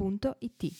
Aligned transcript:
www.it. 0.00 0.72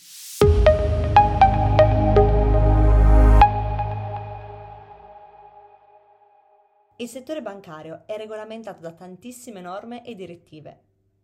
Il 6.97 7.09
settore 7.09 7.43
bancario 7.43 8.03
è 8.07 8.17
regolamentato 8.17 8.81
da 8.81 8.93
tantissime 8.93 9.61
norme 9.61 10.05
e 10.05 10.15
direttive, 10.15 10.81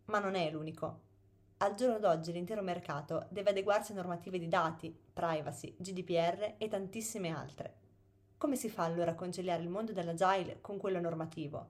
ma 0.06 0.18
non 0.18 0.34
è 0.34 0.50
l'unico. 0.50 1.04
Al 1.58 1.74
giorno 1.74 1.98
d'oggi 1.98 2.32
l'intero 2.32 2.62
mercato 2.62 3.26
deve 3.30 3.50
adeguarsi 3.50 3.92
a 3.92 3.94
normative 3.94 4.38
di 4.38 4.48
dati, 4.48 4.94
privacy, 5.12 5.74
GDPR 5.78 6.54
e 6.58 6.68
tantissime 6.68 7.30
altre. 7.30 7.74
Come 8.36 8.56
si 8.56 8.68
fa 8.68 8.84
allora 8.84 9.12
a 9.12 9.14
conciliare 9.14 9.62
il 9.62 9.70
mondo 9.70 9.92
dell'agile 9.92 10.60
con 10.60 10.76
quello 10.76 11.00
normativo? 11.00 11.68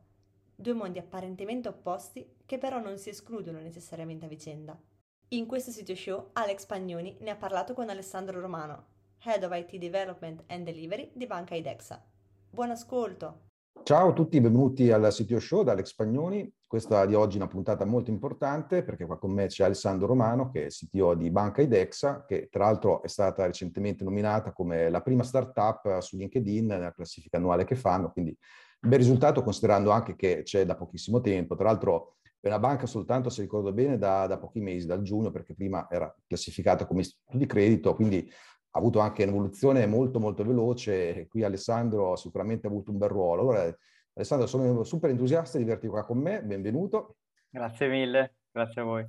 Due 0.56 0.72
mondi 0.72 0.98
apparentemente 0.98 1.69
opposti 1.69 2.34
che 2.45 2.58
però 2.58 2.80
non 2.80 2.98
si 2.98 3.11
escludono 3.11 3.61
necessariamente 3.61 4.24
a 4.24 4.28
vicenda. 4.28 4.77
In 5.30 5.46
questo 5.46 5.72
sito 5.72 5.96
show 5.96 6.28
Alex 6.34 6.66
Pagnoni 6.66 7.16
ne 7.18 7.30
ha 7.30 7.34
parlato 7.34 7.74
con 7.74 7.88
Alessandro 7.88 8.38
Romano, 8.38 8.84
Head 9.24 9.42
of 9.42 9.56
IT 9.56 9.76
Development 9.76 10.44
and 10.46 10.64
Delivery 10.64 11.10
di 11.14 11.27
Banca 11.27 11.56
IDEXA. 11.56 12.00
Buon 12.48 12.70
ascolto! 12.70 13.41
Ciao 13.83 14.10
a 14.10 14.12
tutti, 14.12 14.41
benvenuti 14.41 14.92
al 14.92 15.12
sito 15.12 15.41
show 15.41 15.64
da 15.64 15.72
Alex 15.72 15.96
Pagnoni. 15.96 16.48
Questa 16.64 17.05
di 17.06 17.14
oggi 17.14 17.38
è 17.38 17.41
una 17.41 17.48
puntata 17.48 17.84
molto 17.84 18.10
importante 18.10 18.84
perché 18.84 19.05
qua 19.05 19.18
con 19.18 19.33
me 19.33 19.46
c'è 19.46 19.64
Alessandro 19.64 20.06
Romano 20.06 20.48
che 20.48 20.66
è 20.66 20.68
CTO 20.68 21.14
di 21.16 21.28
Banca 21.33 21.61
IDEXA 21.61 22.24
che 22.24 22.48
tra 22.48 22.66
l'altro 22.66 23.02
è 23.02 23.08
stata 23.08 23.44
recentemente 23.46 24.05
nominata 24.05 24.52
come 24.52 24.88
la 24.88 25.02
prima 25.02 25.24
startup 25.24 25.98
su 25.98 26.16
LinkedIn 26.18 26.66
nella 26.66 26.92
classifica 26.92 27.36
annuale 27.36 27.64
che 27.64 27.74
fanno, 27.74 28.12
quindi 28.12 28.36
bel 28.78 28.98
risultato 28.98 29.42
considerando 29.42 29.90
anche 29.90 30.14
che 30.14 30.42
c'è 30.44 30.64
da 30.64 30.77
pochissimo 30.77 31.20
tempo. 31.20 31.56
Tra 31.56 31.64
l'altro 31.64 32.18
è 32.47 32.50
una 32.50 32.58
banca 32.58 32.86
soltanto, 32.86 33.28
se 33.28 33.42
ricordo 33.42 33.72
bene, 33.72 33.98
da, 33.98 34.27
da 34.27 34.39
pochi 34.39 34.61
mesi, 34.61 34.86
dal 34.86 35.02
giugno, 35.02 35.30
perché 35.30 35.55
prima 35.55 35.86
era 35.91 36.14
classificata 36.27 36.86
come 36.86 37.00
istituto 37.00 37.36
di 37.36 37.47
credito, 37.47 37.94
quindi 37.94 38.30
ha 38.77 38.78
avuto 38.78 39.00
anche 39.00 39.22
un'evoluzione 39.22 39.86
molto 39.86 40.20
molto 40.20 40.44
veloce 40.44 41.27
qui 41.28 41.42
Alessandro 41.42 42.14
sicuramente 42.14 42.67
ha 42.67 42.70
avuto 42.70 42.91
un 42.91 42.98
bel 42.98 43.08
ruolo. 43.08 43.41
Allora 43.42 43.77
Alessandro 44.12 44.47
sono 44.47 44.84
super 44.84 45.11
entusiasta 45.11 45.56
di 45.58 45.64
averti 45.64 45.89
qua 45.89 46.05
con 46.05 46.19
me, 46.19 46.42
benvenuto. 46.42 47.17
Grazie 47.48 47.89
mille, 47.89 48.36
grazie 48.50 48.80
a 48.83 48.84
voi. 48.84 49.06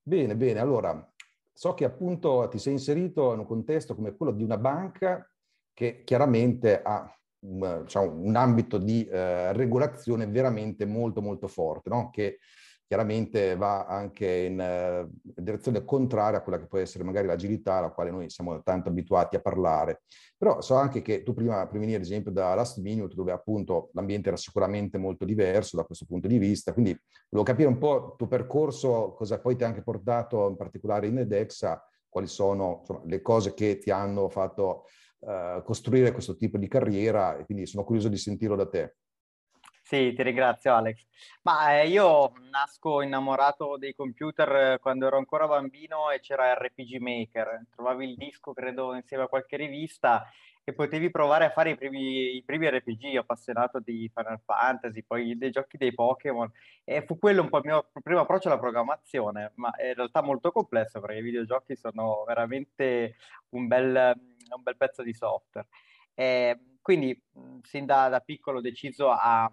Bene, 0.00 0.36
bene, 0.36 0.60
allora 0.60 1.12
so 1.52 1.74
che 1.74 1.84
appunto 1.84 2.46
ti 2.48 2.58
sei 2.58 2.74
inserito 2.74 3.32
in 3.32 3.40
un 3.40 3.46
contesto 3.46 3.94
come 3.94 4.14
quello 4.14 4.32
di 4.32 4.44
una 4.44 4.58
banca 4.58 5.28
che 5.72 6.02
chiaramente 6.04 6.82
ha 6.82 7.15
diciamo, 7.38 8.12
un 8.12 8.36
ambito 8.36 8.78
di 8.78 9.06
eh, 9.06 9.52
regolazione 9.52 10.26
veramente 10.26 10.84
molto 10.84 11.20
molto 11.20 11.48
forte, 11.48 11.90
no? 11.90 12.10
che 12.10 12.38
chiaramente 12.86 13.56
va 13.56 13.84
anche 13.84 14.26
in 14.26 14.60
eh, 14.60 15.08
direzione 15.20 15.84
contraria 15.84 16.38
a 16.38 16.42
quella 16.42 16.58
che 16.58 16.66
può 16.66 16.78
essere 16.78 17.02
magari 17.02 17.26
l'agilità 17.26 17.74
alla 17.74 17.90
quale 17.90 18.10
noi 18.10 18.30
siamo 18.30 18.62
tanto 18.62 18.88
abituati 18.88 19.34
a 19.36 19.40
parlare. 19.40 20.02
Però 20.36 20.60
so 20.60 20.74
anche 20.74 21.02
che 21.02 21.22
tu 21.22 21.34
prima, 21.34 21.66
prima 21.66 21.84
ad 21.96 22.00
esempio 22.00 22.30
da 22.30 22.54
Last 22.54 22.78
Minute, 22.78 23.14
dove 23.14 23.32
appunto 23.32 23.90
l'ambiente 23.94 24.28
era 24.28 24.36
sicuramente 24.36 24.98
molto 24.98 25.24
diverso 25.24 25.76
da 25.76 25.84
questo 25.84 26.04
punto 26.06 26.28
di 26.28 26.38
vista, 26.38 26.72
quindi 26.72 26.96
volevo 27.28 27.50
capire 27.50 27.68
un 27.68 27.78
po' 27.78 27.96
il 27.96 28.14
tuo 28.16 28.28
percorso, 28.28 29.14
cosa 29.16 29.40
poi 29.40 29.56
ti 29.56 29.64
ha 29.64 29.66
anche 29.66 29.82
portato 29.82 30.48
in 30.48 30.56
particolare 30.56 31.08
in 31.08 31.18
Edexa, 31.18 31.82
quali 32.08 32.28
sono 32.28 32.78
insomma, 32.80 33.00
le 33.04 33.20
cose 33.20 33.52
che 33.52 33.78
ti 33.78 33.90
hanno 33.90 34.28
fatto 34.28 34.84
uh, 35.26 35.62
costruire 35.62 36.12
questo 36.12 36.36
tipo 36.36 36.56
di 36.56 36.68
carriera 36.68 37.36
e 37.36 37.44
quindi 37.44 37.66
sono 37.66 37.84
curioso 37.84 38.08
di 38.08 38.16
sentirlo 38.16 38.56
da 38.56 38.68
te. 38.68 38.94
Sì, 39.82 40.12
ti 40.14 40.22
ringrazio 40.24 40.74
Alex. 40.74 41.06
Ma 41.42 41.80
eh, 41.80 41.86
io 41.86 42.32
nasco 42.50 43.02
innamorato 43.02 43.76
dei 43.78 43.94
computer 43.94 44.56
eh, 44.56 44.78
quando 44.80 45.06
ero 45.06 45.16
ancora 45.16 45.46
bambino 45.46 46.10
e 46.10 46.18
c'era 46.18 46.54
RPG 46.54 46.96
Maker. 46.98 47.66
Trovavi 47.72 48.04
il 48.08 48.16
disco, 48.16 48.52
credo, 48.52 48.94
insieme 48.94 49.24
a 49.24 49.28
qualche 49.28 49.56
rivista 49.56 50.28
e 50.68 50.72
potevi 50.72 51.12
provare 51.12 51.44
a 51.44 51.50
fare 51.50 51.70
i 51.70 51.76
primi, 51.76 52.34
i 52.34 52.42
primi 52.44 52.68
RPG, 52.68 53.14
appassionato 53.14 53.78
di 53.78 54.10
Final 54.12 54.40
Fantasy, 54.44 55.04
poi 55.04 55.38
dei 55.38 55.52
giochi 55.52 55.76
dei 55.76 55.94
Pokémon. 55.94 56.50
E 56.82 57.04
fu 57.06 57.16
quello 57.20 57.42
un 57.42 57.48
po' 57.48 57.58
il 57.58 57.66
mio 57.66 57.88
primo 58.02 58.18
approccio 58.18 58.48
alla 58.48 58.58
programmazione, 58.58 59.52
ma 59.54 59.70
in 59.86 59.94
realtà 59.94 60.22
molto 60.22 60.50
complesso 60.50 60.98
perché 60.98 61.18
i 61.18 61.22
videogiochi 61.22 61.76
sono 61.76 62.24
veramente 62.26 63.14
un 63.50 63.68
bel, 63.68 64.35
un 64.54 64.62
bel 64.62 64.76
pezzo 64.76 65.02
di 65.02 65.12
software. 65.12 65.68
E 66.14 66.58
quindi 66.80 67.20
sin 67.62 67.84
da, 67.84 68.08
da 68.08 68.20
piccolo 68.20 68.58
ho 68.58 68.62
deciso 68.62 69.10
a, 69.10 69.44
a, 69.44 69.50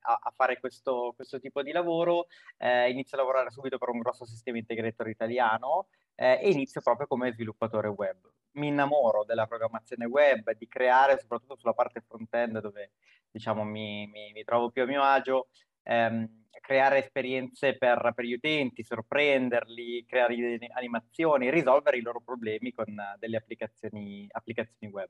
a 0.00 0.32
fare 0.34 0.60
questo, 0.60 1.12
questo, 1.16 1.40
tipo 1.40 1.62
di 1.62 1.72
lavoro, 1.72 2.26
eh, 2.58 2.90
inizio 2.90 3.16
a 3.16 3.20
lavorare 3.20 3.50
subito 3.50 3.78
per 3.78 3.88
un 3.88 3.98
grosso 3.98 4.24
sistema 4.24 4.58
integrator 4.58 5.08
italiano 5.08 5.88
eh, 6.14 6.38
e 6.42 6.50
inizio 6.50 6.80
proprio 6.80 7.06
come 7.06 7.32
sviluppatore 7.32 7.88
web 7.88 8.30
mi 8.56 8.68
innamoro 8.68 9.24
della 9.24 9.46
programmazione 9.46 10.06
web, 10.06 10.50
di 10.52 10.66
creare 10.68 11.18
soprattutto 11.18 11.56
sulla 11.56 11.72
parte 11.72 12.00
front-end 12.00 12.60
dove 12.60 12.92
diciamo 13.30 13.64
mi, 13.64 14.06
mi, 14.06 14.32
mi 14.32 14.44
trovo 14.44 14.70
più 14.70 14.82
a 14.82 14.86
mio 14.86 15.02
agio, 15.02 15.48
ehm, 15.86 16.44
creare 16.60 16.98
esperienze 16.98 17.76
per, 17.76 18.12
per, 18.14 18.24
gli 18.24 18.32
utenti, 18.32 18.82
sorprenderli, 18.82 20.04
creare 20.04 20.58
animazioni, 20.74 21.48
risolvere 21.48 21.98
i 21.98 22.02
loro 22.02 22.20
problemi 22.20 22.72
con 22.72 22.86
delle 23.18 23.36
applicazioni, 23.36 24.26
applicazioni 24.28 24.92
web. 24.92 25.08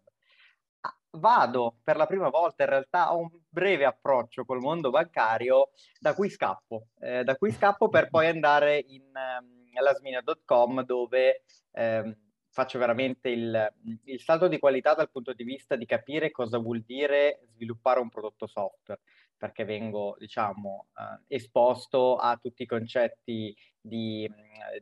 Ah, 0.80 0.94
vado 1.12 1.78
per 1.82 1.96
la 1.96 2.06
prima 2.06 2.28
volta 2.28 2.64
in 2.64 2.68
realtà 2.68 3.08
a 3.08 3.14
un 3.14 3.30
breve 3.48 3.86
approccio 3.86 4.44
col 4.44 4.60
mondo 4.60 4.90
bancario 4.90 5.70
da 5.98 6.14
cui 6.14 6.28
scappo, 6.28 6.88
eh, 7.00 7.24
da 7.24 7.36
cui 7.36 7.50
scappo 7.52 7.88
per 7.88 8.10
poi 8.10 8.26
andare 8.26 8.84
in 8.88 9.04
um, 9.04 9.82
lasmina.com 9.82 10.84
dove 10.84 11.42
um, 11.72 12.14
faccio 12.56 12.78
veramente 12.78 13.28
il, 13.28 13.74
il, 14.04 14.20
salto 14.20 14.48
di 14.48 14.58
qualità 14.58 14.94
dal 14.94 15.10
punto 15.10 15.34
di 15.34 15.44
vista 15.44 15.76
di 15.76 15.84
capire 15.84 16.30
cosa 16.30 16.56
vuol 16.56 16.80
dire 16.80 17.40
sviluppare 17.52 18.00
un 18.00 18.08
prodotto 18.08 18.46
software, 18.46 19.00
perché 19.36 19.64
vengo, 19.64 20.16
diciamo, 20.18 20.88
eh, 20.96 21.36
esposto 21.36 22.16
a 22.16 22.36
tutti 22.36 22.62
i 22.62 22.66
concetti 22.66 23.56
di, 23.80 24.30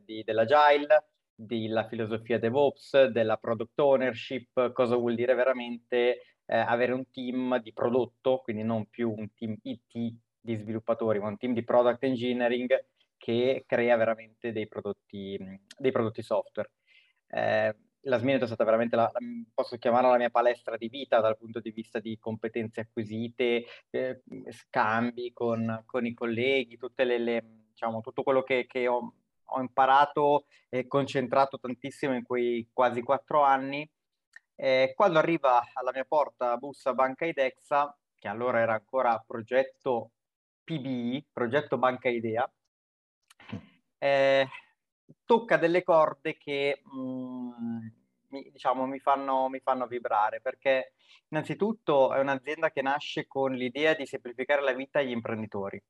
di, 0.03 0.23
dell'agile, 0.23 1.09
della 1.35 1.87
filosofia 1.87 2.39
DevOps, 2.39 3.05
della 3.05 3.37
product 3.37 3.77
ownership, 3.79 4.71
cosa 4.71 4.95
vuol 4.95 5.15
dire 5.15 5.33
veramente 5.33 6.21
eh, 6.45 6.57
avere 6.57 6.93
un 6.93 7.09
team 7.11 7.59
di 7.61 7.73
prodotto, 7.73 8.39
quindi 8.39 8.63
non 8.63 8.87
più 8.89 9.11
un 9.11 9.33
team 9.33 9.57
IT 9.63 10.15
di 10.39 10.55
sviluppatori, 10.55 11.19
ma 11.19 11.27
un 11.27 11.37
team 11.37 11.53
di 11.53 11.63
product 11.63 12.03
engineering 12.03 12.85
che 13.17 13.63
crea 13.65 13.95
veramente 13.97 14.51
dei 14.51 14.67
prodotti, 14.67 15.37
dei 15.77 15.91
prodotti 15.91 16.21
software. 16.21 16.71
Eh, 17.27 17.75
la 18.05 18.17
Sminet 18.17 18.43
è 18.43 18.45
stata 18.45 18.63
veramente, 18.63 18.95
la, 18.95 19.11
posso 19.53 19.77
chiamarla 19.77 20.09
la 20.09 20.17
mia 20.17 20.29
palestra 20.29 20.77
di 20.77 20.89
vita 20.89 21.19
dal 21.19 21.37
punto 21.37 21.59
di 21.59 21.71
vista 21.71 21.99
di 21.99 22.17
competenze 22.19 22.81
acquisite, 22.81 23.65
eh, 23.89 24.21
scambi 24.49 25.31
con, 25.33 25.83
con, 25.85 26.05
i 26.05 26.13
colleghi, 26.13 26.77
tutte 26.77 27.03
le, 27.03 27.17
le, 27.17 27.43
diciamo, 27.69 28.01
tutto 28.01 28.23
quello 28.23 28.43
che, 28.43 28.65
che 28.67 28.87
ho, 28.87 29.13
ho, 29.43 29.59
imparato 29.59 30.45
e 30.69 30.87
concentrato 30.87 31.59
tantissimo 31.59 32.15
in 32.15 32.23
quei 32.23 32.69
quasi 32.71 33.01
quattro 33.01 33.41
anni. 33.41 33.89
Eh, 34.57 34.93
quando 34.95 35.19
arriva 35.19 35.61
alla 35.73 35.91
mia 35.91 36.05
porta 36.05 36.55
bussa 36.57 36.93
Banca 36.93 37.25
Idexa, 37.25 37.95
che 38.17 38.27
allora 38.27 38.59
era 38.59 38.73
ancora 38.73 39.21
progetto 39.25 40.11
PBI, 40.63 41.27
progetto 41.31 41.77
Banca 41.77 42.09
Idea, 42.09 42.49
eh, 43.97 44.47
tocca 45.25 45.57
delle 45.57 45.83
corde 45.83 46.37
che 46.37 46.81
mh, 46.83 46.99
mm, 46.99 47.87
mi, 48.29 48.49
diciamo, 48.51 48.85
mi, 48.85 48.99
fanno, 48.99 49.49
mi 49.49 49.59
fanno 49.59 49.87
vibrare 49.87 50.41
perché 50.41 50.93
innanzitutto 51.29 52.13
è 52.13 52.19
un'azienda 52.19 52.71
che 52.71 52.81
nasce 52.81 53.27
con 53.27 53.53
l'idea 53.53 53.93
di 53.93 54.05
semplificare 54.05 54.61
la 54.61 54.73
vita 54.73 54.99
agli 54.99 55.11
imprenditori 55.11 55.81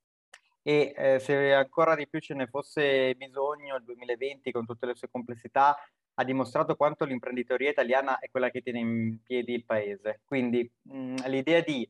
e 0.62 0.94
eh, 0.96 1.20
se 1.20 1.54
ancora 1.54 1.96
di 1.96 2.08
più 2.08 2.20
ce 2.20 2.34
ne 2.34 2.48
fosse 2.48 3.14
bisogno 3.16 3.76
il 3.76 3.84
2020 3.84 4.52
con 4.52 4.66
tutte 4.66 4.88
le 4.88 4.96
sue 4.96 5.10
complessità 5.12 5.78
ha 6.16 6.24
dimostrato 6.24 6.76
quanto 6.76 7.06
l'imprenditoria 7.06 7.70
italiana 7.70 8.20
è 8.20 8.30
quella 8.30 8.50
che 8.50 8.62
tiene 8.62 8.80
in 8.80 9.22
piedi 9.22 9.54
il 9.54 9.66
paese. 9.66 10.22
Quindi 10.26 10.70
mh, 10.84 10.98
mm, 10.98 11.16
l'idea 11.28 11.62
di 11.62 11.88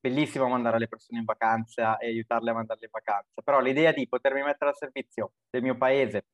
bellissimo 0.00 0.48
mandare 0.48 0.78
le 0.78 0.88
persone 0.88 1.18
in 1.18 1.24
vacanza 1.24 1.98
e 1.98 2.06
aiutarle 2.06 2.50
a 2.50 2.54
mandarle 2.54 2.84
in 2.84 2.90
vacanza, 2.90 3.42
però 3.42 3.60
l'idea 3.60 3.92
di 3.92 4.08
potermi 4.08 4.42
mettere 4.42 4.70
al 4.70 4.76
servizio 4.76 5.32
del 5.50 5.62
mio 5.62 5.76
paese 5.76 6.24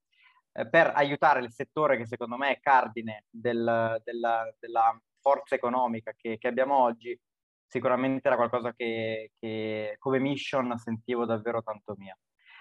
per 0.70 0.92
aiutare 0.94 1.40
il 1.40 1.52
settore 1.52 1.96
che 1.96 2.06
secondo 2.06 2.36
me 2.36 2.52
è 2.52 2.60
cardine 2.60 3.24
del, 3.28 4.00
della, 4.04 4.54
della, 4.58 4.98
forza 5.20 5.54
economica 5.54 6.12
che, 6.14 6.36
che, 6.36 6.48
abbiamo 6.48 6.76
oggi, 6.76 7.18
sicuramente 7.66 8.28
era 8.28 8.36
qualcosa 8.36 8.74
che, 8.74 9.32
che 9.40 9.96
come 9.98 10.18
mission 10.18 10.76
sentivo 10.76 11.24
davvero 11.24 11.62
tanto 11.62 11.94
mia. 11.96 12.16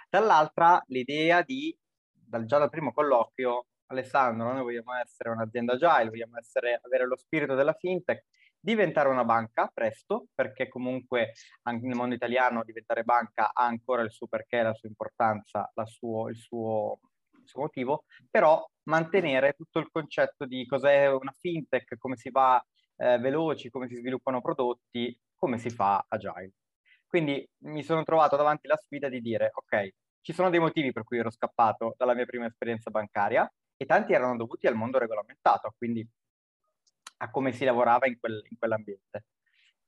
Dall'altra 0.09 0.81
l'idea 0.87 1.41
di, 1.41 1.77
dal, 2.09 2.45
già 2.45 2.57
dal 2.57 2.69
primo 2.69 2.93
colloquio, 2.93 3.65
Alessandro, 3.87 4.53
noi 4.53 4.63
vogliamo 4.63 4.93
essere 4.95 5.29
un'azienda 5.31 5.73
agile, 5.73 6.09
vogliamo 6.09 6.37
essere, 6.37 6.79
avere 6.81 7.05
lo 7.05 7.17
spirito 7.17 7.53
della 7.53 7.73
fintech, 7.73 8.23
diventare 8.57 9.09
una 9.09 9.25
banca 9.25 9.69
presto, 9.73 10.27
perché 10.33 10.69
comunque 10.69 11.33
anche 11.63 11.85
nel 11.85 11.97
mondo 11.97 12.15
italiano 12.15 12.63
diventare 12.63 13.03
banca 13.03 13.51
ha 13.53 13.65
ancora 13.65 14.03
il 14.03 14.11
suo 14.11 14.27
perché, 14.27 14.61
la 14.61 14.73
sua 14.73 14.87
importanza, 14.87 15.69
la 15.73 15.85
suo, 15.85 16.29
il, 16.29 16.37
suo, 16.37 16.99
suo 17.47 17.61
motivo, 17.61 18.05
però 18.29 18.65
mantenere 18.83 19.53
tutto 19.53 19.79
il 19.79 19.89
concetto 19.91 20.45
di 20.45 20.65
cos'è 20.65 21.07
una 21.11 21.31
fintech, 21.31 21.97
come 21.97 22.15
si 22.15 22.29
va 22.29 22.63
eh, 22.97 23.17
veloci, 23.17 23.69
come 23.69 23.87
si 23.87 23.95
sviluppano 23.95 24.41
prodotti, 24.41 25.17
come 25.35 25.57
si 25.57 25.69
fa 25.69 26.05
agile. 26.07 26.53
Quindi 27.07 27.47
mi 27.65 27.83
sono 27.83 28.03
trovato 28.03 28.35
davanti 28.35 28.67
la 28.67 28.77
sfida 28.77 29.07
di 29.09 29.21
dire, 29.21 29.51
ok, 29.53 29.93
ci 30.21 30.33
sono 30.33 30.49
dei 30.49 30.59
motivi 30.59 30.91
per 30.91 31.03
cui 31.03 31.17
ero 31.17 31.29
scappato 31.29 31.93
dalla 31.97 32.13
mia 32.15 32.25
prima 32.25 32.45
esperienza 32.45 32.89
bancaria 32.89 33.51
e 33.75 33.85
tanti 33.85 34.13
erano 34.13 34.37
dovuti 34.37 34.67
al 34.67 34.75
mondo 34.75 34.97
regolamentato, 34.97 35.73
quindi 35.77 36.07
a 37.17 37.29
come 37.29 37.51
si 37.51 37.65
lavorava 37.65 38.07
in, 38.07 38.17
quel, 38.19 38.41
in 38.49 38.57
quell'ambiente. 38.57 39.25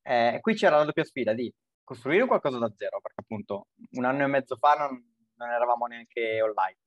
Eh, 0.02 0.38
qui 0.42 0.54
c'era 0.54 0.78
la 0.78 0.84
doppia 0.84 1.04
sfida 1.04 1.34
di 1.34 1.52
costruire 1.84 2.28
qualcosa 2.28 2.60
da 2.60 2.72
zero, 2.76 3.00
perché 3.02 3.22
appunto 3.22 3.68
un 3.92 4.06
anno 4.06 4.24
e 4.24 4.28
mezzo 4.28 4.56
fa 4.58 4.76
non, 4.76 5.02
non 5.36 5.50
eravamo 5.50 5.86
neanche 5.88 6.42
online. 6.42 6.78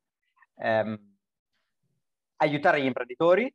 Eh, 0.58 1.00
aiutare 2.36 2.80
gli 2.80 2.86
imprenditori 2.86 3.52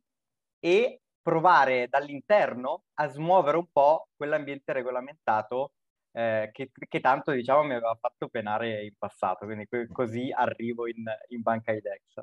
e 0.58 1.00
provare 1.20 1.88
dall'interno 1.88 2.84
a 2.94 3.08
smuovere 3.08 3.56
un 3.56 3.66
po' 3.72 4.08
quell'ambiente 4.14 4.72
regolamentato 4.72 5.72
eh, 6.12 6.50
che, 6.52 6.70
che, 6.88 7.00
tanto 7.00 7.32
diciamo 7.32 7.64
mi 7.64 7.72
aveva 7.72 7.96
fatto 8.00 8.28
penare 8.28 8.84
in 8.84 8.94
passato, 8.96 9.46
quindi 9.46 9.66
così 9.90 10.30
arrivo 10.30 10.86
in, 10.86 11.02
in 11.28 11.40
banca 11.40 11.72
IDEX. 11.72 12.22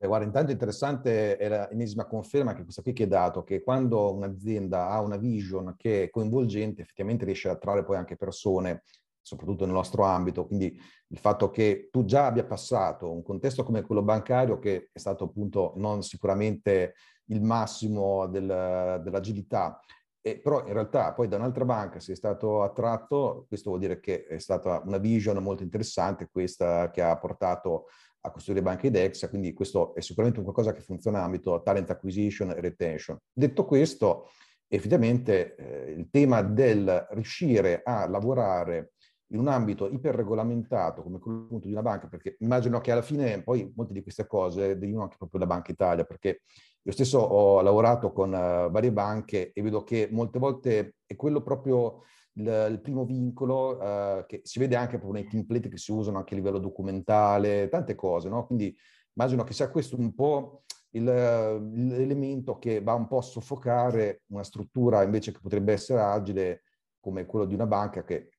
Eh, 0.00 0.06
guarda, 0.06 0.26
intanto 0.26 0.52
interessante 0.52 1.36
è 1.36 1.48
l'ennesima 1.48 2.06
conferma 2.06 2.54
che 2.54 2.62
questa 2.62 2.82
qui 2.82 2.92
che 2.92 3.04
hai 3.04 3.08
dato, 3.08 3.42
che 3.42 3.62
quando 3.62 4.12
un'azienda 4.14 4.90
ha 4.90 5.00
una 5.00 5.16
vision 5.16 5.74
che 5.76 6.04
è 6.04 6.10
coinvolgente, 6.10 6.82
effettivamente 6.82 7.24
riesce 7.24 7.48
a 7.48 7.52
attrarre 7.52 7.84
poi 7.84 7.96
anche 7.96 8.16
persone, 8.16 8.82
soprattutto 9.28 9.64
nel 9.64 9.74
nostro 9.74 10.04
ambito. 10.04 10.46
Quindi 10.46 10.80
il 11.08 11.18
fatto 11.18 11.50
che 11.50 11.88
tu 11.90 12.04
già 12.04 12.26
abbia 12.26 12.44
passato 12.44 13.12
un 13.12 13.22
contesto 13.22 13.62
come 13.62 13.82
quello 13.82 14.02
bancario, 14.02 14.58
che 14.58 14.88
è 14.92 14.98
stato 14.98 15.24
appunto 15.24 15.74
non 15.76 16.02
sicuramente 16.02 16.94
il 17.26 17.42
massimo 17.42 18.26
del, 18.26 19.00
dell'agilità, 19.02 19.80
e 20.20 20.40
però 20.40 20.66
in 20.66 20.72
realtà 20.72 21.12
poi 21.12 21.28
da 21.28 21.36
un'altra 21.36 21.64
banca 21.64 22.00
sei 22.00 22.16
stato 22.16 22.62
attratto, 22.62 23.44
questo 23.48 23.70
vuol 23.70 23.80
dire 23.80 24.00
che 24.00 24.24
è 24.24 24.38
stata 24.38 24.82
una 24.84 24.98
vision 24.98 25.36
molto 25.42 25.62
interessante 25.62 26.28
questa 26.30 26.90
che 26.90 27.02
ha 27.02 27.16
portato 27.18 27.86
a 28.22 28.30
costruire 28.30 28.62
banche 28.62 28.88
IDEX, 28.88 29.28
quindi 29.28 29.52
questo 29.52 29.94
è 29.94 30.00
sicuramente 30.00 30.42
qualcosa 30.42 30.72
che 30.72 30.80
funziona 30.80 31.18
in 31.18 31.24
ambito 31.24 31.62
talent 31.62 31.90
acquisition 31.90 32.50
e 32.50 32.60
retention. 32.60 33.16
Detto 33.32 33.64
questo, 33.64 34.30
effettivamente 34.66 35.54
eh, 35.54 35.92
il 35.92 36.10
tema 36.10 36.42
del 36.42 37.06
riuscire 37.10 37.82
a 37.84 38.06
lavorare 38.08 38.92
in 39.28 39.38
un 39.38 39.48
ambito 39.48 39.88
iperregolamentato 39.88 41.02
come 41.02 41.18
quello 41.18 41.44
appunto 41.44 41.66
di 41.66 41.72
una 41.72 41.82
banca, 41.82 42.06
perché 42.06 42.36
immagino 42.40 42.80
che 42.80 42.92
alla 42.92 43.02
fine 43.02 43.42
poi 43.42 43.70
molte 43.74 43.92
di 43.92 44.02
queste 44.02 44.26
cose 44.26 44.78
derivano 44.78 45.04
anche 45.04 45.16
proprio 45.18 45.40
da 45.40 45.46
Banca 45.46 45.70
Italia, 45.72 46.04
perché 46.04 46.42
io 46.82 46.92
stesso 46.92 47.18
ho 47.18 47.60
lavorato 47.60 48.12
con 48.12 48.30
uh, 48.30 48.70
varie 48.70 48.92
banche 48.92 49.52
e 49.52 49.62
vedo 49.62 49.84
che 49.84 50.08
molte 50.10 50.38
volte 50.38 50.94
è 51.04 51.16
quello 51.16 51.42
proprio 51.42 52.02
il, 52.34 52.68
il 52.70 52.80
primo 52.80 53.04
vincolo 53.04 53.76
uh, 53.76 54.24
che 54.26 54.40
si 54.44 54.58
vede 54.58 54.76
anche 54.76 54.98
proprio 54.98 55.20
nei 55.20 55.28
template 55.28 55.68
che 55.68 55.76
si 55.76 55.92
usano 55.92 56.18
anche 56.18 56.34
a 56.34 56.36
livello 56.36 56.58
documentale, 56.58 57.68
tante 57.68 57.94
cose, 57.94 58.28
no? 58.30 58.46
Quindi 58.46 58.74
immagino 59.12 59.44
che 59.44 59.52
sia 59.52 59.70
questo 59.70 59.98
un 59.98 60.14
po' 60.14 60.62
il, 60.90 61.04
l'elemento 61.04 62.58
che 62.58 62.80
va 62.80 62.94
un 62.94 63.06
po' 63.06 63.18
a 63.18 63.22
soffocare 63.22 64.22
una 64.28 64.44
struttura 64.44 65.02
invece 65.02 65.32
che 65.32 65.40
potrebbe 65.42 65.72
essere 65.72 66.00
agile 66.00 66.62
come 67.00 67.26
quello 67.26 67.44
di 67.44 67.54
una 67.54 67.66
banca 67.66 68.04
che 68.04 68.30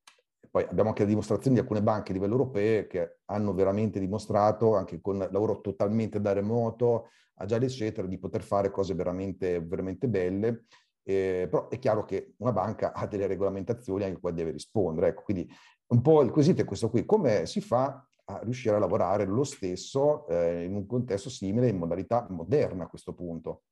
poi 0.50 0.66
abbiamo 0.69 0.90
anche 0.90 1.04
la 1.04 1.10
dimostrazione 1.10 1.56
di 1.56 1.62
alcune 1.62 1.81
banche 1.81 2.12
a 2.12 2.13
livello 2.13 2.34
europeo 2.34 2.88
che 2.88 3.18
hanno 3.25 3.54
veramente 3.54 4.00
dimostrato, 4.00 4.75
anche 4.75 5.00
con 5.01 5.18
lavoro 5.18 5.62
totalmente 5.62 6.19
da 6.19 6.34
remoto, 6.34 7.10
agile 7.36 7.66
eccetera, 7.66 8.07
di 8.07 8.18
poter 8.18 8.42
fare 8.42 8.72
cose 8.72 8.94
veramente, 8.94 9.62
veramente 9.62 10.07
belle. 10.07 10.66
Eh, 11.04 11.48
però 11.50 11.69
è 11.69 11.80
chiaro 11.80 12.04
che 12.06 12.34
una 12.38 12.51
banca 12.51 12.94
ha 12.94 13.07
delle 13.07 13.28
regolamentazioni 13.28 14.04
anche 14.04 14.19
cui 14.19 14.34
deve 14.34 14.51
rispondere. 14.51 15.10
Ecco, 15.10 15.24
quindi 15.24 15.50
un 15.88 16.01
po' 16.01 16.22
il 16.22 16.31
quesito 16.31 16.62
è 16.62 16.66
questo 16.66 16.90
qui, 16.90 17.06
come 17.06 17.46
si 17.46 17.62
fa 17.62 18.06
a 18.25 18.40
riuscire 18.44 18.75
a 18.75 18.80
lavorare 18.80 19.25
lo 19.25 19.44
stesso 19.44 20.28
eh, 20.28 20.63
in 20.63 20.75
un 20.75 20.86
contesto 20.86 21.30
simile, 21.30 21.68
in 21.68 21.78
modalità 21.78 22.28
moderna 22.30 22.84
a 22.84 22.88
questo 22.88 23.13
punto? 23.13 23.63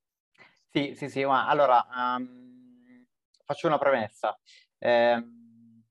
Sì, 0.70 0.94
sì, 0.96 1.08
sì, 1.08 1.24
ma 1.24 1.48
allora 1.48 1.86
um, 2.18 3.04
faccio 3.44 3.68
una 3.68 3.78
premessa. 3.78 4.36
Eh, 4.78 5.22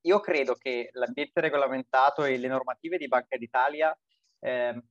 io 0.01 0.19
credo 0.19 0.55
che 0.55 0.89
l'ambiente 0.93 1.41
regolamentato 1.41 2.23
e 2.23 2.37
le 2.37 2.47
normative 2.47 2.97
di 2.97 3.07
Banca 3.07 3.37
d'Italia 3.37 3.97
eh, 4.39 4.81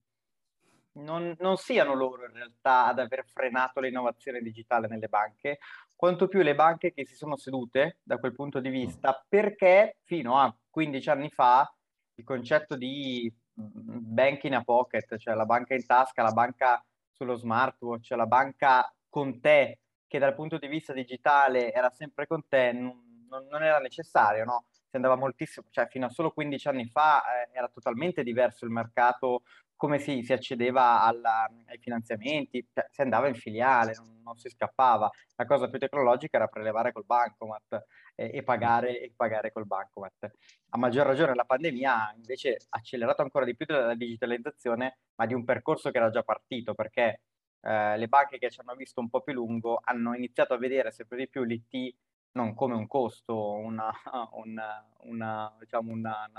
non, 0.96 1.34
non, 1.38 1.56
siano 1.56 1.94
loro 1.94 2.24
in 2.24 2.32
realtà 2.32 2.86
ad 2.86 2.98
aver 2.98 3.24
frenato 3.26 3.80
l'innovazione 3.80 4.40
digitale 4.40 4.88
nelle 4.88 5.08
banche, 5.08 5.58
quanto 5.94 6.28
più 6.28 6.42
le 6.42 6.54
banche 6.54 6.92
che 6.92 7.06
si 7.06 7.14
sono 7.14 7.36
sedute 7.36 7.98
da 8.02 8.18
quel 8.18 8.34
punto 8.34 8.60
di 8.60 8.68
vista, 8.68 9.24
perché 9.28 9.98
fino 10.04 10.38
a 10.38 10.54
15 10.70 11.10
anni 11.10 11.30
fa 11.30 11.70
il 12.14 12.24
concetto 12.24 12.76
di 12.76 13.32
mm, 13.60 13.98
banking 14.00 14.54
a 14.54 14.62
pocket, 14.62 15.16
cioè 15.16 15.34
la 15.34 15.46
banca 15.46 15.74
in 15.74 15.84
tasca, 15.84 16.22
la 16.22 16.32
banca 16.32 16.84
sullo 17.10 17.34
smartwatch, 17.34 18.10
la 18.10 18.26
banca 18.26 18.94
con 19.08 19.40
te, 19.40 19.80
che 20.06 20.18
dal 20.18 20.34
punto 20.34 20.58
di 20.58 20.66
vista 20.66 20.92
digitale 20.92 21.72
era 21.72 21.90
sempre 21.90 22.26
con 22.26 22.46
te, 22.46 22.72
non, 22.72 23.02
non 23.28 23.62
era 23.62 23.78
necessario, 23.78 24.44
no? 24.44 24.66
Si 24.96 25.04
andava 25.04 25.16
moltissimo, 25.16 25.66
cioè 25.70 25.86
fino 25.88 26.06
a 26.06 26.10
solo 26.10 26.32
15 26.32 26.68
anni 26.68 26.86
fa 26.86 27.22
eh, 27.22 27.50
era 27.52 27.68
totalmente 27.68 28.22
diverso 28.22 28.64
il 28.64 28.70
mercato, 28.70 29.42
come 29.76 29.98
si, 29.98 30.22
si 30.22 30.32
accedeva 30.32 31.02
alla, 31.02 31.46
ai 31.66 31.78
finanziamenti, 31.78 32.66
cioè, 32.72 32.86
si 32.90 33.02
andava 33.02 33.28
in 33.28 33.34
filiale, 33.34 33.92
non, 33.96 34.20
non, 34.24 34.38
si 34.38 34.48
scappava. 34.48 35.10
La 35.36 35.44
cosa 35.44 35.68
più 35.68 35.78
tecnologica 35.78 36.38
era 36.38 36.46
prelevare 36.46 36.92
col 36.92 37.04
bancomat 37.04 37.84
eh, 38.14 38.30
e, 38.32 38.42
pagare, 38.42 39.00
e 39.00 39.12
pagare 39.14 39.52
col 39.52 39.66
bancomat. 39.66 40.32
A 40.70 40.78
maggior 40.78 41.06
ragione 41.06 41.34
la 41.34 41.44
pandemia 41.44 42.08
ha 42.08 42.14
invece 42.16 42.56
accelerato 42.70 43.20
ancora 43.20 43.44
di 43.44 43.54
più 43.54 43.66
la 43.68 43.94
digitalizzazione, 43.94 45.00
ma 45.16 45.26
di 45.26 45.34
un 45.34 45.44
percorso 45.44 45.90
che 45.90 45.98
era 45.98 46.08
già 46.10 46.22
partito, 46.22 46.74
perché 46.74 47.20
eh, 47.60 47.98
le 47.98 48.08
banche 48.08 48.38
che 48.38 48.50
ci 48.50 48.60
hanno 48.60 48.74
visto 48.74 49.00
un 49.00 49.10
po' 49.10 49.20
più 49.20 49.34
lungo 49.34 49.78
hanno 49.84 50.14
iniziato 50.14 50.54
a 50.54 50.58
vedere 50.58 50.90
sempre 50.90 51.18
di 51.18 51.28
più 51.28 51.44
l'IT 51.44 51.94
non 52.36 52.54
come 52.54 52.74
un 52.74 52.86
costo, 52.86 53.34
una, 53.54 53.90
una, 54.44 54.86
una, 55.00 55.56
diciamo 55.58 55.90
una, 55.90 56.30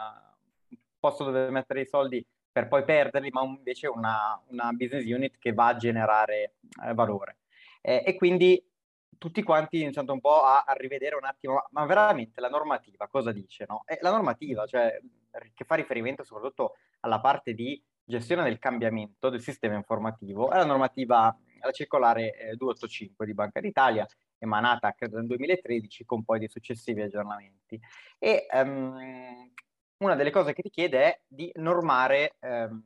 un 0.70 0.78
posto 1.00 1.26
dove 1.26 1.50
mettere 1.50 1.82
i 1.82 1.88
soldi 1.88 2.26
per 2.52 2.68
poi 2.68 2.84
perderli, 2.86 3.30
ma 3.32 3.44
invece 3.44 3.88
una, 3.88 4.42
business 4.74 5.04
unit 5.06 5.38
che 5.38 5.54
va 5.54 5.68
a 5.68 5.76
generare 5.76 6.56
eh, 6.84 6.94
valore. 6.94 7.40
Eh, 7.82 8.04
e 8.06 8.16
quindi 8.16 8.64
tutti 9.18 9.44
quanti 9.44 9.82
iniziano 9.82 10.14
un 10.14 10.22
po' 10.22 10.44
a, 10.44 10.64
a, 10.66 10.74
rivedere 10.74 11.16
un 11.16 11.26
attimo, 11.26 11.66
ma 11.72 11.86
veramente 11.86 12.40
la 12.42 12.50
normativa 12.50 13.08
cosa 13.08 13.32
dice? 13.32 13.66
No? 13.68 13.84
E 13.86 13.98
la 14.02 14.12
normativa, 14.12 14.66
cioè, 14.66 15.00
che 15.54 15.66
fa 15.66 15.76
riferimento 15.76 16.24
soprattutto 16.24 16.76
alla 17.02 17.20
parte 17.20 17.54
di 17.54 17.82
gestione 18.04 18.44
del 18.44 18.58
cambiamento 18.58 19.30
del 19.30 19.42
sistema 19.42 19.76
informativo, 19.76 20.50
è 20.50 20.58
la 20.58 20.66
normativa, 20.66 21.36
la 21.62 21.72
circolare 21.72 22.36
eh, 22.38 22.56
285 22.56 23.26
di 23.26 23.34
Banca 23.34 23.60
d'Italia, 23.60 24.08
emanata 24.40 24.94
credo 24.94 25.18
nel 25.18 25.28
2013 25.28 26.06
con 26.06 26.24
poi 26.24 26.40
dei 26.40 26.50
successivi 26.50 27.02
aggiornamenti. 27.02 27.80
E 28.20 28.48
um, 28.52 29.52
una 29.98 30.16
delle 30.16 30.32
cose 30.32 30.54
che 30.54 30.62
ti 30.62 30.70
chiede 30.70 31.04
è 31.04 31.20
di 31.28 31.52
normare 31.56 32.36
um, 32.42 32.84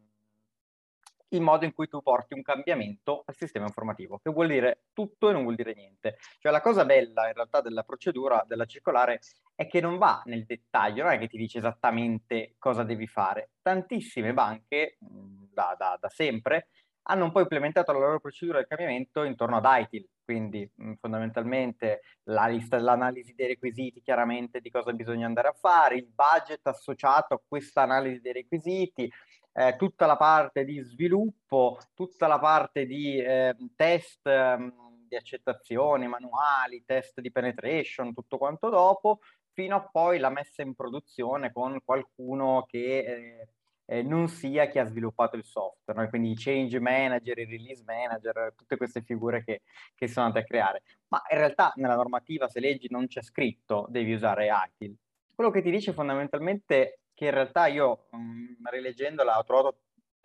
il 1.33 1.41
modo 1.41 1.65
in 1.65 1.73
cui 1.73 1.87
tu 1.87 2.01
porti 2.01 2.33
un 2.33 2.41
cambiamento 2.41 3.23
al 3.25 3.35
sistema 3.35 3.65
informativo, 3.65 4.19
che 4.21 4.31
vuol 4.31 4.47
dire 4.47 4.83
tutto 4.93 5.29
e 5.29 5.33
non 5.33 5.43
vuol 5.43 5.55
dire 5.55 5.73
niente. 5.73 6.17
Cioè 6.39 6.51
la 6.51 6.61
cosa 6.61 6.85
bella 6.85 7.27
in 7.27 7.33
realtà 7.33 7.61
della 7.61 7.83
procedura, 7.83 8.43
della 8.47 8.65
circolare, 8.65 9.21
è 9.55 9.67
che 9.67 9.79
non 9.79 9.97
va 9.97 10.21
nel 10.25 10.45
dettaglio, 10.45 11.03
non 11.03 11.13
è 11.13 11.19
che 11.19 11.27
ti 11.27 11.37
dice 11.37 11.59
esattamente 11.59 12.55
cosa 12.57 12.83
devi 12.83 13.07
fare. 13.07 13.51
Tantissime 13.61 14.33
banche, 14.33 14.97
da, 14.99 15.75
da, 15.77 15.97
da 15.99 16.09
sempre, 16.09 16.67
hanno 17.03 17.25
un 17.25 17.31
po' 17.31 17.39
implementato 17.39 17.91
la 17.91 17.99
loro 17.99 18.19
procedura 18.19 18.59
di 18.59 18.67
cambiamento 18.67 19.23
intorno 19.23 19.57
ad 19.57 19.65
ITIL, 19.65 20.07
quindi 20.23 20.69
mh, 20.73 20.93
fondamentalmente 20.99 22.01
la 22.23 22.47
lista, 22.47 22.79
l'analisi 22.79 23.33
dei 23.33 23.47
requisiti 23.47 24.01
chiaramente 24.01 24.61
di 24.61 24.69
cosa 24.69 24.93
bisogna 24.93 25.25
andare 25.25 25.49
a 25.49 25.53
fare, 25.53 25.95
il 25.95 26.07
budget 26.07 26.65
associato 26.67 27.33
a 27.33 27.41
questa 27.45 27.81
analisi 27.81 28.21
dei 28.21 28.33
requisiti, 28.33 29.11
eh, 29.53 29.75
tutta 29.77 30.05
la 30.05 30.15
parte 30.15 30.63
di 30.63 30.79
sviluppo, 30.79 31.77
tutta 31.93 32.27
la 32.27 32.39
parte 32.39 32.85
di 32.85 33.17
eh, 33.17 33.55
test 33.75 34.25
eh, 34.27 34.73
di 35.11 35.17
accettazione, 35.17 36.07
manuali, 36.07 36.85
test 36.85 37.19
di 37.19 37.31
penetration, 37.31 38.13
tutto 38.13 38.37
quanto 38.37 38.69
dopo, 38.69 39.19
fino 39.51 39.75
a 39.75 39.81
poi 39.81 40.19
la 40.19 40.29
messa 40.29 40.61
in 40.61 40.73
produzione 40.73 41.51
con 41.51 41.81
qualcuno 41.83 42.65
che 42.65 42.99
eh, 42.99 43.47
eh, 43.91 44.03
non 44.03 44.29
sia 44.29 44.67
chi 44.67 44.79
ha 44.79 44.85
sviluppato 44.85 45.35
il 45.35 45.43
software, 45.43 46.01
no? 46.01 46.07
quindi 46.07 46.31
i 46.31 46.35
change 46.37 46.79
manager, 46.79 47.37
i 47.39 47.43
release 47.43 47.83
manager, 47.85 48.53
tutte 48.55 48.77
queste 48.77 49.01
figure 49.01 49.43
che, 49.43 49.63
che 49.93 50.07
sono 50.07 50.27
andate 50.27 50.45
a 50.45 50.47
creare. 50.47 50.83
Ma 51.09 51.21
in 51.29 51.37
realtà 51.37 51.73
nella 51.75 51.95
normativa, 51.95 52.47
se 52.47 52.61
leggi, 52.61 52.87
non 52.89 53.07
c'è 53.07 53.21
scritto 53.21 53.87
devi 53.89 54.13
usare 54.13 54.47
ITIL. 54.47 54.95
Quello 55.35 55.51
che 55.51 55.61
ti 55.61 55.69
dice 55.69 55.91
fondamentalmente 55.91 56.99
che 57.13 57.25
in 57.25 57.31
realtà 57.31 57.67
io, 57.67 58.07
mh, 58.11 58.17
mm, 58.17 58.53
rileggendola, 58.69 59.37
ho 59.37 59.43
trovato 59.43 59.81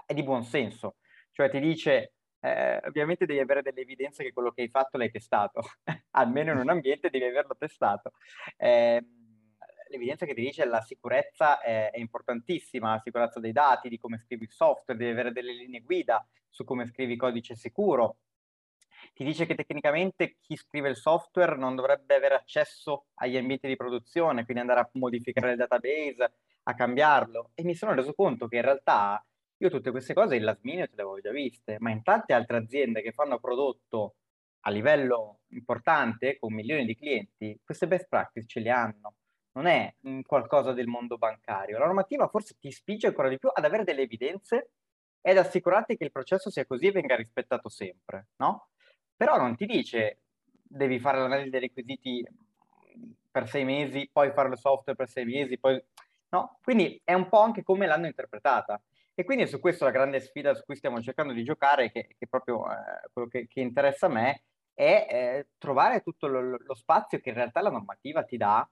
è 0.06 0.14
di 0.14 0.22
buon 0.22 0.44
senso. 0.44 0.98
Cioè 1.32 1.50
ti 1.50 1.58
dice, 1.58 2.12
eh, 2.38 2.80
ovviamente 2.86 3.26
devi 3.26 3.40
avere 3.40 3.62
delle 3.62 3.80
evidenze 3.80 4.22
che 4.22 4.32
quello 4.32 4.52
che 4.52 4.62
hai 4.62 4.68
fatto 4.68 4.96
l'hai 4.96 5.10
testato, 5.10 5.62
almeno 6.10 6.52
in 6.52 6.58
un 6.58 6.70
ambiente 6.70 7.10
devi 7.10 7.24
averlo 7.24 7.56
testato. 7.58 8.12
Eh, 8.56 9.04
l'evidenza 9.88 10.26
che 10.26 10.34
ti 10.34 10.42
dice 10.42 10.64
la 10.64 10.80
sicurezza 10.80 11.60
è, 11.60 11.90
è, 11.90 11.98
importantissima, 11.98 12.92
la 12.92 13.00
sicurezza 13.00 13.40
dei 13.40 13.52
dati, 13.52 13.88
di 13.88 13.98
come 13.98 14.18
scrivi 14.18 14.44
il 14.44 14.50
software, 14.50 14.98
devi 14.98 15.12
avere 15.12 15.32
delle 15.32 15.52
linee 15.52 15.80
guida 15.80 16.26
su 16.48 16.64
come 16.64 16.86
scrivi 16.86 17.16
codice 17.16 17.54
sicuro. 17.54 18.18
Ti 19.12 19.24
dice 19.24 19.46
che 19.46 19.54
tecnicamente 19.54 20.36
chi 20.40 20.56
scrive 20.56 20.88
il 20.88 20.96
software 20.96 21.56
non 21.56 21.74
dovrebbe 21.74 22.14
avere 22.14 22.34
accesso 22.34 23.06
agli 23.14 23.36
ambienti 23.36 23.66
di 23.66 23.76
produzione, 23.76 24.44
quindi 24.44 24.62
andare 24.62 24.80
a 24.80 24.90
modificare 24.94 25.52
il 25.52 25.56
database, 25.56 26.32
a 26.64 26.74
cambiarlo. 26.74 27.50
E 27.54 27.62
mi 27.62 27.74
sono 27.74 27.94
reso 27.94 28.12
conto 28.14 28.48
che 28.48 28.56
in 28.56 28.62
realtà 28.62 29.24
io 29.58 29.70
tutte 29.70 29.90
queste 29.90 30.12
cose 30.12 30.36
in 30.36 30.44
last 30.44 30.60
minute 30.62 30.92
le 30.94 31.02
avevo 31.02 31.20
già 31.20 31.30
viste, 31.30 31.76
ma 31.80 31.90
in 31.90 32.02
tante 32.02 32.34
altre 32.34 32.58
aziende 32.58 33.00
che 33.00 33.12
fanno 33.12 33.38
prodotto 33.38 34.16
a 34.60 34.70
livello 34.70 35.40
importante, 35.48 36.38
con 36.38 36.52
milioni 36.52 36.84
di 36.84 36.96
clienti, 36.96 37.58
queste 37.64 37.86
best 37.86 38.08
practice 38.08 38.46
ce 38.46 38.60
le 38.60 38.70
hanno 38.70 39.14
non 39.56 39.66
è 39.66 39.94
qualcosa 40.22 40.72
del 40.72 40.86
mondo 40.86 41.16
bancario. 41.16 41.78
La 41.78 41.86
normativa 41.86 42.28
forse 42.28 42.56
ti 42.60 42.70
spinge 42.70 43.06
ancora 43.06 43.28
di 43.28 43.38
più 43.38 43.50
ad 43.52 43.64
avere 43.64 43.84
delle 43.84 44.02
evidenze 44.02 44.70
e 45.20 45.30
ad 45.30 45.38
assicurarti 45.38 45.96
che 45.96 46.04
il 46.04 46.12
processo 46.12 46.50
sia 46.50 46.66
così 46.66 46.86
e 46.86 46.92
venga 46.92 47.16
rispettato 47.16 47.68
sempre, 47.68 48.28
no? 48.36 48.68
Però 49.16 49.38
non 49.38 49.56
ti 49.56 49.64
dice 49.64 50.20
devi 50.68 50.98
fare 50.98 51.18
l'analisi 51.18 51.50
dei 51.50 51.60
requisiti 51.60 52.24
per 53.30 53.48
sei 53.48 53.64
mesi, 53.64 54.08
poi 54.12 54.30
fare 54.32 54.50
il 54.50 54.58
software 54.58 54.96
per 54.96 55.08
sei 55.08 55.24
mesi, 55.24 55.58
poi... 55.58 55.82
No? 56.28 56.58
Quindi 56.62 57.00
è 57.04 57.14
un 57.14 57.28
po' 57.28 57.40
anche 57.40 57.62
come 57.62 57.86
l'hanno 57.86 58.06
interpretata. 58.06 58.80
E 59.14 59.24
quindi 59.24 59.44
è 59.44 59.46
su 59.46 59.60
questo 59.60 59.84
la 59.84 59.90
grande 59.90 60.20
sfida 60.20 60.54
su 60.54 60.64
cui 60.64 60.76
stiamo 60.76 61.00
cercando 61.00 61.32
di 61.32 61.44
giocare, 61.44 61.90
che, 61.90 62.14
che 62.18 62.26
proprio 62.26 62.70
eh, 62.70 63.08
quello 63.12 63.28
che, 63.28 63.46
che, 63.46 63.60
interessa 63.60 64.06
a 64.06 64.10
me, 64.10 64.42
è 64.74 65.06
eh, 65.08 65.48
trovare 65.56 66.02
tutto 66.02 66.26
lo, 66.26 66.58
lo, 66.58 66.74
spazio 66.74 67.20
che 67.20 67.30
in 67.30 67.36
realtà 67.36 67.62
la 67.62 67.70
normativa 67.70 68.24
ti 68.24 68.36
dà 68.36 68.68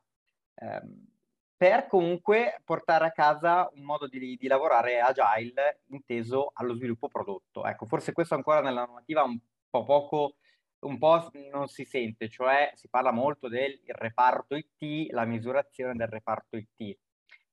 ehm, 0.54 1.12
per 1.56 1.86
comunque 1.86 2.60
portare 2.64 3.06
a 3.06 3.12
casa 3.12 3.70
un 3.74 3.84
modo 3.84 4.06
di, 4.06 4.36
di, 4.36 4.46
lavorare 4.46 5.00
agile 5.00 5.82
inteso 5.90 6.50
allo 6.54 6.74
sviluppo 6.74 7.08
prodotto. 7.08 7.64
Ecco, 7.64 7.86
forse 7.86 8.12
questo 8.12 8.34
ancora 8.34 8.60
nella 8.60 8.84
normativa 8.84 9.22
un 9.22 9.38
po' 9.70 9.84
poco, 9.84 10.36
un 10.80 10.98
po' 10.98 11.30
non 11.50 11.68
si 11.68 11.84
sente, 11.84 12.28
cioè 12.28 12.70
si 12.74 12.88
parla 12.88 13.12
molto 13.12 13.48
del 13.48 13.80
reparto 13.86 14.56
IT, 14.56 15.10
la 15.12 15.24
misurazione 15.24 15.94
del 15.94 16.08
reparto 16.08 16.56
IT. 16.56 16.98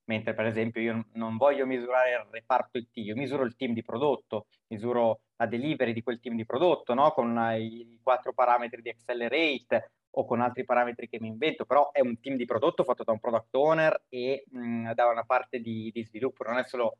Mentre 0.05 0.33
per 0.33 0.45
esempio 0.45 0.81
io 0.81 1.05
non 1.13 1.37
voglio 1.37 1.65
misurare 1.65 2.11
il 2.11 2.27
reparto 2.29 2.79
IT, 2.79 2.97
io 2.97 3.15
misuro 3.15 3.43
il 3.43 3.55
team 3.55 3.73
di 3.73 3.83
prodotto, 3.83 4.47
misuro 4.67 5.21
la 5.37 5.45
delivery 5.45 5.93
di 5.93 6.03
quel 6.03 6.19
team 6.19 6.35
di 6.35 6.45
prodotto, 6.45 6.93
no? 6.93 7.11
con 7.11 7.37
i 7.57 7.99
quattro 8.03 8.33
parametri 8.33 8.81
di 8.81 8.89
Accelerate 8.89 9.91
o 10.11 10.25
con 10.25 10.41
altri 10.41 10.65
parametri 10.65 11.07
che 11.07 11.19
mi 11.19 11.27
invento, 11.27 11.65
però 11.65 11.91
è 11.91 12.01
un 12.01 12.19
team 12.19 12.35
di 12.35 12.45
prodotto 12.45 12.83
fatto 12.83 13.03
da 13.03 13.11
un 13.11 13.19
product 13.19 13.53
owner 13.55 14.03
e 14.09 14.45
mh, 14.49 14.59
mm, 14.59 14.91
da 14.91 15.07
una 15.07 15.23
parte 15.23 15.59
di, 15.59 15.89
di, 15.93 16.03
sviluppo, 16.03 16.43
non 16.43 16.57
è 16.57 16.65
solo 16.65 16.97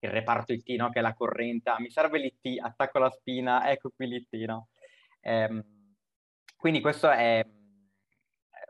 il 0.00 0.10
reparto 0.10 0.52
IT, 0.52 0.68
no? 0.70 0.90
che 0.90 0.98
è 0.98 1.02
la 1.02 1.14
corrente, 1.14 1.70
ah, 1.70 1.80
mi 1.80 1.90
serve 1.90 2.18
l'IT, 2.18 2.60
attacco 2.60 2.98
la 2.98 3.10
spina, 3.10 3.68
ecco 3.70 3.90
qui 3.94 4.06
l'IT, 4.06 4.32
no? 4.46 4.68
Ehm, 5.20 5.62
quindi 6.56 6.80
questo 6.80 7.10
è, 7.10 7.44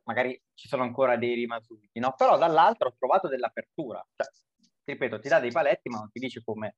magari 0.04 0.40
ci 0.54 0.68
sono 0.68 0.82
ancora 0.82 1.16
dei 1.16 1.34
rimasuti, 1.34 1.98
no? 1.98 2.14
Però 2.16 2.38
dall'altro 2.38 2.88
ho 2.88 2.94
trovato 2.98 3.28
dell'apertura, 3.28 4.04
cioè, 4.14 4.26
ripeto, 4.84 5.18
ti 5.20 5.28
dà 5.28 5.40
dei 5.40 5.52
paletti 5.52 5.88
ma 5.88 5.98
non 5.98 6.10
ti 6.10 6.18
dice 6.18 6.42
come 6.42 6.76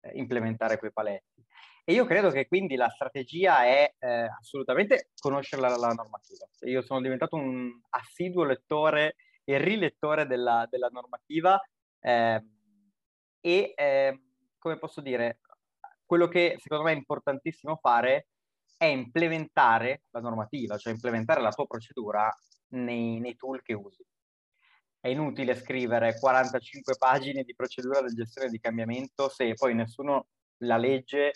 eh, 0.00 0.12
implementare 0.14 0.78
quei 0.78 0.92
paletti. 0.92 1.44
E 1.86 1.92
io 1.92 2.06
credo 2.06 2.30
che 2.30 2.46
quindi 2.46 2.76
la 2.76 2.88
strategia 2.88 3.64
è 3.64 3.94
eh, 3.98 4.26
assolutamente 4.40 5.10
conoscere 5.18 5.60
la, 5.60 5.76
la, 5.76 5.88
normativa. 5.88 6.48
Io 6.60 6.80
sono 6.80 7.02
diventato 7.02 7.36
un 7.36 7.70
assiduo 7.90 8.44
lettore 8.44 9.16
e 9.44 9.58
rilettore 9.58 10.26
della, 10.26 10.66
della 10.70 10.88
normativa 10.88 11.60
eh, 12.00 12.42
e, 13.38 13.72
eh, 13.76 14.20
come 14.58 14.78
posso 14.78 15.02
dire, 15.02 15.40
quello 16.06 16.26
che 16.26 16.56
secondo 16.58 16.84
me 16.84 16.92
è 16.92 16.96
importantissimo 16.96 17.76
fare 17.76 18.28
è 18.78 18.86
implementare 18.86 20.04
la 20.10 20.20
normativa, 20.20 20.78
cioè 20.78 20.94
implementare 20.94 21.42
la 21.42 21.52
tua 21.52 21.66
procedura 21.66 22.34
nei, 22.68 23.20
nei 23.20 23.36
tool 23.36 23.60
che 23.62 23.74
usi. 23.74 24.02
È 25.00 25.08
inutile 25.08 25.54
scrivere 25.54 26.18
45 26.18 26.96
pagine 26.96 27.42
di 27.42 27.54
procedura 27.54 28.00
di 28.00 28.14
gestione 28.14 28.48
di 28.48 28.58
cambiamento 28.58 29.28
se 29.28 29.52
poi 29.52 29.74
nessuno 29.74 30.28
la 30.62 30.78
legge 30.78 31.32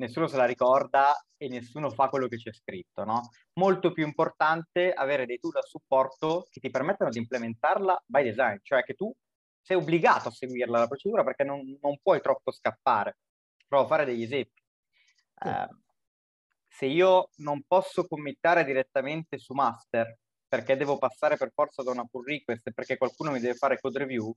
nessuno 0.00 0.26
se 0.26 0.36
la 0.36 0.46
ricorda 0.46 1.14
e 1.36 1.48
nessuno 1.48 1.90
fa 1.90 2.08
quello 2.08 2.26
che 2.26 2.36
c'è 2.36 2.52
scritto, 2.52 3.04
no? 3.04 3.30
Molto 3.54 3.92
più 3.92 4.04
importante 4.04 4.92
avere 4.92 5.26
dei 5.26 5.38
tool 5.38 5.56
a 5.56 5.62
supporto 5.62 6.46
che 6.50 6.58
ti 6.58 6.70
permettano 6.70 7.10
di 7.10 7.18
implementarla 7.18 8.04
by 8.06 8.22
design, 8.22 8.56
cioè 8.62 8.82
che 8.82 8.94
tu 8.94 9.14
sei 9.60 9.76
obbligato 9.76 10.28
a 10.28 10.32
seguirla 10.32 10.78
la 10.78 10.86
procedura 10.86 11.22
perché 11.22 11.44
non, 11.44 11.78
non 11.80 11.98
puoi 12.02 12.20
troppo 12.20 12.50
scappare. 12.50 13.18
Provo 13.68 13.84
a 13.84 13.86
fare 13.86 14.04
degli 14.04 14.22
esempi. 14.22 14.62
Sì. 15.36 15.48
Eh, 15.48 15.68
se 16.66 16.86
io 16.86 17.28
non 17.36 17.62
posso 17.66 18.06
committare 18.06 18.64
direttamente 18.64 19.38
su 19.38 19.52
master 19.52 20.18
perché 20.48 20.76
devo 20.76 20.98
passare 20.98 21.36
per 21.36 21.52
forza 21.54 21.82
da 21.82 21.90
una 21.90 22.06
pull 22.06 22.24
request 22.24 22.66
e 22.68 22.72
perché 22.72 22.96
qualcuno 22.96 23.30
mi 23.30 23.38
deve 23.38 23.54
fare 23.54 23.78
code 23.78 23.98
review, 23.98 24.34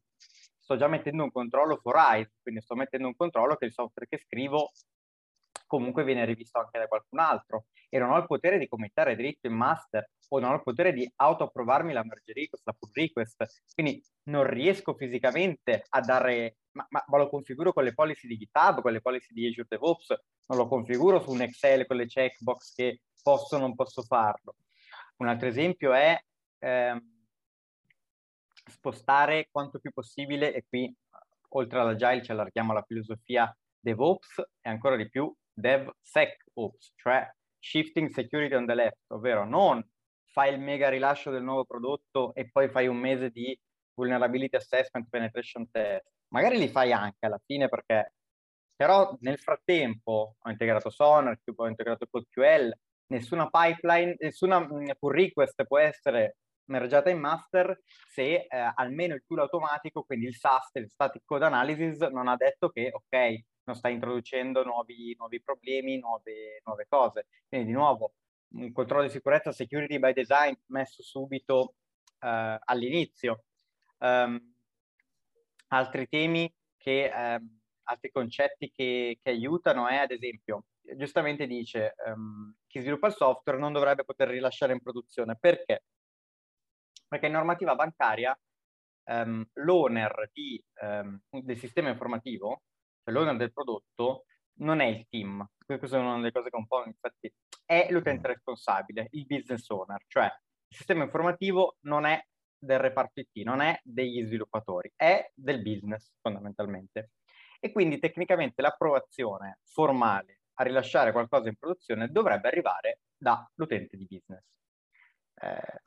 sto 0.59 0.75
già 0.75 0.87
mettendo 0.87 1.23
un 1.23 1.31
controllo 1.31 1.77
for 1.77 1.95
eyes, 1.95 2.29
quindi 2.41 2.61
sto 2.61 2.75
mettendo 2.75 3.07
un 3.07 3.15
controllo 3.15 3.55
che 3.55 3.65
il 3.65 3.71
software 3.71 4.07
che 4.07 4.19
scrivo 4.19 4.71
comunque 5.73 6.03
viene 6.03 6.23
rivisto 6.23 6.59
anche 6.59 6.77
da 6.77 6.85
qualcun 6.85 7.17
altro 7.17 7.65
e 7.89 7.97
non 7.97 8.11
ho 8.11 8.17
il 8.17 8.27
potere 8.27 8.59
di 8.59 8.67
committare 8.67 9.15
dritto 9.15 9.47
in 9.47 9.55
master 9.55 10.07
o 10.29 10.39
non 10.39 10.51
ho 10.51 10.55
il 10.55 10.61
potere 10.61 10.93
di 10.93 11.11
auto-approvarmi 11.15 11.93
la 11.93 12.03
merge 12.03 12.31
request, 12.31 12.63
la 12.67 12.75
pull 12.77 12.91
request, 12.93 13.63
quindi 13.73 13.99
non 14.25 14.47
riesco 14.47 14.93
fisicamente 14.93 15.83
a 15.89 15.99
dare, 16.01 16.57
ma, 16.73 16.85
ma, 16.89 17.03
ma, 17.07 17.17
lo 17.17 17.27
configuro 17.27 17.73
con 17.73 17.85
le 17.85 17.95
policy 17.95 18.27
di 18.27 18.37
GitHub, 18.37 18.81
con 18.81 18.91
le 18.91 19.01
policy 19.01 19.33
di 19.33 19.47
Azure 19.47 19.65
DevOps, 19.67 20.09
non 20.45 20.59
lo 20.59 20.67
configuro 20.67 21.19
su 21.19 21.31
un 21.31 21.41
Excel 21.41 21.87
con 21.87 21.97
le 21.97 22.05
checkbox 22.05 22.75
che 22.75 23.01
posso 23.23 23.55
o 23.55 23.59
non 23.59 23.73
posso 23.73 24.03
farlo. 24.03 24.57
Un 25.17 25.27
altro 25.27 25.47
esempio 25.47 25.93
è 25.93 26.15
ehm, 26.59 27.01
spostare 28.69 29.47
quanto 29.49 29.79
più 29.79 29.91
possibile, 29.91 30.53
e 30.53 30.65
qui 30.67 30.95
oltre 31.49 31.79
all'agile 31.79 32.23
ci 32.23 32.31
allarghiamo 32.31 32.71
alla 32.71 32.83
filosofia 32.83 33.51
DevOps 33.79 34.37
e 34.61 34.69
ancora 34.69 34.95
di 34.95 35.09
più 35.09 35.33
DevSecOps, 35.53 36.93
cioè 36.95 37.29
Shifting 37.59 38.09
Security 38.09 38.53
on 38.55 38.65
the 38.65 38.73
Left, 38.73 39.11
ovvero 39.11 39.45
non 39.45 39.85
fai 40.25 40.53
il 40.53 40.59
mega 40.59 40.89
rilascio 40.89 41.31
del 41.31 41.43
nuovo 41.43 41.63
prodotto 41.65 42.33
e 42.33 42.49
poi 42.49 42.69
fai 42.69 42.87
un 42.87 42.97
mese 42.97 43.29
di 43.29 43.57
Vulnerability 43.93 44.55
Assessment 44.55 45.07
Penetration 45.09 45.69
Test. 45.69 46.11
Magari 46.29 46.57
li 46.57 46.67
fai 46.67 46.91
anche 46.91 47.25
alla 47.25 47.39
fine 47.45 47.69
perché 47.69 48.13
però 48.75 49.15
nel 49.21 49.37
frattempo 49.37 50.35
ho 50.39 50.49
integrato 50.49 50.89
Sonar, 50.89 51.39
ho 51.55 51.67
integrato 51.67 52.07
CodeQL, 52.09 52.73
nessuna 53.07 53.49
pipeline, 53.49 54.15
nessuna 54.17 54.59
mm, 54.59 54.89
pull 54.99 55.13
request 55.13 55.63
può 55.65 55.77
essere 55.77 56.37
mergiata 56.65 57.09
in 57.09 57.19
master 57.19 57.79
se 58.09 58.47
eh, 58.49 58.71
almeno 58.75 59.13
il 59.13 59.23
tool 59.27 59.39
automatico, 59.39 60.03
quindi 60.03 60.25
il 60.25 60.35
SAST, 60.35 60.77
il 60.77 60.89
Static 60.89 61.21
Code 61.23 61.45
Analysis, 61.45 61.99
non 61.99 62.27
ha 62.27 62.35
detto 62.35 62.69
che 62.69 62.89
ok, 62.91 63.43
non 63.65 63.75
sta 63.75 63.89
introducendo 63.89 64.63
nuovi, 64.63 65.15
nuovi 65.17 65.41
problemi, 65.41 65.97
nuove, 65.97 66.61
nuove, 66.65 66.85
cose. 66.87 67.27
Quindi 67.47 67.67
di 67.67 67.73
nuovo 67.73 68.13
un 68.53 68.71
controllo 68.71 69.03
di 69.03 69.09
sicurezza, 69.09 69.51
security 69.51 69.99
by 69.99 70.13
design 70.13 70.53
messo 70.67 71.01
subito 71.01 71.75
uh, 72.19 72.57
all'inizio. 72.65 73.45
Um, 73.97 74.53
altri 75.67 76.07
temi 76.07 76.53
che, 76.77 77.11
um, 77.13 77.59
altri 77.83 78.11
concetti 78.11 78.71
che, 78.71 79.19
che, 79.21 79.29
aiutano 79.29 79.87
è 79.87 79.95
ad 79.95 80.11
esempio, 80.11 80.65
giustamente 80.95 81.47
dice 81.47 81.95
um, 82.05 82.53
chi 82.67 82.79
sviluppa 82.79 83.07
il 83.07 83.13
software 83.13 83.57
non 83.57 83.73
dovrebbe 83.73 84.03
poter 84.03 84.27
rilasciare 84.29 84.73
in 84.73 84.81
produzione. 84.81 85.37
Perché? 85.39 85.83
Perché 87.07 87.25
in 87.27 87.33
normativa 87.33 87.75
bancaria 87.75 88.37
l'owner 89.05 90.29
di, 90.31 90.63
del 91.29 91.57
sistema 91.57 91.89
informativo 91.89 92.61
cioè 93.03 93.13
l'owner 93.13 93.37
del 93.37 93.51
prodotto, 93.51 94.25
non 94.59 94.79
è 94.79 94.85
il 94.85 95.05
team. 95.09 95.45
Questa 95.65 95.97
è 95.97 95.99
una 95.99 96.15
delle 96.15 96.31
cose 96.31 96.49
che 96.49 96.55
un 96.55 96.67
po' 96.67 96.83
infatti 96.85 97.31
è 97.65 97.87
l'utente 97.89 98.27
responsabile, 98.27 99.07
il 99.11 99.25
business 99.25 99.67
owner, 99.69 100.03
cioè 100.07 100.25
il 100.25 100.77
sistema 100.77 101.03
informativo 101.03 101.77
non 101.81 102.05
è 102.05 102.23
del 102.57 102.79
reparto 102.79 103.19
IT, 103.19 103.43
non 103.45 103.61
è 103.61 103.79
degli 103.83 104.23
sviluppatori, 104.25 104.91
è 104.95 105.29
del 105.33 105.61
business 105.61 106.13
fondamentalmente. 106.21 107.11
E 107.59 107.71
quindi 107.71 107.99
tecnicamente 107.99 108.61
l'approvazione 108.61 109.59
formale 109.63 110.41
a 110.55 110.63
rilasciare 110.63 111.11
qualcosa 111.11 111.49
in 111.49 111.55
produzione 111.55 112.09
dovrebbe 112.09 112.47
arrivare 112.47 112.99
dall'utente 113.17 113.97
di 113.97 114.05
business. 114.05 114.43
Eh, 115.35 115.81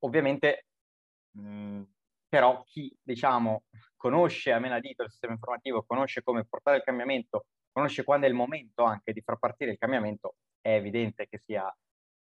ovviamente, 0.00 0.66
mh, 1.32 1.42
mm, 1.42 1.82
però, 2.28 2.62
chi 2.64 2.94
diciamo 3.02 3.64
conosce 4.00 4.50
a 4.50 4.58
menadito 4.58 5.02
il 5.02 5.10
sistema 5.10 5.34
informativo, 5.34 5.84
conosce 5.84 6.22
come 6.22 6.46
portare 6.46 6.78
il 6.78 6.82
cambiamento, 6.82 7.48
conosce 7.70 8.02
quando 8.02 8.24
è 8.24 8.30
il 8.30 8.34
momento 8.34 8.82
anche 8.82 9.12
di 9.12 9.20
far 9.20 9.38
partire 9.38 9.72
il 9.72 9.78
cambiamento, 9.78 10.36
è 10.58 10.72
evidente 10.72 11.26
che 11.28 11.38
sia 11.38 11.70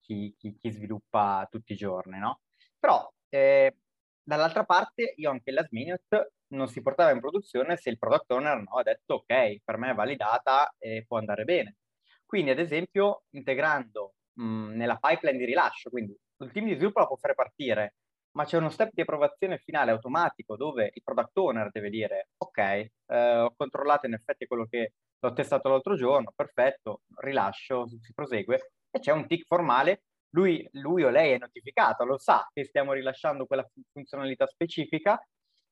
chi, 0.02 0.36
chi, 0.38 0.58
chi 0.58 0.72
sviluppa 0.72 1.48
tutti 1.50 1.72
i 1.72 1.78
giorni, 1.78 2.20
no? 2.20 2.42
Però 2.78 3.10
eh, 3.30 3.78
dall'altra 4.22 4.66
parte 4.66 5.14
io 5.16 5.30
anche 5.32 5.52
last 5.52 5.72
minute 5.72 6.34
non 6.48 6.68
si 6.68 6.82
portava 6.82 7.12
in 7.12 7.22
produzione 7.22 7.78
se 7.78 7.90
il 7.90 7.98
product 7.98 8.30
owner 8.32 8.58
no, 8.58 8.76
ha 8.78 8.84
detto 8.84 9.14
ok, 9.14 9.62
per 9.64 9.78
me 9.78 9.92
è 9.92 9.94
validata 9.94 10.76
e 10.78 11.06
può 11.08 11.18
andare 11.18 11.46
bene. 11.46 11.78
Quindi 12.26 12.52
ad 12.52 12.60
esempio 12.60 13.24
integrando 13.30 14.16
mh, 14.34 14.76
nella 14.76 14.98
pipeline 14.98 15.38
di 15.38 15.46
rilascio, 15.46 15.90
quindi 15.90 16.14
il 16.40 16.52
team 16.52 16.66
di 16.66 16.76
sviluppo 16.76 17.00
la 17.00 17.08
può 17.08 17.16
fare 17.16 17.36
partire, 17.36 17.96
ma 18.32 18.46
c'è 18.46 18.58
uno 18.58 18.70
step 18.70 18.92
di 18.94 19.02
approvazione 19.02 19.58
finale 19.58 19.92
automatico 19.92 20.56
dove 20.56 20.92
il 20.94 21.02
product 21.04 21.38
owner 21.38 21.70
deve 21.72 21.90
dire 21.90 22.30
ok, 22.38 22.58
eh, 22.58 22.92
ho 23.40 23.54
controllato 23.56 24.06
in 24.06 24.14
effetti 24.14 24.46
quello 24.46 24.66
che 24.66 24.94
l'ho 25.20 25.34
testato 25.34 25.70
l'altro 25.70 25.96
giorno, 25.96 26.32
perfetto, 26.36 27.02
rilascio, 27.18 27.88
si 27.88 28.14
prosegue. 28.14 28.72
E 28.92 29.00
c'è 29.00 29.12
un 29.12 29.28
tick 29.28 29.46
formale, 29.46 30.04
lui, 30.30 30.68
lui 30.74 31.04
o 31.04 31.10
lei 31.10 31.34
è 31.34 31.38
notificato, 31.38 32.06
lo 32.06 32.18
sa 32.18 32.48
che 32.54 32.64
stiamo 32.66 32.94
rilasciando 32.94 33.46
quella 33.46 33.68
funzionalità 33.92 34.46
specifica 34.48 35.20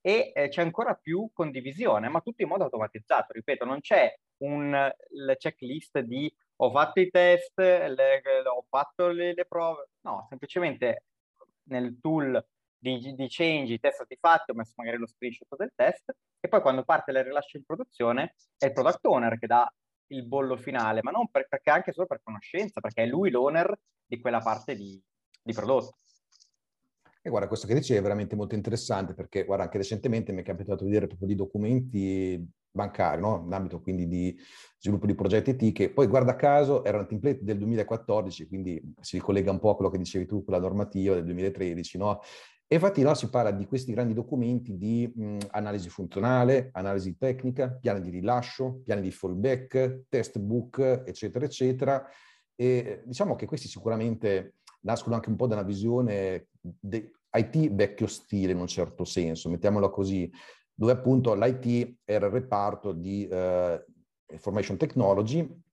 e 0.01 0.31
eh, 0.33 0.49
c'è 0.49 0.61
ancora 0.61 0.93
più 0.95 1.29
condivisione, 1.33 2.09
ma 2.09 2.21
tutto 2.21 2.41
in 2.41 2.49
modo 2.49 2.63
automatizzato, 2.63 3.33
ripeto, 3.33 3.65
non 3.65 3.79
c'è 3.81 4.13
un 4.43 4.91
checklist 5.37 5.99
di 5.99 6.31
ho 6.59 6.71
fatto 6.71 6.99
i 6.99 7.09
test, 7.09 7.57
le, 7.59 8.21
ho 8.45 8.65
fatto 8.69 9.07
le, 9.09 9.33
le 9.33 9.45
prove, 9.45 9.89
no, 10.01 10.25
semplicemente 10.29 11.03
nel 11.69 11.99
tool 11.99 12.43
di, 12.77 13.15
di 13.15 13.27
change, 13.27 13.73
i 13.73 13.79
test 13.79 14.05
fatti, 14.19 14.51
ho 14.51 14.55
messo 14.55 14.73
magari 14.75 14.97
lo 14.97 15.07
screenshot 15.07 15.55
del 15.57 15.71
test 15.75 16.15
e 16.39 16.47
poi 16.47 16.61
quando 16.61 16.83
parte 16.83 17.11
il 17.11 17.23
rilascio 17.23 17.57
in 17.57 17.63
produzione 17.63 18.35
è 18.57 18.65
il 18.65 18.73
product 18.73 19.05
owner 19.05 19.37
che 19.39 19.47
dà 19.47 19.71
il 20.07 20.25
bollo 20.25 20.55
finale, 20.55 21.01
ma 21.01 21.11
non 21.11 21.29
per, 21.29 21.47
perché 21.47 21.69
anche 21.69 21.91
solo 21.91 22.07
per 22.07 22.21
conoscenza, 22.23 22.79
perché 22.79 23.03
è 23.03 23.05
lui 23.07 23.29
l'owner 23.29 23.77
di 24.05 24.19
quella 24.19 24.39
parte 24.39 24.75
di, 24.75 25.01
di 25.41 25.53
prodotto. 25.53 25.97
E 27.21 27.29
guarda, 27.29 27.49
questo 27.49 27.67
che 27.67 27.73
dicevi 27.73 27.99
è 27.99 28.01
veramente 28.01 28.37
molto 28.37 28.55
interessante 28.55 29.13
perché, 29.13 29.43
guarda, 29.43 29.65
anche 29.65 29.77
recentemente 29.77 30.31
mi 30.31 30.41
è 30.41 30.45
capitato 30.45 30.83
di 30.83 30.89
vedere 30.89 31.07
proprio 31.07 31.27
di 31.27 31.35
documenti 31.35 32.49
bancari, 32.77 33.19
no? 33.19 33.43
in 33.45 33.51
ambito 33.51 33.81
quindi 33.81 34.07
di 34.07 34.37
sviluppo 34.79 35.05
di 35.05 35.15
progetti 35.15 35.49
IT, 35.49 35.73
che 35.73 35.89
poi 35.89 36.07
guarda 36.07 36.35
caso 36.35 36.85
erano 36.85 37.05
template 37.05 37.43
del 37.43 37.57
2014, 37.57 38.47
quindi 38.47 38.93
si 39.01 39.17
ricollega 39.17 39.51
un 39.51 39.59
po' 39.59 39.71
a 39.71 39.75
quello 39.75 39.91
che 39.91 39.97
dicevi 39.97 40.25
tu 40.25 40.43
con 40.43 40.53
la 40.53 40.59
normativa 40.59 41.15
del 41.15 41.25
2013, 41.25 41.97
no? 41.97 42.21
E 42.69 42.75
infatti 42.75 43.01
no, 43.01 43.13
si 43.13 43.29
parla 43.29 43.51
di 43.51 43.65
questi 43.65 43.93
grandi 43.93 44.13
documenti 44.13 44.77
di 44.77 45.09
mh, 45.13 45.37
analisi 45.51 45.87
funzionale, 45.87 46.69
analisi 46.73 47.17
tecnica, 47.17 47.69
piani 47.71 48.01
di 48.01 48.09
rilascio, 48.09 48.81
piani 48.83 49.01
di 49.01 49.11
fallback, 49.11 50.03
test 50.09 50.37
book, 50.37 51.03
eccetera, 51.05 51.45
eccetera. 51.45 52.05
E 52.55 53.03
diciamo 53.05 53.35
che 53.35 53.45
questi 53.45 53.69
sicuramente 53.69 54.55
nascono 54.81 55.15
anche 55.15 55.29
un 55.29 55.37
po' 55.37 55.47
da 55.47 55.55
una 55.55 55.63
visione 55.63 56.47
de- 56.59 57.11
IT 57.31 57.71
vecchio 57.71 58.07
stile 58.07 58.51
in 58.51 58.59
un 58.59 58.67
certo 58.67 59.05
senso, 59.05 59.49
mettiamola 59.49 59.89
così, 59.89 60.29
dove 60.79 60.91
appunto 60.91 61.33
l'IT 61.33 62.01
era 62.05 62.27
il 62.27 62.31
reparto 62.31 62.91
di 62.91 63.27
eh, 63.27 63.83
information 64.29 64.77
technology, 64.77 65.63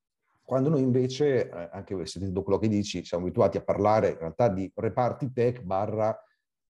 quando 0.42 0.70
noi 0.70 0.80
invece, 0.80 1.50
eh, 1.50 1.68
anche 1.72 2.06
sentendo 2.06 2.42
quello 2.42 2.58
che 2.58 2.68
dici, 2.68 3.04
siamo 3.04 3.24
abituati 3.24 3.58
a 3.58 3.62
parlare 3.62 4.12
in 4.12 4.18
realtà 4.18 4.48
di 4.48 4.70
reparti 4.74 5.30
tech 5.30 5.60
barra 5.62 6.18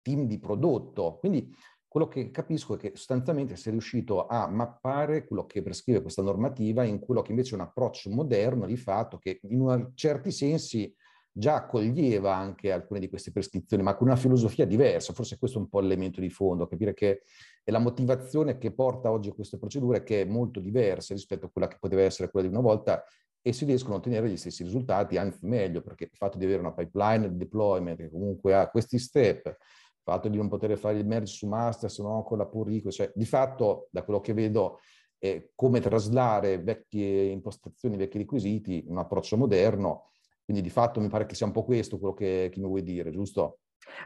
team 0.00 0.24
di 0.26 0.38
prodotto. 0.38 1.18
Quindi 1.18 1.54
quello 1.86 2.08
che 2.08 2.30
capisco 2.30 2.76
è 2.76 2.78
che 2.78 2.92
sostanzialmente 2.94 3.54
si 3.56 3.68
è 3.68 3.70
riuscito 3.70 4.26
a 4.26 4.48
mappare 4.48 5.26
quello 5.26 5.44
che 5.44 5.60
prescrive 5.60 6.00
questa 6.00 6.22
normativa 6.22 6.84
in 6.84 7.00
quello 7.00 7.20
che 7.20 7.32
invece 7.32 7.52
è 7.52 7.54
un 7.56 7.66
approccio 7.66 8.08
moderno 8.08 8.64
di 8.64 8.78
fatto 8.78 9.18
che 9.18 9.40
in 9.42 9.90
certi 9.94 10.30
sensi 10.30 10.90
già 11.30 11.56
accoglieva 11.56 12.34
anche 12.34 12.72
alcune 12.72 12.98
di 12.98 13.10
queste 13.10 13.30
prescrizioni, 13.30 13.82
ma 13.82 13.94
con 13.94 14.06
una 14.06 14.16
filosofia 14.16 14.64
diversa. 14.64 15.12
Forse 15.12 15.38
questo 15.38 15.58
è 15.58 15.60
un 15.60 15.68
po' 15.68 15.80
l'elemento 15.80 16.20
di 16.20 16.30
fondo, 16.30 16.66
capire 16.66 16.94
che 16.94 17.22
è 17.64 17.70
la 17.70 17.78
motivazione 17.78 18.58
che 18.58 18.72
porta 18.72 19.10
oggi 19.10 19.28
a 19.28 19.34
queste 19.34 19.58
procedure 19.58 20.02
che 20.02 20.22
è 20.22 20.24
molto 20.24 20.60
diversa 20.60 21.14
rispetto 21.14 21.46
a 21.46 21.50
quella 21.50 21.68
che 21.68 21.76
poteva 21.78 22.02
essere 22.02 22.30
quella 22.30 22.48
di 22.48 22.52
una 22.52 22.62
volta 22.62 23.04
e 23.40 23.52
si 23.52 23.64
riescono 23.64 23.94
a 23.94 23.98
ottenere 23.98 24.28
gli 24.28 24.36
stessi 24.36 24.62
risultati, 24.62 25.16
anzi 25.16 25.46
meglio, 25.46 25.80
perché 25.80 26.04
il 26.04 26.16
fatto 26.16 26.38
di 26.38 26.44
avere 26.44 26.60
una 26.60 26.72
pipeline 26.72 27.30
di 27.30 27.36
deployment 27.36 27.98
che 27.98 28.10
comunque 28.10 28.54
ha 28.54 28.68
questi 28.70 28.98
step, 28.98 29.46
il 29.46 30.00
fatto 30.02 30.28
di 30.28 30.36
non 30.36 30.48
poter 30.48 30.76
fare 30.78 30.98
il 30.98 31.06
merge 31.06 31.32
su 31.32 31.46
master 31.48 31.90
se 31.90 32.02
no 32.02 32.22
con 32.22 32.38
la 32.38 32.46
pull 32.46 32.68
request, 32.68 32.96
cioè 32.96 33.12
di 33.14 33.24
fatto 33.24 33.88
da 33.90 34.04
quello 34.04 34.20
che 34.20 34.32
vedo 34.32 34.78
è 35.18 35.50
come 35.54 35.80
traslare 35.80 36.58
vecchie 36.58 37.26
impostazioni, 37.26 37.96
vecchi 37.96 38.18
requisiti 38.18 38.84
in 38.84 38.90
un 38.90 38.98
approccio 38.98 39.36
moderno, 39.36 40.10
quindi 40.44 40.62
di 40.62 40.70
fatto 40.70 41.00
mi 41.00 41.08
pare 41.08 41.26
che 41.26 41.34
sia 41.34 41.46
un 41.46 41.52
po' 41.52 41.64
questo 41.64 41.98
quello 41.98 42.14
che, 42.14 42.48
che 42.50 42.60
mi 42.60 42.66
vuoi 42.66 42.82
dire, 42.82 43.10
giusto? 43.10 43.58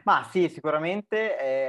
Ma 0.05 0.27
sì, 0.31 0.49
sicuramente. 0.49 1.66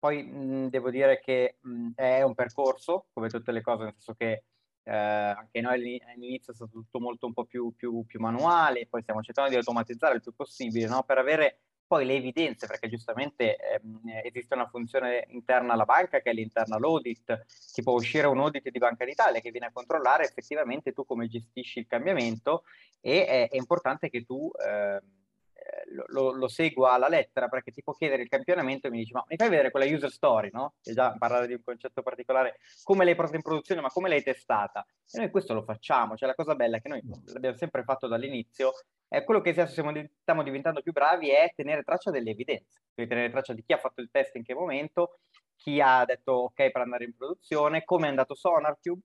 Poi 0.00 0.22
mh, 0.24 0.70
devo 0.70 0.90
dire 0.90 1.20
che 1.20 1.58
mh, 1.60 1.90
è 1.94 2.22
un 2.22 2.34
percorso, 2.34 3.06
come 3.12 3.28
tutte 3.28 3.52
le 3.52 3.60
cose, 3.60 3.84
nel 3.84 3.92
senso 3.92 4.14
che 4.14 4.44
eh, 4.82 4.92
anche 4.92 5.60
noi 5.60 6.00
all'inizio 6.04 6.52
è 6.52 6.56
stato 6.56 6.72
tutto 6.72 6.98
molto 6.98 7.26
un 7.26 7.34
po' 7.34 7.44
più, 7.44 7.72
più, 7.76 8.04
più 8.06 8.18
manuale, 8.18 8.86
poi 8.88 9.02
stiamo 9.02 9.20
cercando 9.20 9.50
di 9.50 9.56
automatizzare 9.56 10.14
il 10.14 10.22
più 10.22 10.34
possibile, 10.34 10.86
no? 10.88 11.02
per 11.04 11.18
avere 11.18 11.60
poi 11.86 12.06
le 12.06 12.14
evidenze, 12.14 12.66
perché 12.68 12.88
giustamente 12.88 13.56
ehm, 13.56 14.00
esiste 14.22 14.54
una 14.54 14.68
funzione 14.68 15.26
interna 15.30 15.72
alla 15.72 15.84
banca 15.84 16.20
che 16.20 16.30
è 16.30 16.32
l'internal 16.32 16.82
audit, 16.84 17.46
ti 17.72 17.82
può 17.82 17.94
uscire 17.94 18.28
un 18.28 18.38
audit 18.38 18.70
di 18.70 18.78
Banca 18.78 19.04
d'Italia 19.04 19.40
che 19.40 19.50
viene 19.50 19.66
a 19.66 19.72
controllare 19.72 20.24
effettivamente 20.24 20.92
tu 20.92 21.04
come 21.04 21.26
gestisci 21.26 21.80
il 21.80 21.88
cambiamento 21.88 22.62
e 23.00 23.26
è, 23.26 23.48
è 23.48 23.56
importante 23.56 24.08
che 24.08 24.24
tu 24.24 24.50
eh, 24.64 25.02
lo, 26.08 26.32
lo, 26.32 26.48
segua 26.48 26.92
alla 26.92 27.08
lettera 27.08 27.48
perché 27.48 27.70
ti 27.70 27.82
può 27.82 27.92
chiedere 27.92 28.22
il 28.22 28.28
campionamento 28.28 28.86
e 28.86 28.90
mi 28.90 28.98
dici 28.98 29.12
ma 29.12 29.24
mi 29.26 29.36
fai 29.36 29.48
vedere 29.48 29.70
quella 29.70 29.86
user 29.86 30.10
story, 30.10 30.50
no? 30.52 30.74
E 30.82 30.92
già 30.92 31.14
parlare 31.18 31.46
di 31.46 31.54
un 31.54 31.62
concetto 31.62 32.02
particolare, 32.02 32.58
come 32.82 33.04
l'hai 33.04 33.14
portata 33.14 33.36
in 33.36 33.42
produzione, 33.42 33.80
ma 33.80 33.88
come 33.88 34.08
l'hai 34.08 34.22
testata? 34.22 34.84
E 35.10 35.18
noi 35.18 35.30
questo 35.30 35.54
lo 35.54 35.62
facciamo, 35.62 36.16
cioè 36.16 36.28
la 36.28 36.34
cosa 36.34 36.54
bella 36.54 36.76
è 36.76 36.80
che 36.80 36.88
noi 36.88 37.02
l'abbiamo 37.26 37.56
sempre 37.56 37.82
fatto 37.82 38.06
dall'inizio 38.06 38.72
eh, 39.12 39.24
quello 39.24 39.40
che 39.40 39.52
stiamo, 39.66 39.92
stiamo 40.20 40.44
diventando 40.44 40.82
più 40.82 40.92
bravi 40.92 41.30
è 41.30 41.52
tenere 41.56 41.82
traccia 41.82 42.12
delle 42.12 42.30
evidenze, 42.30 42.82
quindi 42.94 43.12
tenere 43.12 43.32
traccia 43.32 43.52
di 43.52 43.64
chi 43.64 43.72
ha 43.72 43.78
fatto 43.78 44.00
il 44.00 44.08
test 44.08 44.36
in 44.36 44.44
che 44.44 44.54
momento, 44.54 45.18
chi 45.56 45.80
ha 45.80 46.04
detto 46.04 46.32
ok 46.32 46.70
per 46.70 46.80
andare 46.80 47.04
in 47.04 47.16
produzione, 47.16 47.82
come 47.82 48.06
è 48.06 48.08
andato 48.08 48.36
SonarCube, 48.36 49.02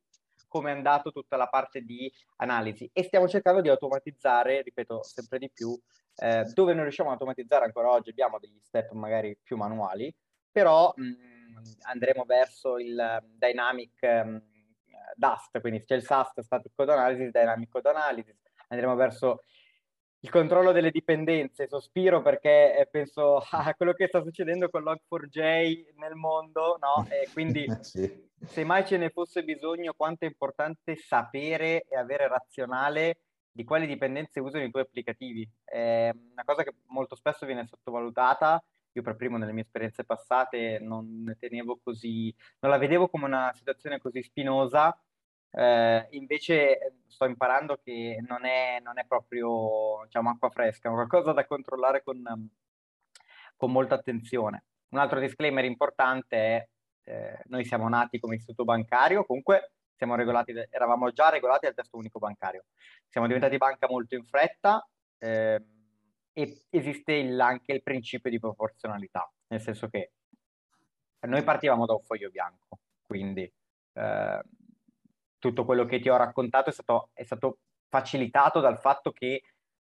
come 0.48 0.72
è 0.72 0.76
andato 0.76 1.12
tutta 1.12 1.38
la 1.38 1.48
parte 1.48 1.82
di 1.82 2.12
analisi 2.38 2.88
e 2.94 3.02
stiamo 3.02 3.28
cercando 3.28 3.62
di 3.62 3.70
automatizzare, 3.70 4.62
ripeto, 4.62 5.02
sempre 5.02 5.40
di 5.40 5.50
più, 5.50 5.76
eh, 6.18 6.44
dove 6.54 6.74
non 6.74 6.84
riusciamo 6.84 7.10
a 7.10 7.14
automatizzare 7.14 7.66
ancora 7.66 7.92
oggi, 7.92 8.10
abbiamo 8.10 8.40
degli 8.40 8.60
step 8.60 8.92
magari 8.92 9.38
più 9.42 9.58
manuali, 9.58 10.14
però 10.52 10.94
mh, 10.96 11.04
mm, 11.04 11.16
andremo 11.82 12.24
verso 12.24 12.78
il 12.78 13.24
dynamic 13.38 13.92
um, 14.02 14.42
DAST, 15.16 15.60
quindi 15.60 15.84
c'è 15.84 15.96
il 15.96 16.04
SAST, 16.04 16.42
Static 16.42 16.72
Code 16.76 16.94
Analysis, 16.94 17.32
Dynamic 17.32 17.70
Code 17.70 17.90
Analysis, 17.90 18.36
andremo 18.68 18.96
verso 18.96 19.42
il 20.26 20.32
controllo 20.32 20.72
delle 20.72 20.90
dipendenze, 20.90 21.68
sospiro 21.68 22.22
perché 22.22 22.78
eh, 22.78 22.88
penso 22.88 23.38
a 23.52 23.74
quello 23.76 23.94
che 23.94 24.08
sta 24.08 24.24
succedendo 24.24 24.70
con 24.70 24.84
Log4j 24.84 25.98
nel 25.98 26.16
mondo, 26.16 26.78
no? 26.80 27.06
E 27.10 27.30
quindi 27.32 27.66
sì. 27.82 28.28
se 28.44 28.64
mai 28.64 28.86
ce 28.86 28.98
ne 28.98 29.10
fosse 29.10 29.44
bisogno, 29.44 29.94
quanto 29.96 30.26
è 30.26 30.28
importante 30.28 30.96
sapere 30.96 31.86
e 31.88 31.96
avere 31.96 32.28
razionale 32.28 33.20
di 33.56 33.64
quali 33.64 33.88
dipendenze 33.88 34.42
usano 34.42 34.66
i 34.66 34.70
tuoi 34.70 34.84
applicativi. 34.84 35.50
È 35.64 36.12
una 36.32 36.44
cosa 36.44 36.64
che 36.64 36.74
molto 36.88 37.16
spesso 37.16 37.46
viene 37.46 37.66
sottovalutata. 37.66 38.62
Io 38.92 39.02
per 39.02 39.16
primo 39.16 39.38
nelle 39.38 39.54
mie 39.54 39.64
esperienze 39.64 40.04
passate 40.04 40.80
non 40.80 41.24
ne 41.24 41.38
tenevo 41.38 41.80
così, 41.82 42.34
non 42.60 42.72
la 42.72 42.78
vedevo 42.78 43.08
come 43.08 43.26
una 43.26 43.52
situazione 43.54 44.00
così 44.00 44.22
spinosa 44.24 44.98
eh, 45.58 46.08
invece 46.12 46.78
eh, 46.78 46.94
sto 47.08 47.26
imparando 47.26 47.80
che 47.82 48.22
non 48.28 48.44
è, 48.46 48.80
non 48.84 49.00
è 49.00 49.06
proprio 49.06 50.02
diciamo, 50.04 50.30
acqua 50.32 50.50
fresca, 50.50 50.90
è 50.90 50.94
qualcosa 50.94 51.32
da 51.32 51.46
controllare 51.46 52.04
con, 52.04 52.50
con 53.56 53.72
molta 53.72 53.96
attenzione. 53.96 54.66
Un 54.90 55.00
altro 55.00 55.20
disclaimer 55.20 55.64
importante 55.64 56.38
è 56.38 56.68
eh, 57.04 57.40
noi 57.46 57.64
siamo 57.64 57.88
nati 57.88 58.20
come 58.20 58.36
istituto 58.36 58.66
bancario, 58.66 59.26
comunque 59.26 59.75
regolati, 59.98 60.54
eravamo 60.70 61.12
già 61.12 61.30
regolati 61.30 61.66
dal 61.66 61.76
testo 61.76 61.98
unico 61.98 62.20
bancario. 62.20 62.66
Siamo 63.08 63.28
diventati 63.28 63.58
banca 63.58 63.88
molto 63.88 64.16
in 64.16 64.24
fretta 64.24 64.88
eh, 65.18 65.64
e 66.34 66.66
esiste 66.70 67.14
il, 67.14 67.40
anche 67.40 67.74
il 67.74 67.84
principio 67.84 68.30
di 68.30 68.40
proporzionalità, 68.40 69.32
nel 69.48 69.62
senso 69.62 69.88
che 69.88 70.12
noi 71.22 71.44
partivamo 71.44 71.86
da 71.86 71.94
un 71.94 72.02
foglio 72.02 72.30
bianco, 72.30 72.80
quindi 73.02 73.52
eh, 73.94 74.42
tutto 75.40 75.66
quello 75.66 75.86
che 75.86 76.00
ti 76.00 76.10
ho 76.10 76.18
raccontato 76.18 76.70
è 76.70 76.74
stato, 76.74 77.10
è 77.14 77.24
stato 77.24 77.60
facilitato 77.88 78.60
dal 78.60 78.80
fatto 78.80 79.12
che 79.12 79.44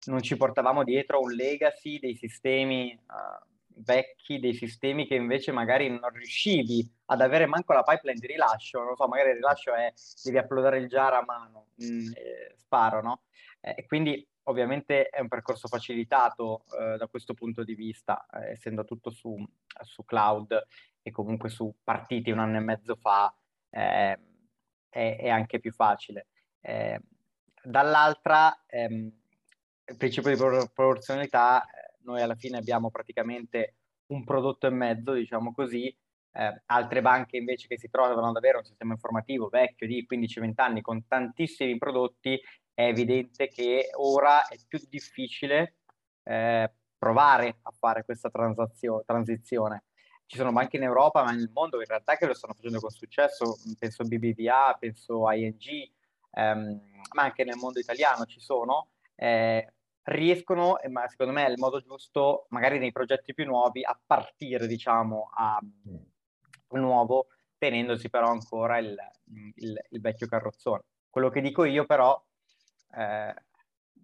non 0.06 0.22
ci 0.22 0.36
portavamo 0.36 0.84
dietro 0.84 1.20
un 1.20 1.32
legacy 1.32 1.98
dei 1.98 2.14
sistemi 2.14 2.92
uh, 2.92 3.47
vecchi, 3.78 4.38
dei 4.38 4.54
sistemi 4.54 5.06
che 5.06 5.14
invece 5.14 5.52
magari 5.52 5.88
non 5.88 6.10
riuscivi 6.10 6.88
ad 7.06 7.20
avere 7.20 7.46
manco 7.46 7.72
la 7.72 7.82
pipeline 7.82 8.18
di 8.18 8.26
rilascio, 8.26 8.82
non 8.82 8.96
so, 8.96 9.06
magari 9.06 9.30
il 9.30 9.36
rilascio 9.36 9.74
è 9.74 9.92
devi 10.24 10.38
uploadare 10.38 10.78
il 10.78 10.88
jar 10.88 11.14
a 11.14 11.24
mano, 11.24 11.68
mm, 11.82 12.12
eh, 12.14 12.54
sparo, 12.56 13.02
no? 13.02 13.22
Eh, 13.60 13.86
quindi 13.86 14.26
ovviamente 14.44 15.08
è 15.08 15.20
un 15.20 15.28
percorso 15.28 15.68
facilitato 15.68 16.64
eh, 16.78 16.96
da 16.96 17.06
questo 17.06 17.34
punto 17.34 17.64
di 17.64 17.74
vista, 17.74 18.26
eh, 18.32 18.50
essendo 18.50 18.84
tutto 18.84 19.10
su, 19.10 19.36
su, 19.82 20.04
cloud 20.04 20.66
e 21.02 21.10
comunque 21.10 21.48
su 21.48 21.74
partiti 21.82 22.30
un 22.30 22.38
anno 22.38 22.56
e 22.56 22.60
mezzo 22.60 22.96
fa, 22.96 23.32
eh, 23.70 24.18
è, 24.88 25.16
è, 25.20 25.28
anche 25.28 25.60
più 25.60 25.72
facile. 25.72 26.28
Eh, 26.60 27.00
dall'altra, 27.62 28.64
ehm, 28.66 29.12
il 29.86 29.96
principio 29.96 30.30
di 30.30 30.36
proporzionalità, 30.72 31.64
eh, 31.64 31.87
noi 32.08 32.22
alla 32.22 32.34
fine 32.34 32.56
abbiamo 32.56 32.90
praticamente 32.90 33.74
un 34.06 34.24
prodotto 34.24 34.66
e 34.66 34.70
mezzo, 34.70 35.12
diciamo 35.12 35.52
così, 35.52 35.94
eh, 36.32 36.62
altre 36.66 37.00
banche 37.02 37.36
invece 37.36 37.68
che 37.68 37.78
si 37.78 37.90
trovano 37.90 38.28
ad 38.28 38.36
avere 38.36 38.58
un 38.58 38.64
sistema 38.64 38.92
informativo 38.92 39.48
vecchio 39.48 39.86
di 39.86 40.06
15-20 40.08 40.52
anni 40.56 40.80
con 40.80 41.06
tantissimi 41.06 41.76
prodotti, 41.78 42.40
è 42.72 42.82
evidente 42.84 43.48
che 43.48 43.90
ora 43.94 44.46
è 44.46 44.56
più 44.66 44.80
difficile 44.88 45.76
eh, 46.22 46.72
provare 46.96 47.58
a 47.62 47.70
fare 47.70 48.04
questa 48.04 48.30
transizione. 48.30 49.84
Ci 50.26 50.36
sono 50.36 50.52
banche 50.52 50.76
in 50.76 50.82
Europa, 50.82 51.22
ma 51.22 51.32
nel 51.32 51.50
mondo 51.52 51.78
in 51.78 51.86
realtà 51.86 52.16
che 52.16 52.26
lo 52.26 52.34
stanno 52.34 52.54
facendo 52.54 52.80
con 52.80 52.90
successo, 52.90 53.56
penso 53.78 54.04
BBVA, 54.04 54.76
penso 54.78 55.30
ING, 55.30 55.90
ehm, 56.32 56.80
ma 57.14 57.22
anche 57.22 57.44
nel 57.44 57.56
mondo 57.56 57.78
italiano 57.78 58.26
ci 58.26 58.38
sono, 58.38 58.90
eh, 59.14 59.72
riescono, 60.08 60.76
ma 60.88 61.06
secondo 61.08 61.32
me 61.32 61.46
è 61.46 61.50
il 61.50 61.58
modo 61.58 61.80
giusto, 61.80 62.46
magari 62.50 62.78
nei 62.78 62.92
progetti 62.92 63.34
più 63.34 63.44
nuovi, 63.44 63.84
a 63.84 63.98
partire, 64.04 64.66
diciamo, 64.66 65.30
a 65.34 65.60
nuovo, 66.70 67.28
tenendosi 67.56 68.08
però 68.08 68.28
ancora 68.28 68.78
il, 68.78 68.96
il, 69.56 69.78
il 69.90 70.00
vecchio 70.00 70.26
carrozzone. 70.26 70.84
Quello 71.10 71.30
che 71.30 71.40
dico 71.40 71.64
io 71.64 71.84
però 71.84 72.22
eh, 72.94 73.34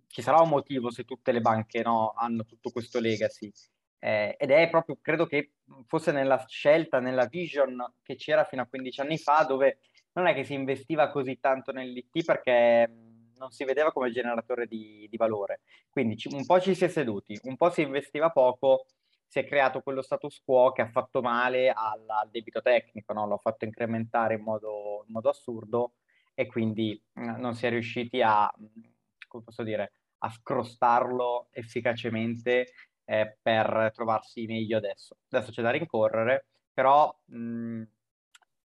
ci 0.08 0.22
sarà 0.22 0.40
un 0.40 0.48
motivo 0.48 0.90
se 0.90 1.04
tutte 1.04 1.32
le 1.32 1.40
banche 1.40 1.82
no, 1.82 2.12
hanno 2.16 2.44
tutto 2.44 2.70
questo 2.70 3.00
legacy. 3.00 3.50
Eh, 3.98 4.36
ed 4.38 4.50
è 4.50 4.68
proprio, 4.68 4.98
credo 5.00 5.26
che 5.26 5.52
fosse 5.86 6.12
nella 6.12 6.44
scelta, 6.46 7.00
nella 7.00 7.26
vision 7.26 7.82
che 8.02 8.16
c'era 8.16 8.44
fino 8.44 8.62
a 8.62 8.66
15 8.66 9.00
anni 9.00 9.18
fa, 9.18 9.44
dove 9.44 9.78
non 10.12 10.26
è 10.26 10.34
che 10.34 10.44
si 10.44 10.52
investiva 10.52 11.10
così 11.10 11.38
tanto 11.40 11.72
nell'IT 11.72 12.24
perché 12.24 13.13
non 13.44 13.52
si 13.52 13.64
vedeva 13.64 13.92
come 13.92 14.10
generatore 14.10 14.66
di, 14.66 15.06
di 15.10 15.16
valore. 15.18 15.60
Quindi 15.90 16.16
ci, 16.16 16.28
un 16.32 16.46
po' 16.46 16.60
ci 16.60 16.74
si 16.74 16.84
è 16.84 16.88
seduti, 16.88 17.38
un 17.44 17.56
po' 17.56 17.70
si 17.70 17.82
investiva 17.82 18.30
poco, 18.30 18.86
si 19.26 19.38
è 19.38 19.44
creato 19.44 19.80
quello 19.80 20.00
status 20.00 20.40
quo 20.42 20.72
che 20.72 20.82
ha 20.82 20.88
fatto 20.88 21.20
male 21.20 21.68
al, 21.68 22.04
al 22.06 22.30
debito 22.30 22.62
tecnico, 22.62 23.12
no? 23.12 23.26
l'ha 23.26 23.36
fatto 23.36 23.66
incrementare 23.66 24.34
in 24.34 24.42
modo, 24.42 25.04
in 25.06 25.12
modo 25.12 25.28
assurdo 25.28 25.94
e 26.34 26.46
quindi 26.46 27.00
mm, 27.20 27.36
non 27.36 27.54
si 27.54 27.66
è 27.66 27.70
riusciti 27.70 28.22
a, 28.22 28.50
mm, 28.58 28.82
come 29.28 29.42
posso 29.44 29.62
dire, 29.62 29.92
a 30.18 30.30
scrostarlo 30.30 31.48
efficacemente 31.50 32.72
eh, 33.04 33.36
per 33.42 33.90
trovarsi 33.94 34.46
meglio 34.46 34.78
adesso. 34.78 35.18
Adesso 35.28 35.50
c'è 35.50 35.62
da 35.62 35.70
rincorrere, 35.70 36.46
però 36.72 37.14
mh, 37.26 37.36
mm, 37.36 37.82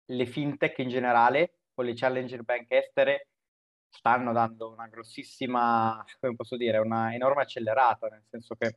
le 0.05 0.25
fintech 0.25 0.77
in 0.79 0.89
generale, 0.89 1.53
con 1.73 1.85
le 1.85 1.93
challenger 1.95 2.43
bank 2.43 2.71
estere, 2.71 3.29
stanno 3.89 4.31
dando 4.31 4.71
una 4.71 4.87
grossissima, 4.87 6.03
come 6.19 6.35
posso 6.35 6.55
dire, 6.55 6.77
una 6.77 7.13
enorme 7.13 7.41
accelerata, 7.41 8.07
nel 8.07 8.23
senso 8.29 8.55
che 8.55 8.67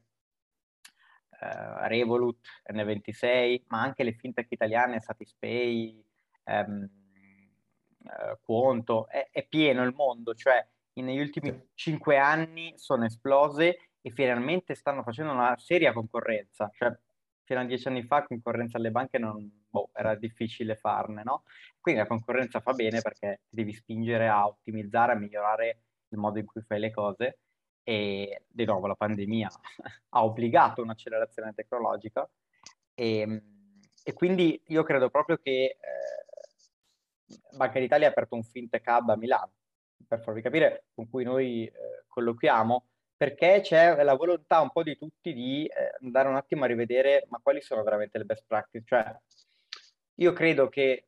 eh, 1.41 1.89
Revolut, 1.89 2.41
N26, 2.73 3.65
ma 3.69 3.83
anche 3.83 4.05
le 4.05 4.15
fintech 4.15 4.51
italiane, 4.51 5.01
Satispay, 5.01 6.05
ehm, 6.45 6.89
eh, 8.05 8.39
Quonto, 8.41 9.09
è, 9.09 9.29
è, 9.31 9.47
pieno 9.47 9.83
il 9.85 9.95
mondo, 9.95 10.35
cioè 10.35 10.67
negli 10.95 11.21
ultimi 11.21 11.69
cinque 11.75 12.19
anni 12.19 12.75
sono 12.77 13.05
esplose 13.05 13.91
e 14.01 14.11
finalmente 14.11 14.75
stanno 14.75 15.03
facendo 15.03 15.33
una 15.33 15.57
seria 15.57 15.93
concorrenza, 15.93 16.71
cioè 16.75 16.97
fino 17.45 17.61
a 17.61 17.65
dieci 17.65 17.89
anni 17.89 18.03
fa 18.03 18.25
concorrenza 18.25 18.77
alle 18.79 18.91
banche 18.91 19.19
non, 19.19 19.62
boh, 19.73 19.91
era 19.95 20.15
difficile 20.15 20.77
farne, 20.77 21.23
no? 21.25 21.45
Quindi 21.81 22.03
la 22.03 22.07
concorrenza 22.07 22.61
fa 22.61 22.75
bene 22.75 23.01
perché 23.01 23.41
ti 23.49 23.57
devi 23.57 23.73
spingere 23.73 24.29
a 24.29 24.47
ottimizzare, 24.47 25.13
a 25.13 25.17
migliorare 25.17 25.81
il 26.11 26.19
modo 26.19 26.39
in 26.39 26.45
cui 26.45 26.61
fai 26.61 26.79
le 26.79 26.91
cose 26.91 27.39
e 27.83 28.45
di 28.47 28.65
nuovo 28.65 28.87
la 28.87 28.95
pandemia 28.95 29.51
ha 30.11 30.25
obbligato 30.25 30.83
un'accelerazione 30.83 31.53
tecnologica 31.55 32.29
e, 32.95 33.43
e, 34.05 34.13
quindi 34.13 34.63
io 34.67 34.85
credo 34.85 35.11
proprio 35.11 35.39
che 35.39 35.51
eh, 35.51 35.77
Banca 37.57 37.81
d'Italia 37.81 38.07
ha 38.07 38.11
aperto 38.11 38.37
un 38.37 38.45
fintech 38.45 38.87
hub 38.87 39.09
a 39.09 39.17
Milano 39.17 39.53
per 40.07 40.21
farvi 40.21 40.43
capire 40.43 40.85
con 40.95 41.09
cui 41.09 41.25
noi 41.25 41.67
eh, 41.67 42.05
colloquiamo 42.07 42.87
perché 43.17 43.61
c'è 43.63 44.03
la 44.03 44.15
volontà 44.15 44.61
un 44.61 44.71
po' 44.71 44.83
di 44.83 44.97
tutti 44.97 45.33
di 45.33 45.67
eh, 45.67 45.97
andare 46.03 46.29
un 46.29 46.37
attimo 46.37 46.65
a 46.65 46.67
rivedere 46.69 47.27
ma 47.31 47.41
quali 47.43 47.61
sono 47.63 47.83
veramente 47.83 48.19
le 48.19 48.25
best 48.25 48.45
practice 48.47 48.85
cioè 48.87 49.17
io 50.17 50.33
credo 50.33 50.69
che 50.69 51.07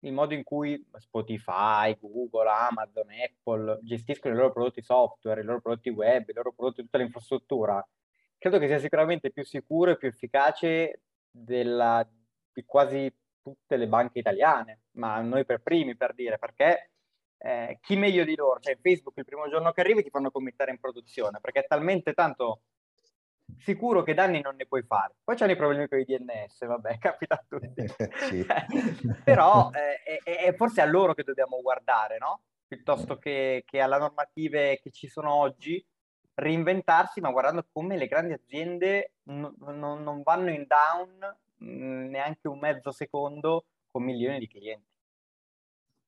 il 0.00 0.12
modo 0.12 0.34
in 0.34 0.42
cui 0.42 0.86
Spotify, 0.98 1.96
Google, 1.98 2.48
Amazon, 2.48 3.06
Apple 3.10 3.80
gestiscono 3.82 4.34
i 4.34 4.36
loro 4.36 4.52
prodotti 4.52 4.82
software, 4.82 5.40
i 5.40 5.44
loro 5.44 5.60
prodotti 5.60 5.88
web, 5.88 6.28
i 6.28 6.34
loro 6.34 6.52
prodotti, 6.52 6.82
tutta 6.82 6.98
l'infrastruttura, 6.98 7.86
credo 8.36 8.58
che 8.58 8.66
sia 8.66 8.78
sicuramente 8.78 9.30
più 9.30 9.44
sicuro 9.44 9.92
e 9.92 9.96
più 9.96 10.08
efficace 10.08 11.00
della, 11.30 12.06
di 12.52 12.64
quasi 12.64 13.10
tutte 13.42 13.76
le 13.76 13.88
banche 13.88 14.18
italiane, 14.18 14.82
ma 14.92 15.20
noi 15.20 15.44
per 15.44 15.62
primi 15.62 15.96
per 15.96 16.14
dire, 16.14 16.38
perché 16.38 16.90
eh, 17.38 17.78
chi 17.80 17.96
meglio 17.96 18.24
di 18.24 18.34
loro? 18.34 18.60
Cioè 18.60 18.78
Facebook 18.80 19.16
il 19.16 19.24
primo 19.24 19.48
giorno 19.48 19.72
che 19.72 19.80
arrivi 19.80 20.02
ti 20.02 20.10
fanno 20.10 20.30
committare 20.30 20.70
in 20.70 20.78
produzione, 20.78 21.40
perché 21.40 21.60
è 21.60 21.66
talmente 21.66 22.12
tanto 22.12 22.62
sicuro 23.58 24.02
che 24.02 24.14
danni 24.14 24.40
non 24.40 24.56
ne 24.56 24.66
puoi 24.66 24.82
fare. 24.82 25.14
Poi 25.22 25.36
c'hanno 25.36 25.52
i 25.52 25.56
problemi 25.56 25.88
con 25.88 25.98
i 25.98 26.04
DNS, 26.04 26.66
vabbè, 26.66 26.98
capita 26.98 27.34
a 27.34 27.44
tutti. 27.46 27.84
Però 29.24 29.70
eh, 29.72 30.20
è, 30.22 30.44
è, 30.44 30.54
forse 30.54 30.80
a 30.80 30.86
loro 30.86 31.14
che 31.14 31.22
dobbiamo 31.22 31.60
guardare, 31.60 32.18
no? 32.18 32.42
Piuttosto 32.66 33.18
che, 33.18 33.62
che 33.66 33.80
alle 33.80 33.98
normative 33.98 34.80
che 34.80 34.90
ci 34.90 35.08
sono 35.08 35.32
oggi, 35.32 35.84
reinventarsi, 36.34 37.20
ma 37.20 37.30
guardando 37.30 37.66
come 37.72 37.96
le 37.96 38.06
grandi 38.06 38.32
aziende 38.32 39.12
n- 39.24 39.54
n- 39.60 40.02
non 40.02 40.22
vanno 40.22 40.50
in 40.50 40.66
down 40.66 41.36
mh, 41.56 42.08
neanche 42.08 42.48
un 42.48 42.58
mezzo 42.58 42.90
secondo 42.90 43.66
con 43.90 44.02
milioni 44.02 44.38
di 44.38 44.48
clienti. 44.48 44.92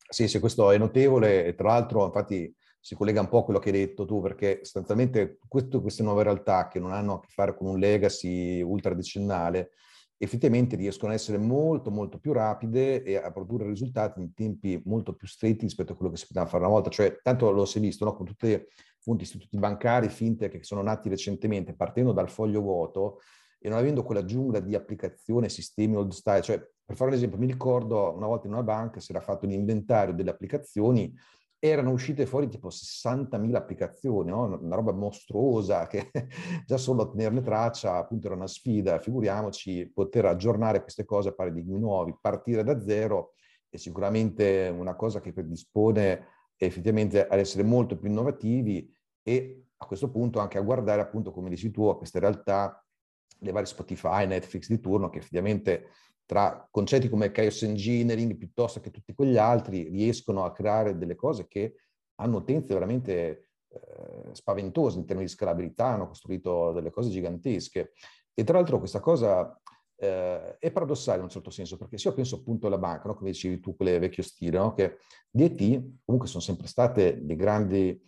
Sì, 0.09 0.29
sì, 0.29 0.39
questo 0.39 0.71
è 0.71 0.79
notevole 0.79 1.55
tra 1.55 1.69
l'altro 1.69 2.05
infatti 2.07 2.53
si 2.87 2.95
collega 2.95 3.21
un 3.21 3.27
po' 3.27 3.39
a 3.39 3.45
quello 3.45 3.59
che 3.59 3.71
hai 3.71 3.79
detto 3.79 4.05
tu, 4.05 4.21
perché 4.21 4.61
sostanzialmente 4.63 5.41
questo, 5.49 5.83
queste 5.83 6.05
nuove 6.05 6.23
realtà 6.23 6.69
che 6.69 6.79
non 6.79 6.93
hanno 6.93 7.15
a 7.15 7.21
che 7.21 7.27
fare 7.31 7.57
con 7.57 7.67
un 7.67 7.81
legacy 7.81 8.61
ultradecennale, 8.61 9.73
effettivamente 10.17 10.77
riescono 10.77 11.11
ad 11.11 11.19
essere 11.19 11.37
molto 11.37 11.91
molto 11.91 12.21
più 12.21 12.33
rapide 12.33 13.03
e 13.03 13.17
a 13.17 13.33
produrre 13.33 13.67
risultati 13.67 14.21
in 14.21 14.33
tempi 14.35 14.81
molto 14.85 15.15
più 15.15 15.27
stretti 15.27 15.65
rispetto 15.65 15.95
a 15.95 15.97
quello 15.97 16.13
che 16.13 16.19
si 16.19 16.29
poteva 16.29 16.47
fare 16.47 16.63
una 16.63 16.73
volta. 16.73 16.89
Cioè, 16.89 17.19
tanto 17.25 17.51
lo 17.51 17.65
si 17.65 17.79
è 17.79 17.81
visto, 17.81 18.05
no? 18.05 18.15
con 18.15 18.25
tutti 18.25 18.53
appunto 18.53 19.25
istituti 19.25 19.59
bancari, 19.59 20.09
fintech 20.09 20.53
che 20.53 20.63
sono 20.63 20.81
nati 20.81 21.09
recentemente, 21.09 21.75
partendo 21.75 22.13
dal 22.13 22.31
foglio 22.31 22.61
vuoto 22.61 23.19
e 23.59 23.69
non 23.69 23.79
avendo 23.79 24.05
quella 24.05 24.25
giungla 24.25 24.61
di 24.61 24.77
applicazioni, 24.77 25.49
sistemi 25.49 25.97
old 25.97 26.13
style. 26.13 26.43
Cioè, 26.43 26.65
per 26.85 26.95
fare 26.95 27.11
un 27.11 27.17
esempio, 27.17 27.37
mi 27.37 27.47
ricordo 27.47 28.15
una 28.15 28.29
volta 28.29 28.47
in 28.47 28.53
una 28.53 28.63
banca 28.63 29.01
si 29.01 29.11
era 29.11 29.21
fatto 29.21 29.45
un 29.45 29.51
inventario 29.51 30.15
delle 30.15 30.31
applicazioni 30.31 31.13
erano 31.59 31.91
uscite 31.91 32.27
fuori 32.27 32.49
tipo 32.49 32.69
60.000 32.69 33.55
applicazioni, 33.55 34.31
no? 34.31 34.59
una 34.61 34.77
roba 34.77 34.93
mostruosa 34.93 35.87
che 35.87 36.11
già 36.67 36.77
solo 36.77 37.03
a 37.03 37.09
tenerne 37.09 37.43
traccia 37.43 37.97
appunto 37.97 38.27
era 38.27 38.37
una 38.37 38.47
sfida, 38.47 38.99
figuriamoci 38.99 39.91
poter 39.93 40.27
aggiornare 40.27 40.83
queste 40.83 41.05
cose 41.05 41.35
paradigmi 41.35 41.79
nuovi, 41.79 42.17
partire 42.21 42.63
da 42.63 42.81
zero 42.81 43.33
è 43.69 43.77
sicuramente 43.77 44.73
una 44.77 44.95
cosa 44.95 45.21
che 45.21 45.33
predispone 45.33 46.27
effettivamente 46.57 47.27
ad 47.27 47.39
essere 47.39 47.63
molto 47.63 47.99
più 47.99 48.09
innovativi 48.09 48.91
e 49.23 49.67
a 49.77 49.87
questo 49.87 50.11
punto 50.11 50.39
anche 50.39 50.59
a 50.59 50.63
guardare 50.63 51.03
appunto 51.03 51.33
come 51.33 51.51
dici 51.51 51.71
tu 51.71 51.85
a 51.87 51.97
queste 51.97 52.19
realtà, 52.19 52.83
le 53.41 53.53
varie 53.53 53.67
Spotify, 53.67 54.27
Netflix 54.27 54.69
di 54.69 54.81
turno 54.81 55.11
che 55.11 55.19
effettivamente 55.19 55.89
tra 56.27 56.69
concetti 56.71 57.09
come 57.09 57.31
chaos 57.31 57.63
engineering 57.63 58.37
piuttosto 58.37 58.81
che 58.81 58.91
tutti 58.91 59.15
quegli 59.15 59.37
altri, 59.37 59.89
riescono 59.89 60.45
a 60.45 60.53
creare 60.53 60.99
delle 60.99 61.15
cose 61.15 61.47
che 61.47 61.77
hanno 62.17 62.39
utenze 62.39 62.75
veramente 62.75 63.51
eh, 63.69 64.35
spaventose 64.35 64.99
in 64.99 65.07
termini 65.07 65.29
di 65.29 65.33
scalabilità, 65.33 65.87
hanno 65.87 66.09
costruito 66.09 66.73
delle 66.73 66.91
cose 66.91 67.11
gigantesche. 67.11 67.93
E 68.35 68.45
tra 68.45 68.59
l'altro 68.59 68.79
questa 68.79 69.01
cosa 69.01 69.59
eh, 69.97 70.59
è 70.59 70.71
paradossale 70.71 71.19
in 71.19 71.25
un 71.25 71.31
certo 71.31 71.51
senso, 71.51 71.77
perché 71.77 71.97
se 71.97 72.09
io 72.09 72.15
penso 72.15 72.37
appunto 72.37 72.67
alla 72.67 72.79
banca, 72.79 73.07
no? 73.07 73.15
come 73.15 73.31
dicevi 73.31 73.61
tu, 73.61 73.77
quelle 73.77 73.99
vecchio 73.99 74.23
stile, 74.23 74.59
no? 74.59 74.75
che 74.75 74.99
DT 75.31 76.03
comunque 76.05 76.29
sono 76.29 76.43
sempre 76.43 76.67
state 76.67 77.25
dei 77.25 77.37
grandi 77.37 78.03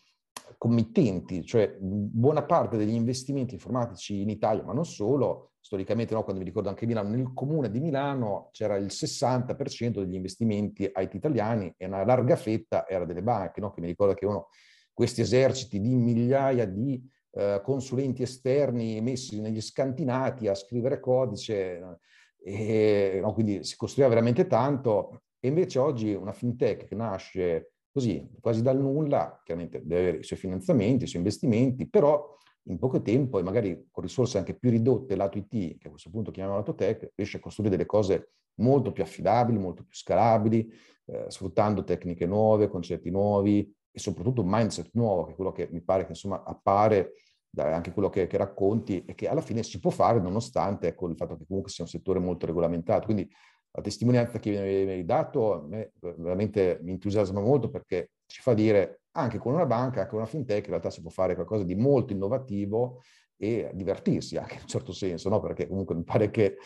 committenti, 0.57 1.45
cioè 1.45 1.77
buona 1.79 2.43
parte 2.43 2.77
degli 2.77 2.95
investimenti 2.95 3.55
informatici 3.55 4.21
in 4.21 4.29
Italia, 4.29 4.65
ma 4.65 4.73
non 4.73 4.85
solo, 4.85 5.53
storicamente 5.69 6.15
no, 6.15 6.23
quando 6.23 6.41
mi 6.41 6.49
ricordo 6.49 6.71
anche 6.71 6.87
Milano, 6.87 7.11
nel 7.11 7.35
comune 7.35 7.71
di 7.71 7.79
Milano 7.79 8.49
c'era 8.53 8.77
il 8.77 8.87
60% 8.87 10.01
degli 10.01 10.15
investimenti 10.15 10.91
IT 10.95 11.13
italiani 11.13 11.75
e 11.77 11.85
una 11.85 12.07
larga 12.07 12.37
fetta 12.37 12.89
era 12.89 13.05
delle 13.05 13.23
banche, 13.23 13.61
no? 13.61 13.71
che 13.71 13.83
mi 13.83 13.87
ricordo 13.87 14.15
che 14.15 14.25
uno, 14.25 14.49
questi 14.95 15.21
eserciti 15.21 15.79
di 15.79 15.95
migliaia 15.95 16.65
di 16.65 16.99
eh, 17.33 17.61
consulenti 17.63 18.23
esterni 18.23 18.99
messi 19.03 19.43
negli 19.43 19.61
scantinati 19.61 20.49
a 20.49 20.55
scrivere 20.55 21.01
codice, 21.01 21.99
e, 22.43 23.19
no, 23.21 23.35
quindi 23.35 23.63
si 23.63 23.77
costruiva 23.77 24.09
veramente 24.09 24.47
tanto, 24.47 25.25
e 25.39 25.49
invece 25.49 25.79
oggi 25.79 26.15
una 26.15 26.33
fintech 26.33 26.87
che 26.87 26.95
nasce 26.95 27.73
così, 27.93 28.27
quasi 28.41 28.63
dal 28.63 28.79
nulla, 28.79 29.39
chiaramente 29.45 29.83
deve 29.85 30.01
avere 30.01 30.19
i 30.19 30.25
suoi 30.25 30.39
finanziamenti, 30.39 31.05
i 31.05 31.09
suoi 31.09 31.21
investimenti, 31.21 31.87
però 31.91 32.37
in 32.69 32.79
poco 32.79 33.01
tempo 33.03 33.39
e 33.39 33.43
magari 33.43 33.89
con 33.91 34.03
risorse 34.03 34.39
anche 34.39 34.55
più 34.55 34.71
ridotte 34.71 35.17
lato 35.17 35.39
IT, 35.39 35.79
che 35.79 35.89
a 35.89 35.91
questo 35.91 36.11
punto 36.11 36.31
chiamiamo 36.31 36.59
lato 36.59 36.75
tech, 36.75 37.13
riesce 37.15 37.39
a 37.39 37.41
costruire 37.41 37.75
delle 37.75 37.87
cose 37.87 38.33
molto 38.57 38.93
più 38.93 39.03
affidabili, 39.03 39.59
molto 39.59 39.85
più 39.85 39.95
scalabili, 39.95 40.71
eh, 41.07 41.25
sfruttando 41.29 41.85
tecniche 41.85 42.27
nuove, 42.27 42.69
concetti 42.69 43.11
nuovi 43.11 43.73
e 43.91 43.99
soprattutto 43.99 44.43
un 44.43 44.49
mindset 44.49 44.91
nuovo, 44.93 45.25
che 45.25 45.33
è 45.33 45.35
quello 45.35 45.53
che 45.53 45.69
mi 45.71 45.81
pare 45.81 46.05
che 46.05 46.11
insomma 46.11 46.43
appare 46.43 47.13
da 47.51 47.75
anche 47.75 47.93
quello 47.93 48.11
che, 48.11 48.27
che, 48.27 48.37
racconti 48.37 49.05
e 49.05 49.15
che 49.15 49.27
alla 49.27 49.41
fine 49.41 49.63
si 49.63 49.81
può 49.81 49.91
fare 49.91 50.21
nonostante 50.21 50.89
ecco, 50.89 51.09
il 51.09 51.17
fatto 51.17 51.37
che 51.37 51.47
comunque 51.47 51.71
sia 51.71 51.85
un 51.85 51.91
settore 51.91 52.19
molto 52.19 52.47
regolamentato. 52.47 53.07
Quindi 53.07 53.29
la 53.71 53.83
testimonianza 53.83 54.39
che 54.39 54.51
mi 54.51 54.91
hai 54.93 55.05
dato 55.05 55.55
a 55.55 55.63
me 55.67 55.93
veramente 56.01 56.79
mi 56.83 56.93
entusiasma 56.93 57.41
molto 57.41 57.71
perché 57.71 58.11
ci 58.29 58.41
fa 58.41 58.55
dire 58.55 59.01
anche 59.13 59.39
con 59.39 59.55
una 59.55 59.67
banca, 59.67 60.01
anche 60.01 60.11
con 60.11 60.21
una 60.21 60.29
fintech, 60.29 60.65
in 60.65 60.71
realtà 60.71 60.91
si 60.91 61.01
può 61.01 61.11
fare 61.11 61.35
qualcosa 61.35 61.65
di 61.65 61.75
molto 61.75 62.13
innovativo 62.13 63.03
e 63.37 63.71
divertirsi 63.73 64.37
anche 64.37 64.55
in 64.55 64.61
un 64.63 64.67
certo 64.67 64.93
senso, 64.93 65.29
no? 65.29 65.41
perché 65.41 65.67
comunque 65.67 65.95
mi 65.95 66.05
pare 66.05 66.31
che 66.31 66.59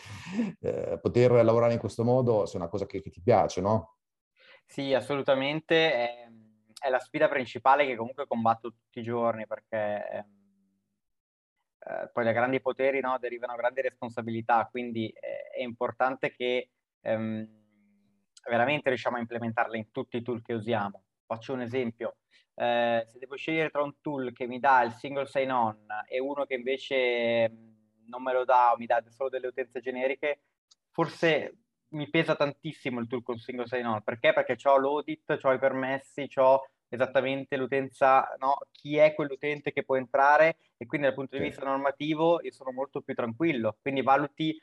eh, 0.59 0.99
poter 1.01 1.31
lavorare 1.31 1.73
in 1.73 1.79
questo 1.79 2.03
modo 2.03 2.45
sia 2.45 2.59
una 2.59 2.67
cosa 2.67 2.85
che, 2.85 3.01
che 3.01 3.09
ti 3.09 3.21
piace, 3.21 3.61
no? 3.61 3.97
Sì, 4.65 4.93
assolutamente. 4.93 5.93
È, 5.93 6.27
è, 6.79 6.89
la 6.89 6.99
sfida 6.99 7.27
principale 7.27 7.85
che 7.85 7.95
comunque 7.95 8.27
combatto 8.27 8.71
tutti 8.71 8.99
i 8.99 9.03
giorni 9.03 9.45
perché 9.45 10.09
ehm, 10.09 10.43
eh, 11.79 12.09
poi 12.11 12.23
da 12.23 12.31
grandi 12.31 12.61
poteri 12.61 12.99
no, 12.99 13.17
derivano 13.19 13.55
grandi 13.55 13.81
responsabilità, 13.81 14.67
quindi 14.69 15.09
eh, 15.09 15.49
è 15.55 15.61
importante 15.61 16.31
che 16.31 16.69
ehm, 17.01 17.47
veramente 18.49 18.89
riusciamo 18.89 19.17
a 19.17 19.19
implementarle 19.19 19.77
in 19.77 19.91
tutti 19.91 20.17
i 20.17 20.21
tool 20.21 20.41
che 20.41 20.53
usiamo. 20.53 21.03
Faccio 21.25 21.53
un 21.53 21.61
esempio, 21.61 22.17
eh, 22.55 23.05
se 23.07 23.17
devo 23.17 23.35
scegliere 23.35 23.69
tra 23.69 23.81
un 23.81 23.99
tool 24.01 24.33
che 24.33 24.45
mi 24.45 24.59
dà 24.59 24.83
il 24.83 24.93
single 24.93 25.25
sign-on 25.25 25.85
e 26.07 26.19
uno 26.19 26.45
che 26.45 26.53
invece 26.53 27.49
mm, 27.49 27.73
non 28.07 28.21
me 28.21 28.33
lo 28.33 28.45
dà 28.45 28.73
o 28.73 28.77
mi 28.77 28.85
dà 28.85 29.03
solo 29.09 29.29
delle 29.29 29.47
utenze 29.47 29.79
generiche, 29.79 30.41
forse 30.91 31.57
mi 31.89 32.09
pesa 32.09 32.35
tantissimo 32.35 32.99
il 32.99 33.07
tool 33.07 33.23
con 33.23 33.37
single 33.37 33.67
sign-on. 33.67 34.03
Perché? 34.03 34.33
Perché 34.33 34.57
ho 34.67 34.77
l'audit, 34.77 35.39
ho 35.41 35.53
i 35.53 35.59
permessi, 35.59 36.29
ho 36.35 36.61
esattamente 36.89 37.57
l'utenza, 37.57 38.35
no? 38.37 38.57
chi 38.71 38.97
è 38.97 39.15
quell'utente 39.15 39.71
che 39.71 39.83
può 39.83 39.95
entrare 39.95 40.57
e 40.77 40.85
quindi 40.85 41.07
dal 41.07 41.15
punto 41.15 41.37
di 41.37 41.43
vista 41.43 41.65
normativo 41.65 42.39
io 42.41 42.51
sono 42.51 42.71
molto 42.71 43.01
più 43.01 43.15
tranquillo. 43.15 43.77
Quindi 43.81 44.01
valuti 44.01 44.55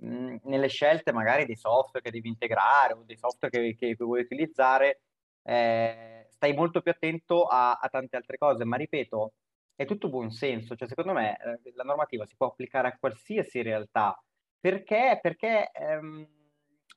mh, 0.00 0.36
nelle 0.44 0.68
scelte 0.68 1.12
magari 1.12 1.44
dei 1.44 1.56
software 1.56 2.04
che 2.04 2.10
devi 2.10 2.28
integrare 2.28 2.94
o 2.94 3.02
dei 3.04 3.18
software 3.18 3.74
che, 3.74 3.76
che 3.76 3.94
vuoi 3.98 4.20
utilizzare, 4.22 5.02
eh, 5.46 6.26
stai 6.28 6.54
molto 6.54 6.80
più 6.80 6.90
attento 6.90 7.44
a, 7.44 7.74
a, 7.74 7.88
tante 7.88 8.16
altre 8.16 8.36
cose, 8.36 8.64
ma 8.64 8.76
ripeto, 8.76 9.32
è 9.76 9.84
tutto 9.84 10.08
buon 10.08 10.30
senso, 10.30 10.74
cioè 10.74 10.88
secondo 10.88 11.12
me 11.12 11.36
eh, 11.36 11.72
la 11.74 11.84
normativa 11.84 12.26
si 12.26 12.34
può 12.36 12.48
applicare 12.48 12.88
a 12.88 12.96
qualsiasi 12.98 13.62
realtà, 13.62 14.20
perché? 14.58 15.18
Perché 15.22 15.70
ehm, 15.72 16.26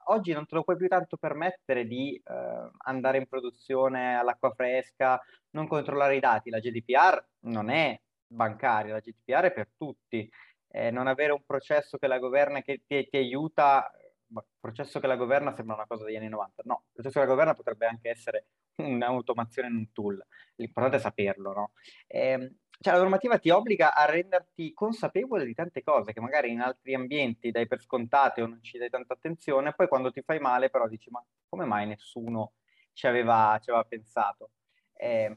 oggi 0.06 0.34
non 0.34 0.46
te 0.48 0.56
lo 0.56 0.64
puoi 0.64 0.78
più 0.78 0.88
tanto 0.88 1.18
permettere 1.18 1.86
di 1.86 2.16
eh, 2.16 2.70
andare 2.86 3.20
in 3.20 3.28
produzione 3.28 4.18
all'acqua 4.18 4.52
fresca, 4.52 5.22
non 5.52 5.68
controllare 5.68 6.16
i 6.16 6.20
dati, 6.20 6.50
la 6.50 6.60
GDPR 6.60 7.24
non 7.42 7.70
è 7.70 8.00
bancaria, 8.26 8.94
la 8.94 9.00
GDPR 9.00 9.46
è 9.46 9.54
per 9.54 9.70
tutti, 9.78 10.28
eh, 10.72 10.90
non 10.90 11.06
avere 11.08 11.34
un 11.34 11.44
processo 11.46 11.98
che 11.98 12.08
la 12.08 12.20
governa 12.20 12.62
che 12.62 12.82
ti, 12.88 13.08
ti 13.08 13.18
aiuta 13.18 13.92
il 14.32 14.44
processo 14.60 15.00
che 15.00 15.08
la 15.08 15.16
governa 15.16 15.54
sembra 15.54 15.76
una 15.76 15.88
cosa 15.88 16.06
degli 16.06 16.16
anni 16.16 16.30
90. 16.30 16.64
No, 16.66 16.84
il 16.86 16.92
processo 16.94 17.20
che 17.20 17.26
la 17.26 17.32
governa 17.32 17.54
potrebbe 17.54 17.88
anche 17.88 18.10
essere 18.10 18.46
un'automazione 18.78 19.68
in 19.68 19.76
un 19.76 19.92
tool. 19.92 20.24
L'importante 20.56 20.98
è 20.98 21.00
saperlo, 21.00 21.54
no? 21.54 21.72
Eh, 22.08 22.56
cioè 22.82 22.94
la 22.94 23.00
normativa 23.00 23.38
ti 23.38 23.50
obbliga 23.50 23.94
a 23.94 24.06
renderti 24.06 24.74
consapevole 24.74 25.46
di 25.46 25.54
tante 25.54 25.84
cose 25.84 26.14
che 26.14 26.22
magari 26.22 26.52
in 26.52 26.62
altri 26.62 26.94
ambienti 26.94 27.52
dai 27.52 27.68
per 27.68 27.82
scontate 27.82 28.42
o 28.42 28.48
non 28.48 28.64
ci 28.64 28.78
dai 28.78 28.90
tanta 28.90 29.14
attenzione, 29.14 29.74
poi 29.74 29.90
quando 29.90 30.12
ti 30.12 30.22
fai 30.22 30.40
male 30.40 30.70
però 30.70 30.88
dici 30.88 31.10
ma 31.10 31.24
come 31.50 31.66
mai 31.66 31.88
nessuno 31.88 32.54
ci 32.94 33.06
aveva, 33.06 33.60
ci 33.62 33.70
aveva 33.70 33.84
pensato? 33.84 34.52
Eh, 34.94 35.36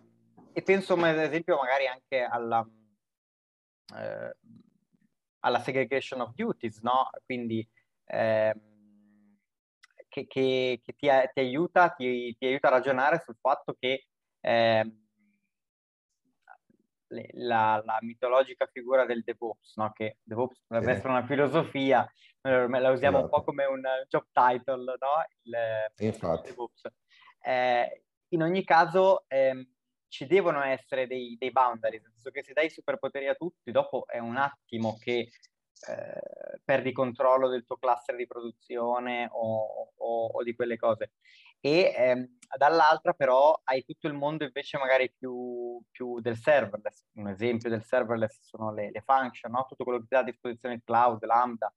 e 0.52 0.62
penso 0.62 0.94
ad 0.94 1.18
esempio 1.18 1.56
magari 1.56 1.88
anche 1.88 2.22
alla, 2.22 2.64
eh, 3.96 4.36
alla 5.40 5.58
segregation 5.60 6.20
of 6.20 6.34
duties, 6.34 6.78
no? 6.80 7.10
Quindi 7.24 7.68
eh, 8.04 8.54
che, 10.12 10.26
che, 10.26 10.80
che 10.84 10.92
ti, 10.92 11.08
ti, 11.32 11.40
aiuta, 11.40 11.88
ti, 11.88 12.36
ti, 12.38 12.46
aiuta, 12.46 12.68
a 12.68 12.72
ragionare 12.72 13.22
sul 13.24 13.36
fatto 13.40 13.74
che 13.78 14.06
eh, 14.40 14.96
la, 17.08 17.82
la, 17.84 17.98
mitologica 18.02 18.68
figura 18.70 19.06
del 19.06 19.22
DevOps, 19.22 19.76
no? 19.76 19.90
che 19.92 20.18
DevOps 20.22 20.64
dovrebbe 20.66 20.92
sì. 20.92 20.98
essere 20.98 21.12
una 21.14 21.26
filosofia, 21.26 22.12
la 22.42 22.90
usiamo 22.90 23.18
esatto. 23.18 23.22
un 23.22 23.28
po' 23.30 23.42
come 23.42 23.64
un 23.64 23.82
job 24.08 24.26
title, 24.32 24.84
no? 24.84 25.26
il, 25.42 26.06
Infatti. 26.06 26.48
Il 26.48 26.54
DevOps. 26.54 26.82
Eh, 27.40 28.04
in 28.28 28.42
ogni 28.42 28.64
caso 28.64 29.24
eh, 29.28 29.66
ci 30.08 30.26
devono 30.26 30.62
essere 30.62 31.06
dei, 31.06 31.36
dei 31.38 31.52
boundaries, 31.52 32.02
nel 32.02 32.12
senso 32.12 32.30
che 32.30 32.42
se 32.42 32.52
dai 32.52 32.68
superpoteri 32.68 33.28
a 33.28 33.34
tutti, 33.34 33.70
dopo 33.70 34.06
è 34.06 34.18
un 34.18 34.36
attimo 34.36 34.98
che 34.98 35.30
eh, 35.88 36.60
perdi 36.64 36.92
controllo 36.92 37.48
del 37.48 37.64
tuo 37.64 37.76
cluster 37.76 38.16
di 38.16 38.26
produzione 38.26 39.28
o, 39.30 39.92
o, 39.96 40.26
o 40.26 40.42
di 40.42 40.54
quelle 40.54 40.76
cose. 40.76 41.12
E 41.60 41.92
ehm, 41.96 42.38
dall'altra 42.56 43.12
però 43.12 43.58
hai 43.64 43.84
tutto 43.84 44.08
il 44.08 44.14
mondo 44.14 44.44
invece 44.44 44.78
magari 44.78 45.12
più, 45.16 45.80
più, 45.90 46.20
del 46.20 46.36
serverless. 46.36 47.04
Un 47.14 47.28
esempio 47.28 47.70
del 47.70 47.84
serverless 47.84 48.40
sono 48.42 48.72
le, 48.72 48.90
le 48.90 49.00
function, 49.00 49.52
no? 49.52 49.66
tutto 49.68 49.84
quello 49.84 49.98
che 50.00 50.06
ti 50.06 50.14
dà 50.14 50.20
a 50.20 50.24
disposizione 50.24 50.74
il 50.74 50.82
cloud, 50.84 51.24
Lambda, 51.24 51.72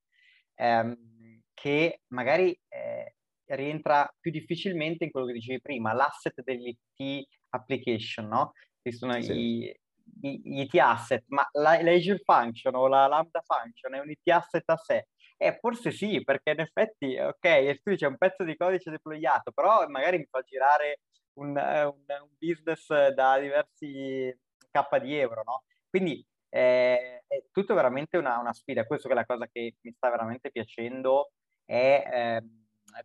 ehm, 0.56 1.42
che 1.54 2.02
magari 2.08 2.60
eh, 2.68 3.16
rientra 3.46 4.12
più 4.20 4.32
difficilmente 4.32 5.04
in 5.04 5.12
quello 5.12 5.28
che 5.28 5.34
dicevi 5.34 5.62
prima, 5.62 5.94
l'asset 5.94 6.42
dell'IT 6.42 7.28
application, 7.50 8.28
no? 8.28 8.54
Esistono 8.82 9.22
sì. 9.22 9.32
i, 9.32 9.80
IT 10.22 10.76
asset, 10.76 11.24
ma 11.28 11.48
la, 11.54 11.82
l'Azure 11.82 12.22
Function 12.24 12.76
o 12.76 12.88
la 12.88 13.08
Lambda 13.08 13.42
Function 13.46 13.96
è 13.96 14.00
un 14.00 14.10
IT 14.10 14.28
asset 14.30 14.70
a 14.70 14.78
sé? 14.78 15.08
Eh, 15.38 15.58
forse 15.60 15.92
sì, 15.92 16.24
perché 16.24 16.52
in 16.52 16.60
effetti, 16.62 17.18
ok, 17.18 17.82
qui 17.82 17.96
c'è 17.98 18.08
un 18.08 18.18
pezzo 18.18 18.44
di 18.44 18.56
codice 18.56 18.90
deployato, 18.90 19.52
però 19.52 19.86
magari 19.88 20.18
mi 20.18 20.28
fa 20.30 20.42
girare 20.42 21.02
un, 21.34 21.50
un, 21.50 22.06
un 22.08 22.30
business 22.38 22.88
da 23.10 23.38
diversi 23.40 24.34
K 24.72 25.00
di 25.00 25.18
euro, 25.18 25.44
no? 25.44 25.64
Quindi 25.90 26.26
eh, 26.50 27.24
è 27.28 27.44
tutto 27.52 27.74
veramente 27.74 28.18
una, 28.18 28.40
una, 28.40 28.54
sfida. 28.54 28.86
Questo 28.86 29.08
che 29.08 29.14
è 29.14 29.18
la 29.18 29.26
cosa 29.26 29.48
che 29.52 29.76
mi 29.82 29.92
sta 29.92 30.10
veramente 30.10 30.52
piacendo 30.52 31.32
è 31.66 32.04
eh, 32.12 32.44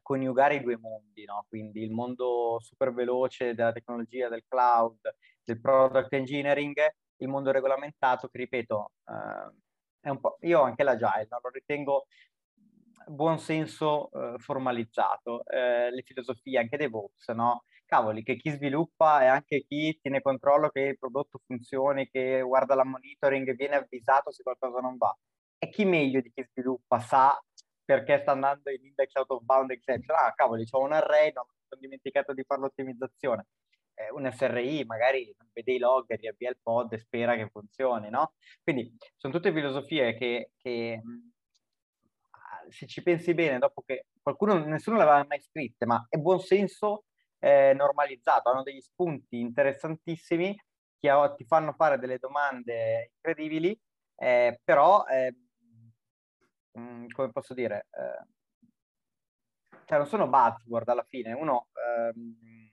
coniugare 0.03 0.57
i 0.57 0.63
due 0.63 0.77
mondi, 0.79 1.25
no? 1.25 1.45
Quindi 1.49 1.83
il 1.83 1.91
mondo 1.91 2.59
super 2.61 2.93
veloce 2.93 3.55
della 3.55 3.73
tecnologia, 3.73 4.29
del 4.29 4.45
cloud, 4.47 4.99
del 5.43 5.61
product 5.61 6.13
engineering, 6.13 6.77
il 7.17 7.29
mondo 7.29 7.51
regolamentato 7.51 8.29
che, 8.29 8.39
ripeto, 8.39 8.93
eh, 9.07 9.53
è 10.01 10.09
un 10.09 10.21
po'... 10.21 10.37
Io 10.41 10.63
anche 10.63 10.83
l'agile, 10.83 11.27
no? 11.31 11.41
lo 11.43 11.51
ritengo 11.51 12.07
buon 13.07 13.39
senso 13.39 14.11
eh, 14.13 14.39
formalizzato, 14.39 15.45
eh, 15.47 15.91
le 15.91 16.03
filosofie 16.03 16.59
anche 16.59 16.77
DevOps, 16.77 17.29
no? 17.29 17.65
Cavoli, 17.85 18.23
che 18.23 18.37
chi 18.37 18.51
sviluppa 18.51 19.23
e 19.23 19.27
anche 19.27 19.65
chi 19.67 19.99
tiene 20.01 20.23
controllo 20.23 20.69
che 20.69 20.81
il 20.81 20.99
prodotto 20.99 21.41
funzioni, 21.45 22.09
che 22.09 22.41
guarda 22.41 22.75
la 22.77 22.85
monitoring, 22.85 23.55
viene 23.57 23.77
avvisato 23.77 24.31
se 24.31 24.45
qualcosa 24.45 24.79
non 24.79 24.97
va. 24.97 25.17
E 25.59 25.69
chi 25.69 25.85
meglio 25.85 26.21
di 26.21 26.31
chi 26.33 26.45
sviluppa 26.45 27.01
sa 27.01 27.39
perché 27.91 28.21
sta 28.21 28.31
andando 28.31 28.71
in 28.71 28.85
index 28.85 29.13
out 29.15 29.31
of 29.31 29.43
bound 29.43 29.73
exception. 29.73 30.17
Ah, 30.17 30.33
cavoli, 30.33 30.65
c'ho 30.65 30.79
un 30.79 30.93
array, 30.93 31.33
non 31.33 31.45
ho 31.45 31.77
dimenticato 31.77 32.33
di 32.33 32.45
fare 32.45 32.61
l'ottimizzazione. 32.61 33.47
Eh, 33.95 34.11
un 34.13 34.31
SRI, 34.31 34.85
magari 34.85 35.35
vede 35.53 35.73
i 35.73 35.79
log, 35.79 36.07
riavvia 36.15 36.51
il 36.51 36.59
pod 36.63 36.93
e 36.93 36.99
spera 36.99 37.35
che 37.35 37.49
funzioni, 37.51 38.09
no? 38.09 38.35
Quindi 38.63 38.95
sono 39.17 39.33
tutte 39.33 39.53
filosofie 39.53 40.17
che, 40.17 40.53
che 40.57 41.03
se 42.69 42.87
ci 42.87 43.03
pensi 43.03 43.35
bene, 43.35 43.59
dopo 43.59 43.83
che 43.85 44.07
qualcuno, 44.23 44.65
nessuno 44.65 44.97
le 44.97 45.03
aveva 45.03 45.27
mai 45.29 45.41
scritte, 45.41 45.85
ma 45.85 46.07
è 46.09 46.17
buon 46.17 46.39
senso 46.39 47.07
eh, 47.41 47.73
normalizzato, 47.75 48.51
hanno 48.51 48.63
degli 48.63 48.81
spunti 48.81 49.41
interessantissimi 49.41 50.57
che 51.01 51.11
ti 51.37 51.45
fanno 51.45 51.73
fare 51.73 51.99
delle 51.99 52.19
domande 52.19 53.11
incredibili, 53.15 53.77
eh, 54.15 54.61
però, 54.63 55.05
eh, 55.07 55.35
come 56.73 57.33
posso 57.33 57.55
dire, 57.55 57.89
eh, 57.91 58.27
cioè 59.85 59.99
non 59.99 60.07
sono 60.07 60.29
buzzword 60.29 60.89
alla 60.89 61.07
fine, 61.09 61.33
uno 61.33 61.69
ehm, 61.75 62.71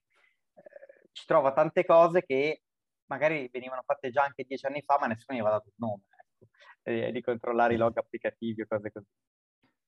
eh, 0.55 1.10
ci 1.12 1.25
trova 1.25 1.51
tante 1.51 1.86
cose 1.86 2.23
che 2.23 2.62
magari 3.07 3.49
venivano 3.51 3.81
fatte 3.86 4.12
già 4.12 4.23
anche 4.23 4.43
dieci 4.43 4.65
anni 4.65 4.81
fa, 4.81 4.97
ma 4.99 5.07
nessuno 5.07 5.38
gli 5.38 5.41
aveva 5.41 5.57
dato 5.57 5.69
il 5.69 5.75
nome, 5.77 6.03
ecco, 6.10 6.51
eh, 6.83 7.12
di 7.12 7.21
controllare 7.21 7.73
i 7.73 7.77
log 7.77 7.97
applicativi 7.97 8.62
o 8.62 8.67
cose 8.67 8.91
così. 8.91 9.07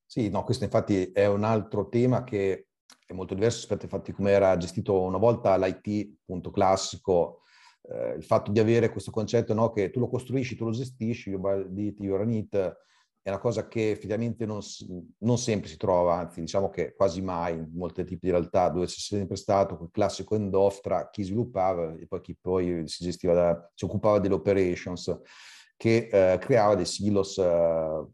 Sì, 0.05 0.29
no, 0.29 0.43
questo 0.43 0.63
infatti 0.63 1.11
è 1.11 1.27
un 1.27 1.43
altro 1.43 1.87
tema 1.87 2.23
che 2.23 2.69
è 3.05 3.13
molto 3.13 3.35
diverso 3.35 3.59
rispetto 3.59 3.83
ai 3.83 3.89
fatti 3.89 4.11
come 4.11 4.31
era 4.31 4.57
gestito 4.57 4.99
una 5.01 5.19
volta 5.19 5.55
l'IT, 5.55 6.21
punto 6.25 6.49
classico, 6.49 7.43
eh, 7.83 8.13
il 8.15 8.23
fatto 8.23 8.51
di 8.51 8.59
avere 8.59 8.89
questo 8.89 9.11
concetto 9.11 9.53
no, 9.53 9.71
che 9.71 9.91
tu 9.91 9.99
lo 9.99 10.09
costruisci, 10.09 10.55
tu 10.55 10.65
lo 10.65 10.71
gestisci, 10.71 11.29
you 11.29 11.39
buy 11.39 11.61
it, 11.61 11.99
you 11.99 12.15
run 12.15 12.31
it, 12.31 12.77
è 13.21 13.29
una 13.29 13.39
cosa 13.39 13.67
che 13.67 13.91
effettivamente 13.91 14.45
non, 14.45 14.59
non, 15.19 15.37
sempre 15.37 15.69
si 15.69 15.77
trova, 15.77 16.15
anzi 16.15 16.39
diciamo 16.39 16.69
che 16.69 16.93
quasi 16.95 17.21
mai 17.21 17.55
in 17.55 17.69
molti 17.73 18.03
tipi 18.03 18.27
di 18.27 18.31
realtà 18.31 18.69
dove 18.69 18.85
c'è 18.85 18.99
sempre 18.99 19.35
stato 19.35 19.77
quel 19.77 19.89
classico 19.91 20.35
end-off 20.35 20.79
tra 20.79 21.09
chi 21.09 21.23
sviluppava 21.23 21.95
e 21.95 22.07
poi 22.07 22.21
chi 22.21 22.37
poi 22.39 22.87
si 22.87 23.03
gestiva, 23.03 23.33
da, 23.33 23.71
si 23.75 23.85
occupava 23.85 24.19
delle 24.19 24.35
operations, 24.35 25.19
che 25.75 26.09
eh, 26.11 26.37
creava 26.39 26.75
dei 26.75 26.85
silos 26.85 27.37
eh, 27.37 28.05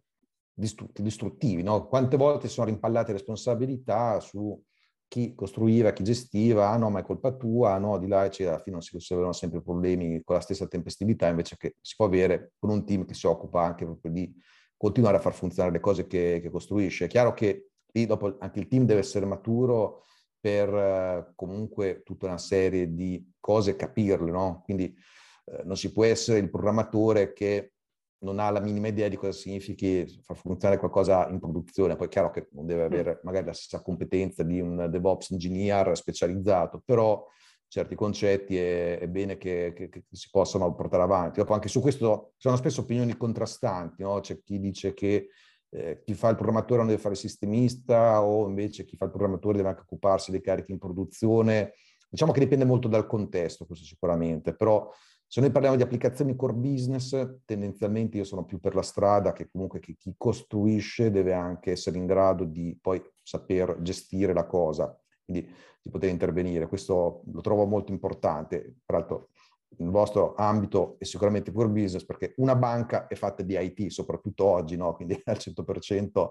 distruttivi. 0.54 1.63
No? 1.63 1.88
Quante 1.88 2.18
volte 2.18 2.48
sono 2.48 2.68
rimpallate 2.68 3.12
responsabilità 3.12 4.20
su 4.20 4.60
chi 5.08 5.34
costruiva, 5.36 5.94
chi 5.94 6.04
gestiva, 6.04 6.70
ah 6.70 6.78
no, 6.78 6.89
ma 6.89 7.00
è 7.00 7.04
colpa 7.04 7.32
tua, 7.32 7.74
ah 7.74 7.78
no, 7.78 7.98
di 7.98 8.08
là, 8.08 8.26
eccetera. 8.26 8.56
Alla 8.56 8.63
fine 8.63 8.76
non 8.76 8.84
si 8.84 8.91
risolvono 8.94 9.34
sempre 9.34 9.62
problemi 9.62 10.22
con 10.24 10.36
la 10.36 10.41
stessa 10.41 10.68
tempestività, 10.68 11.28
invece 11.28 11.58
che 11.58 11.76
si 11.80 11.94
può 11.96 12.06
avere 12.06 12.54
con 12.60 12.70
un 12.72 12.86
team 12.86 13.06
che 13.06 13.13
si 13.13 13.28
occupa 13.28 13.63
anche 13.63 13.86
proprio 13.86 14.12
di 14.12 14.34
continuare 14.78 15.18
a 15.18 15.22
far 15.22 15.34
funzionare 15.34 15.74
le 15.74 15.80
cose 15.80 16.08
che, 16.08 16.40
che 16.42 16.50
costruisce. 16.50 17.06
È 17.06 17.08
chiaro 17.08 17.34
che 17.34 17.70
lì 17.92 18.06
dopo 18.06 18.38
anche 18.40 18.60
il 18.60 18.68
team 18.68 18.86
deve 18.86 19.00
essere 19.00 19.26
maturo 19.26 20.04
per 20.40 20.74
eh, 20.74 21.32
comunque 21.36 22.04
tutta 22.04 22.28
una 22.28 22.38
serie 22.38 22.94
di 22.94 23.32
cose 23.40 23.76
capirle, 23.76 24.32
no? 24.32 24.62
Quindi 24.64 24.96
eh, 25.46 25.64
non 25.64 25.76
si 25.76 25.92
può 25.92 26.04
essere 26.04 26.40
il 26.40 26.50
programmatore 26.50 27.34
che 27.34 27.72
non 28.20 28.40
ha 28.40 28.50
la 28.50 28.60
minima 28.60 28.88
idea 28.88 29.08
di 29.08 29.18
cosa 29.18 29.32
significhi 29.32 30.06
far 30.24 30.38
funzionare 30.38 30.80
qualcosa 30.80 31.28
in 31.30 31.40
produzione. 31.40 31.96
Poi 31.96 32.08
è 32.08 32.10
chiaro 32.10 32.32
che 32.32 32.48
non 32.52 32.66
deve 32.66 32.84
mm. 32.84 32.86
avere 32.86 33.20
magari 33.24 33.46
la 33.46 33.54
stessa 33.54 33.82
competenza 33.82 34.44
di 34.44 34.60
un 34.60 34.88
DevOps 34.90 35.32
engineer 35.32 35.96
specializzato, 35.96 36.82
però 36.84 37.26
certi 37.76 37.96
concetti 37.96 38.58
è, 38.58 39.00
è 39.00 39.08
bene 39.10 39.36
che, 39.38 39.74
che, 39.76 39.90
che, 39.90 40.06
si 40.10 40.30
possano 40.32 40.74
portare 40.74 41.04
avanti. 41.04 41.40
Dopo 41.40 41.54
anche 41.54 41.68
su 41.68 41.82
questo 41.82 42.32
sono 42.38 42.56
spesso 42.56 42.82
opinioni 42.82 43.18
contrastanti, 43.18 44.02
no? 44.02 44.22
c'è 44.22 44.42
chi 44.42 44.62
dice 44.62 44.94
che 44.94 45.28
eh, 45.72 46.02
chi 46.06 46.14
fa 46.14 46.30
il 46.30 46.36
programmatore 46.36 46.78
non 46.78 46.88
deve 46.88 47.02
fare 47.02 47.16
sistemista 47.16 48.24
o 48.24 48.48
invece 48.48 48.86
chi 48.86 48.96
fa 48.96 49.04
il 49.04 49.12
programmatore 49.12 49.58
deve 49.58 49.70
anche 49.70 49.82
occuparsi 49.82 50.32
dei 50.32 50.40
carichi 50.40 50.72
in 50.72 50.78
produzione. 50.78 51.74
Diciamo 52.10 52.32
che 52.32 52.40
dipende 52.40 52.64
molto 52.64 52.88
dal 52.88 53.08
contesto, 53.08 53.66
questo 53.66 53.84
sicuramente, 53.84 54.56
però 54.56 54.90
se 55.28 55.42
noi 55.42 55.52
parliamo 55.52 55.76
di 55.76 55.84
applicazioni 55.84 56.34
core 56.38 56.54
business, 56.54 57.42
tendenzialmente 57.44 58.16
io 58.16 58.24
sono 58.24 58.46
più 58.46 58.58
per 58.62 58.74
la 58.74 58.84
strada 58.84 59.34
che 59.34 59.50
comunque 59.52 59.82
chi 59.82 60.14
costruisce 60.16 61.12
deve 61.12 61.34
anche 61.34 61.72
essere 61.72 61.98
in 61.98 62.06
grado 62.06 62.46
di 62.46 62.78
poi 62.82 63.02
saper 63.22 63.82
gestire 63.82 64.32
la 64.32 64.46
cosa, 64.46 64.98
quindi 65.26 65.54
di 65.82 65.90
poter 65.90 66.10
intervenire. 66.10 66.68
Questo 66.68 67.24
lo 67.32 67.42
trovo 67.42 67.66
molto 67.66 67.92
importante. 67.92 68.78
Tra 68.86 69.00
l'altro 69.00 69.30
il 69.78 69.90
vostro 69.90 70.36
ambito 70.36 70.96
è 71.00 71.04
sicuramente 71.04 71.52
core 71.52 71.70
business 71.70 72.06
perché 72.06 72.34
una 72.38 72.56
banca 72.56 73.08
è 73.08 73.16
fatta 73.16 73.44
di 73.44 73.58
IT, 73.58 73.88
soprattutto 73.88 74.46
oggi, 74.46 74.78
no? 74.78 74.94
quindi 74.94 75.20
al 75.26 75.38
100% 75.38 76.30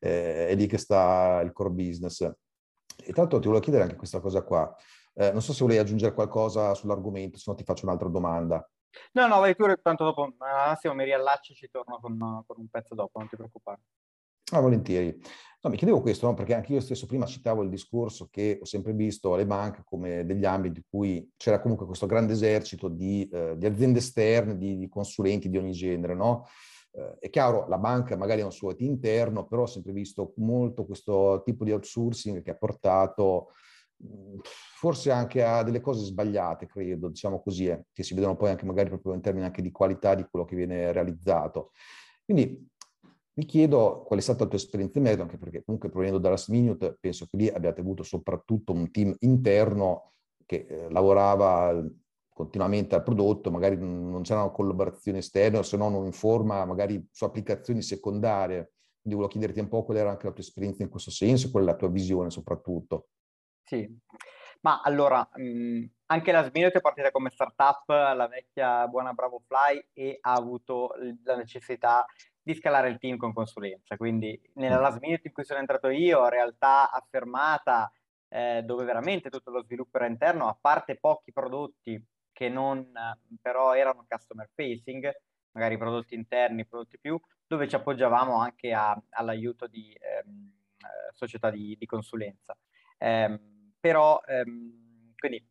eh, 0.00 0.48
è 0.48 0.54
lì 0.54 0.66
che 0.66 0.78
sta 0.78 1.40
il 1.44 1.52
core 1.52 1.70
business. 1.70 2.20
E 2.22 3.12
tra 3.12 3.22
l'altro 3.22 3.38
ti 3.38 3.46
volevo 3.46 3.62
chiedere 3.62 3.84
anche 3.84 3.96
questa 3.96 4.20
cosa 4.20 4.42
qua. 4.42 4.74
Eh, 5.14 5.32
non 5.32 5.42
so 5.42 5.52
se 5.52 5.62
volevi 5.62 5.80
aggiungere 5.80 6.14
qualcosa 6.14 6.74
sull'argomento, 6.74 7.38
se 7.38 7.44
no 7.46 7.56
ti 7.56 7.64
faccio 7.64 7.86
un'altra 7.86 8.08
domanda. 8.08 8.68
No, 9.12 9.26
no, 9.26 9.38
vai 9.38 9.54
tu, 9.54 9.64
tanto 9.80 10.04
dopo, 10.04 10.34
Massimo, 10.36 10.94
mi 10.94 11.04
riallaccio 11.04 11.52
e 11.52 11.54
ci 11.54 11.68
torno 11.70 12.00
con, 12.00 12.16
con, 12.46 12.56
un 12.58 12.68
pezzo 12.68 12.94
dopo, 12.94 13.18
non 13.18 13.28
ti 13.28 13.36
preoccupare. 13.36 13.80
Ah, 14.52 14.60
volentieri. 14.60 15.16
No, 15.62 15.70
mi 15.70 15.76
chiedevo 15.76 16.00
questo, 16.00 16.26
no? 16.26 16.34
perché 16.34 16.54
anche 16.54 16.72
io 16.72 16.80
stesso 16.80 17.06
prima 17.06 17.26
citavo 17.26 17.62
il 17.62 17.68
discorso 17.68 18.28
che 18.30 18.58
ho 18.60 18.64
sempre 18.64 18.94
visto 18.94 19.36
le 19.36 19.46
banche 19.46 19.82
come 19.84 20.24
degli 20.24 20.46
ambiti 20.46 20.78
in 20.78 20.84
cui 20.88 21.30
c'era 21.36 21.60
comunque 21.60 21.84
questo 21.84 22.06
grande 22.06 22.32
esercito 22.32 22.88
di, 22.88 23.28
eh, 23.30 23.56
di 23.58 23.66
aziende 23.66 23.98
esterne, 23.98 24.56
di, 24.56 24.78
di, 24.78 24.88
consulenti 24.88 25.50
di 25.50 25.58
ogni 25.58 25.72
genere, 25.72 26.14
no? 26.14 26.46
Eh, 26.92 27.18
è 27.18 27.30
chiaro, 27.30 27.68
la 27.68 27.76
banca 27.76 28.16
magari 28.16 28.40
ha 28.40 28.46
un 28.46 28.52
suo 28.52 28.70
IT 28.70 28.80
interno, 28.80 29.46
però 29.46 29.62
ho 29.62 29.66
sempre 29.66 29.92
visto 29.92 30.32
molto 30.36 30.86
questo 30.86 31.42
tipo 31.44 31.64
di 31.64 31.72
outsourcing 31.72 32.42
che 32.42 32.50
ha 32.50 32.56
portato 32.56 33.48
forse 34.76 35.10
anche 35.10 35.44
a 35.44 35.62
delle 35.62 35.80
cose 35.80 36.04
sbagliate, 36.04 36.66
credo, 36.66 37.08
diciamo 37.08 37.42
così, 37.42 37.66
eh, 37.66 37.84
che 37.92 38.02
si 38.02 38.14
vedono 38.14 38.36
poi 38.36 38.50
anche 38.50 38.64
magari 38.64 38.88
proprio 38.88 39.12
in 39.12 39.20
termini 39.20 39.44
anche 39.44 39.62
di 39.62 39.70
qualità 39.70 40.14
di 40.14 40.26
quello 40.28 40.46
che 40.46 40.56
viene 40.56 40.90
realizzato. 40.90 41.72
Quindi 42.24 42.69
mi 43.40 43.46
chiedo 43.46 44.02
qual 44.02 44.18
è 44.18 44.22
stata 44.22 44.42
la 44.42 44.50
tua 44.50 44.58
esperienza 44.58 44.98
in 44.98 45.04
merito, 45.04 45.22
anche 45.22 45.38
perché 45.38 45.64
comunque 45.64 45.88
provenendo 45.88 46.20
da 46.20 46.28
Last 46.28 46.50
Minute 46.50 46.98
penso 47.00 47.24
che 47.24 47.38
lì 47.38 47.48
abbiate 47.48 47.80
avuto 47.80 48.02
soprattutto 48.02 48.72
un 48.72 48.90
team 48.90 49.14
interno 49.20 50.12
che 50.44 50.66
eh, 50.68 50.90
lavorava 50.90 51.82
continuamente 52.28 52.94
al 52.94 53.02
prodotto, 53.02 53.50
magari 53.50 53.78
non 53.78 54.20
c'erano 54.22 54.52
collaborazioni 54.52 55.18
esterne, 55.18 55.62
se 55.62 55.78
no 55.78 55.88
non 55.88 56.04
in 56.04 56.12
forma, 56.12 56.66
magari 56.66 57.02
su 57.10 57.24
applicazioni 57.24 57.80
secondarie. 57.80 58.72
Quindi 59.00 59.18
volevo 59.18 59.28
chiederti 59.28 59.60
un 59.60 59.68
po' 59.68 59.84
qual 59.84 59.96
era 59.96 60.10
anche 60.10 60.26
la 60.26 60.32
tua 60.32 60.42
esperienza 60.42 60.82
in 60.82 60.90
questo 60.90 61.10
senso, 61.10 61.50
qual 61.50 61.62
è 61.62 61.66
la 61.66 61.76
tua 61.76 61.88
visione 61.88 62.28
soprattutto. 62.28 63.08
Sì, 63.62 63.88
ma 64.60 64.82
allora, 64.82 65.26
mh, 65.34 65.42
mhmm, 65.42 65.90
anche 66.06 66.32
la 66.32 66.42
Sminute 66.42 66.78
è 66.78 66.80
partita 66.82 67.10
come 67.10 67.30
startup, 67.30 67.88
la 67.88 68.28
vecchia 68.28 68.86
buona 68.88 69.12
Bravo 69.12 69.42
Fly, 69.46 69.82
e 69.94 70.18
ha 70.20 70.32
avuto 70.32 70.90
la 71.24 71.36
necessità 71.36 72.04
di 72.42 72.54
scalare 72.54 72.88
il 72.88 72.98
team 72.98 73.16
con 73.16 73.32
consulenza. 73.32 73.96
Quindi 73.96 74.40
nella 74.54 74.78
last 74.78 75.00
minute 75.00 75.28
in 75.28 75.32
cui 75.32 75.44
sono 75.44 75.60
entrato 75.60 75.88
io, 75.88 76.28
realtà 76.28 76.90
affermata, 76.90 77.92
eh, 78.28 78.62
dove 78.64 78.84
veramente 78.84 79.30
tutto 79.30 79.50
lo 79.50 79.62
sviluppo 79.62 79.96
era 79.98 80.06
interno, 80.06 80.48
a 80.48 80.56
parte 80.58 80.96
pochi 80.96 81.32
prodotti 81.32 82.02
che 82.32 82.48
non 82.48 82.92
però 83.40 83.74
erano 83.74 84.06
customer 84.08 84.48
facing, 84.54 85.12
magari 85.52 85.76
prodotti 85.76 86.14
interni, 86.14 86.66
prodotti 86.66 86.98
più, 86.98 87.20
dove 87.46 87.68
ci 87.68 87.74
appoggiavamo 87.74 88.36
anche 88.36 88.72
a, 88.72 88.98
all'aiuto 89.10 89.66
di 89.66 89.92
ehm, 90.00 90.52
eh, 90.78 91.12
società 91.12 91.50
di, 91.50 91.76
di 91.78 91.86
consulenza. 91.86 92.56
Eh, 92.96 93.40
però 93.78 94.20
ehm, 94.24 95.12
quindi 95.16 95.44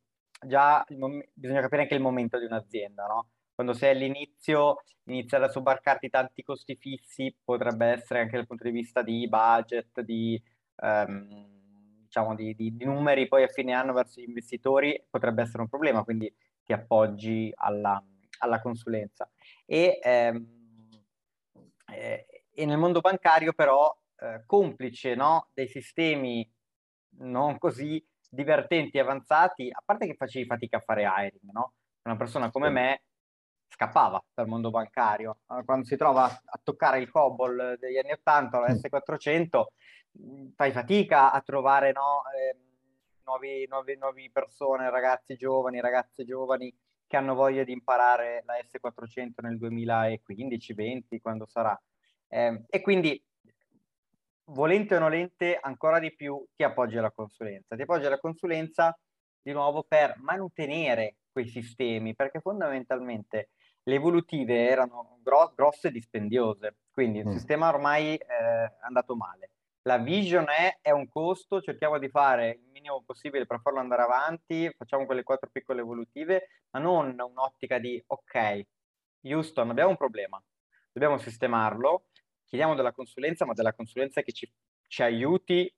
già 0.45 0.83
mom- 0.91 1.23
bisogna 1.33 1.61
capire 1.61 1.83
anche 1.83 1.95
il 1.95 2.01
momento 2.01 2.39
di 2.39 2.45
un'azienda, 2.45 3.05
no? 3.05 3.29
Quando 3.59 3.75
sei 3.75 3.91
all'inizio, 3.91 4.83
iniziare 5.07 5.43
a 5.43 5.49
sobbarcarti 5.49 6.07
tanti 6.07 6.43
costi 6.43 6.77
fissi 6.77 7.35
potrebbe 7.43 7.87
essere 7.87 8.21
anche 8.21 8.37
dal 8.37 8.47
punto 8.47 8.63
di 8.63 8.71
vista 8.71 9.01
di 9.01 9.27
budget, 9.27 9.99
di, 9.99 10.41
ehm, 10.77 12.03
diciamo 12.03 12.35
di, 12.35 12.55
di, 12.55 12.77
di, 12.77 12.85
numeri 12.85 13.27
poi 13.27 13.43
a 13.43 13.49
fine 13.49 13.73
anno 13.73 13.91
verso 13.91 14.21
gli 14.21 14.27
investitori, 14.29 15.05
potrebbe 15.09 15.41
essere 15.41 15.63
un 15.63 15.67
problema, 15.67 16.05
quindi 16.05 16.33
ti 16.63 16.71
appoggi 16.71 17.51
alla, 17.53 18.01
alla 18.37 18.61
consulenza. 18.61 19.29
E, 19.65 19.99
ehm, 20.01 20.47
eh, 21.91 22.43
e, 22.53 22.65
nel 22.65 22.77
mondo 22.77 23.01
bancario 23.01 23.51
però, 23.51 23.93
eh, 24.21 24.43
complice 24.45 25.15
no, 25.15 25.49
dei 25.53 25.67
sistemi 25.67 26.49
non 27.17 27.57
così 27.57 28.01
divertenti 28.29 28.95
e 28.95 29.01
avanzati, 29.01 29.69
a 29.69 29.81
parte 29.83 30.05
che 30.05 30.15
facevi 30.15 30.45
fatica 30.45 30.77
a 30.77 30.79
fare 30.79 31.03
hiring, 31.03 31.51
no? 31.51 31.73
Una 32.03 32.15
persona 32.15 32.51
come 32.51 32.69
me 32.69 33.01
scappava 33.79 34.21
dal 34.33 34.47
mondo 34.47 34.71
bancario. 34.71 35.37
Quando 35.63 35.85
si 35.85 35.95
trova 35.95 36.25
a 36.25 36.59
toccare 36.61 36.99
il 36.99 37.09
COBOL 37.09 37.77
degli 37.79 37.97
anni 37.97 38.11
80, 38.11 38.59
la 38.59 38.67
S400, 38.67 39.63
fai 40.53 40.71
fatica 40.73 41.31
a 41.31 41.39
trovare 41.39 41.93
no, 41.93 42.23
eh, 42.35 42.57
nuovi, 43.23 43.65
nuovi, 43.69 43.95
nuovi 43.95 44.29
persone, 44.31 44.89
ragazzi 44.89 45.37
giovani, 45.37 45.79
ragazze 45.79 46.25
giovani 46.25 46.75
che 47.07 47.15
hanno 47.15 47.33
voglia 47.35 47.63
di 47.63 47.71
imparare 47.71 48.43
la 48.45 48.55
S400 48.55 49.41
nel 49.43 49.57
2015-20, 49.57 51.21
quando 51.21 51.45
sarà. 51.45 51.79
Eh, 52.27 52.65
e 52.69 52.81
quindi 52.81 53.23
volente 54.47 54.97
o 54.97 54.99
nolente, 54.99 55.57
ancora 55.57 55.99
di 55.99 56.13
più 56.13 56.45
ti 56.53 56.63
appoggi 56.63 56.97
alla 56.97 57.11
consulenza. 57.11 57.77
Ti 57.77 57.83
appoggi 57.83 58.05
alla 58.07 58.19
consulenza 58.19 58.97
di 59.41 59.53
nuovo 59.53 59.85
per 59.87 60.15
mantenere 60.17 61.15
quei 61.31 61.47
sistemi, 61.47 62.13
perché 62.13 62.41
fondamentalmente 62.41 63.51
le 63.89 63.95
evolutive 63.95 64.69
erano 64.69 65.17
gro- 65.23 65.51
grosse 65.55 65.87
e 65.87 65.91
dispendiose, 65.91 66.77
quindi 66.91 67.19
il 67.19 67.27
mm. 67.27 67.31
sistema 67.31 67.69
ormai 67.69 68.15
eh, 68.15 68.25
è 68.25 68.77
andato 68.81 69.15
male. 69.15 69.51
La 69.83 69.97
vision 69.97 70.45
è, 70.47 70.77
è, 70.81 70.91
un 70.91 71.07
costo, 71.07 71.61
cerchiamo 71.61 71.97
di 71.97 72.09
fare 72.09 72.59
il 72.61 72.69
minimo 72.71 73.01
possibile 73.03 73.47
per 73.47 73.59
farlo 73.61 73.79
andare 73.79 74.03
avanti, 74.03 74.71
facciamo 74.77 75.05
quelle 75.05 75.23
quattro 75.23 75.49
piccole 75.51 75.81
evolutive, 75.81 76.49
ma 76.71 76.79
non 76.79 77.15
un'ottica 77.17 77.79
di 77.79 78.01
ok, 78.05 78.61
Houston, 79.23 79.69
abbiamo 79.71 79.89
un 79.89 79.97
problema, 79.97 80.41
dobbiamo 80.91 81.17
sistemarlo, 81.17 82.05
chiediamo 82.45 82.75
della 82.75 82.91
consulenza, 82.91 83.45
ma 83.45 83.53
della 83.53 83.73
consulenza 83.73 84.21
che 84.21 84.31
ci, 84.31 84.51
ci 84.87 85.01
aiuti 85.01 85.73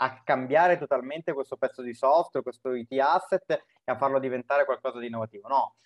a 0.00 0.22
cambiare 0.22 0.76
totalmente 0.76 1.32
questo 1.32 1.56
pezzo 1.56 1.80
di 1.80 1.94
software, 1.94 2.44
questo 2.44 2.74
IT 2.74 2.92
asset 3.00 3.50
e 3.50 3.62
a 3.84 3.96
farlo 3.96 4.18
diventare 4.18 4.64
qualcosa 4.64 4.98
di 4.98 5.06
innovativo. 5.06 5.48
No, 5.48 5.76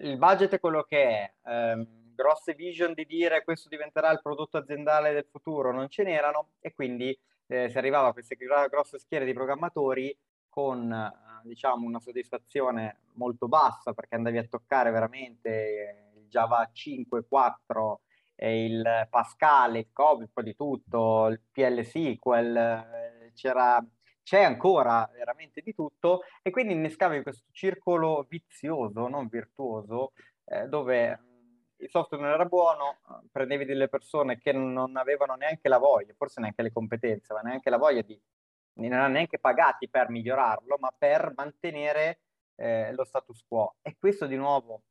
il 0.00 0.16
budget 0.16 0.54
è 0.54 0.60
quello 0.60 0.82
che 0.82 1.02
è, 1.02 1.32
ehm, 1.46 2.14
grosse 2.14 2.54
vision 2.54 2.94
di 2.94 3.06
dire 3.06 3.44
questo 3.44 3.68
diventerà 3.68 4.10
il 4.10 4.20
prodotto 4.20 4.56
aziendale 4.56 5.12
del 5.12 5.26
futuro 5.30 5.72
non 5.72 5.88
ce 5.88 6.02
n'erano 6.02 6.50
e 6.60 6.74
quindi 6.74 7.16
eh, 7.46 7.68
si 7.70 7.78
arrivava 7.78 8.08
a 8.08 8.12
queste 8.12 8.36
grosse 8.36 8.98
schiere 8.98 9.24
di 9.24 9.32
programmatori 9.32 10.16
con 10.48 10.92
eh, 10.92 11.46
diciamo 11.46 11.86
una 11.86 12.00
soddisfazione 12.00 13.02
molto 13.14 13.46
bassa 13.46 13.92
perché 13.92 14.16
andavi 14.16 14.38
a 14.38 14.46
toccare 14.48 14.90
veramente 14.90 16.12
il 16.16 16.28
Java 16.28 16.68
5, 16.72 17.26
4 17.26 18.00
il 18.40 19.06
Pascal, 19.10 19.76
il 19.76 19.88
Covid, 19.92 20.26
un 20.26 20.32
po' 20.32 20.42
di 20.42 20.54
tutto, 20.54 21.26
il 21.26 21.40
PL 21.50 21.82
SQL, 21.82 22.56
eh, 22.56 23.32
c'era, 23.34 23.84
c'è 24.28 24.42
ancora 24.42 25.08
veramente 25.10 25.62
di 25.62 25.72
tutto 25.72 26.20
e 26.42 26.50
quindi 26.50 26.74
innescavi 26.74 27.22
questo 27.22 27.46
circolo 27.50 28.26
vizioso, 28.28 29.08
non 29.08 29.26
virtuoso, 29.26 30.12
eh, 30.44 30.66
dove 30.66 31.22
il 31.76 31.88
software 31.88 32.22
non 32.22 32.32
era 32.34 32.44
buono, 32.44 32.98
prendevi 33.32 33.64
delle 33.64 33.88
persone 33.88 34.36
che 34.36 34.52
non 34.52 34.98
avevano 34.98 35.34
neanche 35.34 35.70
la 35.70 35.78
voglia, 35.78 36.12
forse 36.14 36.42
neanche 36.42 36.60
le 36.60 36.70
competenze, 36.70 37.32
ma 37.32 37.40
neanche 37.40 37.70
la 37.70 37.78
voglia 37.78 38.02
di, 38.02 38.20
non 38.74 38.92
erano 38.92 39.14
neanche 39.14 39.38
pagati 39.38 39.88
per 39.88 40.10
migliorarlo, 40.10 40.76
ma 40.78 40.92
per 40.94 41.32
mantenere 41.34 42.20
eh, 42.56 42.92
lo 42.92 43.04
status 43.04 43.42
quo. 43.48 43.76
E 43.80 43.96
questo 43.98 44.26
di 44.26 44.36
nuovo 44.36 44.82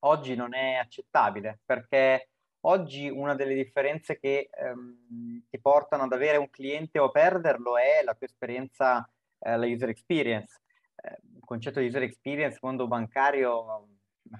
oggi 0.00 0.34
non 0.34 0.52
è 0.52 0.74
accettabile 0.74 1.60
perché 1.64 2.28
Oggi 2.66 3.10
una 3.10 3.34
delle 3.34 3.54
differenze 3.54 4.18
che 4.18 4.48
ehm, 4.50 5.44
ti 5.50 5.60
portano 5.60 6.04
ad 6.04 6.12
avere 6.12 6.38
un 6.38 6.48
cliente 6.48 6.98
o 6.98 7.06
a 7.06 7.10
perderlo 7.10 7.76
è 7.76 8.02
la 8.02 8.14
tua 8.14 8.26
esperienza, 8.26 9.06
eh, 9.38 9.56
la 9.56 9.66
user 9.66 9.90
experience. 9.90 10.62
Eh, 10.96 11.18
il 11.34 11.44
concetto 11.44 11.80
di 11.80 11.86
user 11.86 12.02
experience, 12.02 12.58
mondo 12.62 12.86
bancario, 12.86 13.88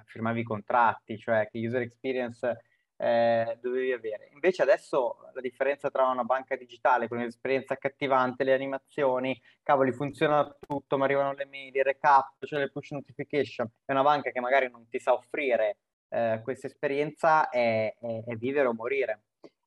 firmavi 0.07 0.41
i 0.41 0.45
contratti, 0.45 1.19
cioè 1.19 1.49
che 1.51 1.59
user 1.59 1.83
experience 1.83 2.63
eh, 2.97 3.59
dovevi 3.61 3.93
avere. 3.93 4.31
Invece 4.33 4.63
adesso 4.63 5.19
la 5.35 5.43
differenza 5.43 5.91
tra 5.91 6.07
una 6.07 6.25
banca 6.25 6.57
digitale 6.57 7.09
con 7.09 7.19
un'esperienza 7.19 7.75
accattivante, 7.75 8.43
le 8.43 8.55
animazioni, 8.55 9.39
cavoli, 9.63 9.93
funziona 9.93 10.51
tutto, 10.59 10.97
ma 10.97 11.05
arrivano 11.05 11.35
le 11.35 11.45
mail, 11.45 11.77
il 11.77 11.85
recap, 11.85 12.43
cioè 12.47 12.61
le 12.61 12.71
push 12.71 12.93
notification, 12.93 13.71
è 13.85 13.93
una 13.93 14.03
banca 14.03 14.31
che 14.31 14.41
magari 14.41 14.71
non 14.71 14.89
ti 14.89 14.99
sa 14.99 15.13
offrire 15.13 15.77
eh, 16.15 16.41
questa 16.45 16.69
esperienza 16.69 17.49
è, 17.49 17.93
è, 17.99 18.23
è, 18.25 18.37
vivere 18.37 18.69
o 18.69 18.73
morire. 18.73 19.25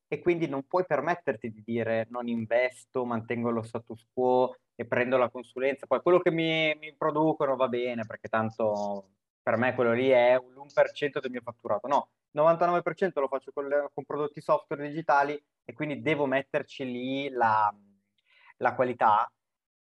E 0.08 0.20
quindi 0.20 0.48
non 0.48 0.66
puoi 0.66 0.86
permetterti 0.86 1.52
di 1.52 1.62
dire 1.62 2.06
non 2.10 2.26
investo, 2.28 3.04
mantengo 3.04 3.50
lo 3.50 3.62
status 3.62 4.06
quo 4.10 4.56
e 4.74 4.86
prendo 4.86 5.18
la 5.18 5.28
consulenza, 5.28 5.86
poi 5.86 6.00
quello 6.00 6.20
che 6.20 6.30
mi, 6.30 6.74
mi 6.76 6.94
producono 6.96 7.56
va 7.56 7.68
bene 7.68 8.06
perché 8.06 8.28
tanto 8.28 9.10
per 9.42 9.56
me 9.56 9.74
quello 9.74 9.92
lì 9.92 10.08
è 10.08 10.36
l'1% 10.36 11.20
del 11.20 11.30
mio 11.30 11.42
fatturato. 11.42 11.86
No, 11.88 12.10
il 12.30 12.40
99% 12.40 13.20
lo 13.20 13.28
faccio 13.28 13.52
con, 13.52 13.66
le, 13.68 13.90
con, 13.92 14.04
prodotti 14.04 14.40
software 14.40 14.88
digitali 14.88 15.38
e 15.64 15.72
quindi 15.74 16.00
devo 16.00 16.24
metterci 16.24 16.84
lì 16.84 17.28
la, 17.28 17.74
la 18.58 18.74
qualità. 18.74 19.30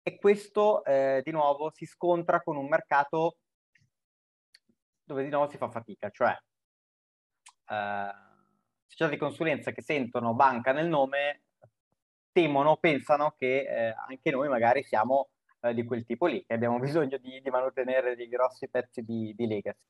E 0.02 0.16
questo 0.16 0.84
eh, 0.84 1.20
di 1.24 1.32
nuovo 1.32 1.70
si 1.72 1.86
scontra 1.86 2.40
con 2.42 2.56
un 2.56 2.68
mercato 2.68 3.38
dove 5.04 5.24
di 5.24 5.30
nuovo 5.30 5.48
si 5.50 5.56
fa 5.56 5.68
fatica, 5.68 6.10
cioè 6.10 6.36
eh, 7.72 8.12
società 8.86 9.08
di 9.08 9.16
consulenza 9.16 9.72
che 9.72 9.82
sentono 9.82 10.34
banca 10.34 10.72
nel 10.72 10.88
nome 10.88 11.44
temono, 12.32 12.76
pensano 12.76 13.34
che 13.36 13.60
eh, 13.60 13.94
anche 14.08 14.30
noi 14.30 14.48
magari 14.48 14.82
siamo 14.84 15.30
eh, 15.60 15.74
di 15.74 15.84
quel 15.84 16.04
tipo 16.04 16.26
lì, 16.26 16.44
che 16.44 16.54
abbiamo 16.54 16.78
bisogno 16.80 17.18
di, 17.18 17.40
di 17.40 17.50
mantenere 17.50 18.16
dei 18.16 18.28
grossi 18.28 18.68
pezzi 18.68 19.02
di, 19.02 19.34
di 19.36 19.46
legacy. 19.46 19.80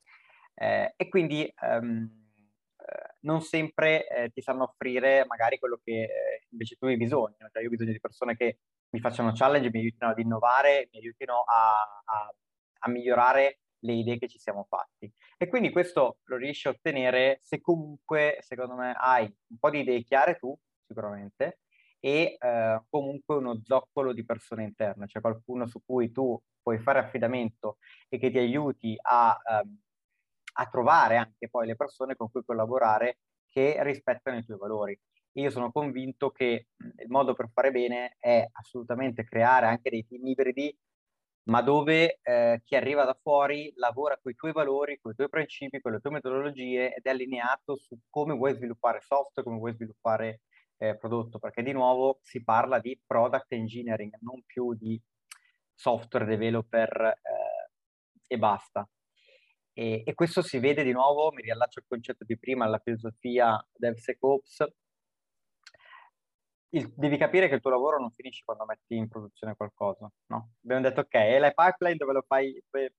Eh, 0.55 0.95
e 0.97 1.09
quindi 1.09 1.53
ehm, 1.63 2.29
eh, 2.77 3.15
non 3.21 3.41
sempre 3.41 4.07
eh, 4.07 4.31
ti 4.31 4.43
sanno 4.43 4.65
offrire 4.65 5.25
magari 5.27 5.59
quello 5.59 5.81
che 5.83 6.03
eh, 6.03 6.47
invece 6.51 6.77
tu 6.77 6.87
hai 6.87 6.97
bisogno. 6.97 7.49
Cioè, 7.51 7.63
io 7.63 7.69
ho 7.69 7.71
bisogno 7.71 7.93
di 7.93 8.01
persone 8.01 8.37
che 8.37 8.59
mi 8.91 9.01
facciano 9.01 9.33
challenge, 9.33 9.71
mi 9.71 9.81
aiutino 9.81 10.11
ad 10.11 10.19
innovare, 10.19 10.89
mi 10.93 10.99
aiutino 10.99 11.43
a, 11.47 12.03
a, 12.05 12.35
a 12.81 12.89
migliorare 12.91 13.62
le 13.83 13.93
idee 13.93 14.19
che 14.19 14.29
ci 14.29 14.39
siamo 14.39 14.65
fatti. 14.69 15.13
E 15.37 15.49
quindi 15.49 15.71
questo 15.71 16.19
lo 16.25 16.37
riesci 16.37 16.69
a 16.69 16.71
ottenere 16.71 17.39
se 17.41 17.61
comunque, 17.61 18.39
secondo 18.41 18.75
me, 18.75 18.95
hai 18.97 19.25
un 19.25 19.59
po' 19.59 19.71
di 19.71 19.81
idee 19.81 20.03
chiare 20.03 20.37
tu, 20.37 20.57
sicuramente, 20.87 21.61
e 22.01 22.37
eh, 22.39 22.83
comunque 22.89 23.37
uno 23.37 23.61
zoccolo 23.63 24.13
di 24.13 24.25
persone 24.25 24.65
interne, 24.65 25.07
cioè 25.07 25.23
qualcuno 25.23 25.67
su 25.67 25.81
cui 25.85 26.11
tu 26.11 26.41
puoi 26.61 26.79
fare 26.79 26.99
affidamento 26.99 27.79
e 28.09 28.19
che 28.19 28.31
ti 28.31 28.39
aiuti 28.39 28.97
a, 29.01 29.39
ehm, 29.51 29.79
a 30.55 30.67
trovare 30.69 31.17
anche 31.17 31.49
poi 31.49 31.67
le 31.67 31.77
persone 31.77 32.17
con 32.17 32.31
cui 32.31 32.43
collaborare 32.45 33.19
che 33.49 33.77
rispettano 33.83 34.39
i 34.39 34.45
tuoi 34.45 34.59
valori. 34.59 34.99
Io 35.37 35.51
sono 35.51 35.73
convinto 35.73 36.31
che 36.31 36.67
il 36.99 37.09
modo 37.09 37.35
per 37.35 37.51
fare 37.53 37.71
bene 37.71 38.17
è 38.19 38.47
assolutamente 38.53 39.25
creare 39.25 39.67
anche 39.67 39.91
dei 39.91 40.07
team 40.07 40.27
ibridi 40.27 40.77
ma 41.45 41.61
dove 41.61 42.21
eh, 42.23 42.61
chi 42.65 42.77
arriva 42.77 43.05
da 43.05 43.17
fuori 43.21 43.73
lavora 43.77 44.19
con 44.21 44.31
i 44.31 44.35
tuoi 44.35 44.53
valori, 44.53 44.99
con 45.01 45.13
i 45.13 45.15
tuoi 45.15 45.29
principi, 45.29 45.81
con 45.81 45.93
le 45.93 46.01
tue 46.01 46.11
metodologie 46.11 46.95
ed 46.95 47.05
è 47.05 47.11
allineato 47.11 47.77
su 47.77 47.99
come 48.09 48.35
vuoi 48.35 48.55
sviluppare 48.55 49.01
software, 49.01 49.47
come 49.47 49.59
vuoi 49.59 49.75
sviluppare 49.75 50.43
eh, 50.77 50.97
prodotto, 50.97 51.39
perché 51.39 51.63
di 51.63 51.73
nuovo 51.73 52.19
si 52.23 52.43
parla 52.45 52.79
di 52.79 52.99
product 53.05 53.53
engineering, 53.53 54.17
non 54.21 54.43
più 54.45 54.75
di 54.75 55.01
software 55.75 56.27
developer 56.27 57.19
eh, 57.23 57.71
e 58.27 58.39
basta. 58.39 58.89
E, 59.75 60.03
e, 60.05 60.15
questo 60.15 60.43
si 60.43 60.59
vede 60.59 60.83
di 60.85 60.93
nuovo, 60.93 61.33
mi 61.33 61.43
riallaccio 61.43 61.81
al 61.81 61.87
concetto 61.89 62.25
di 62.25 62.39
prima, 62.39 62.67
alla 62.67 62.79
filosofia 62.79 63.65
DevSecOps, 63.73 64.67
il, 66.75 66.93
devi 66.95 67.17
capire 67.17 67.49
che 67.49 67.57
il 67.57 67.61
tuo 67.61 67.71
lavoro 67.71 67.99
non 67.99 68.11
finisce 68.11 68.43
quando 68.45 68.65
metti 68.65 68.97
in 68.97 69.09
produzione 69.09 69.55
qualcosa, 69.55 70.11
no? 70.27 70.53
Abbiamo 70.63 70.83
detto, 70.83 71.01
ok, 71.01 71.15
e 71.15 71.39
la 71.39 71.51
pipeline 71.51 71.97
dove 71.97 72.13
lo 72.13 72.25
fai, 72.27 72.63
dove 72.71 72.95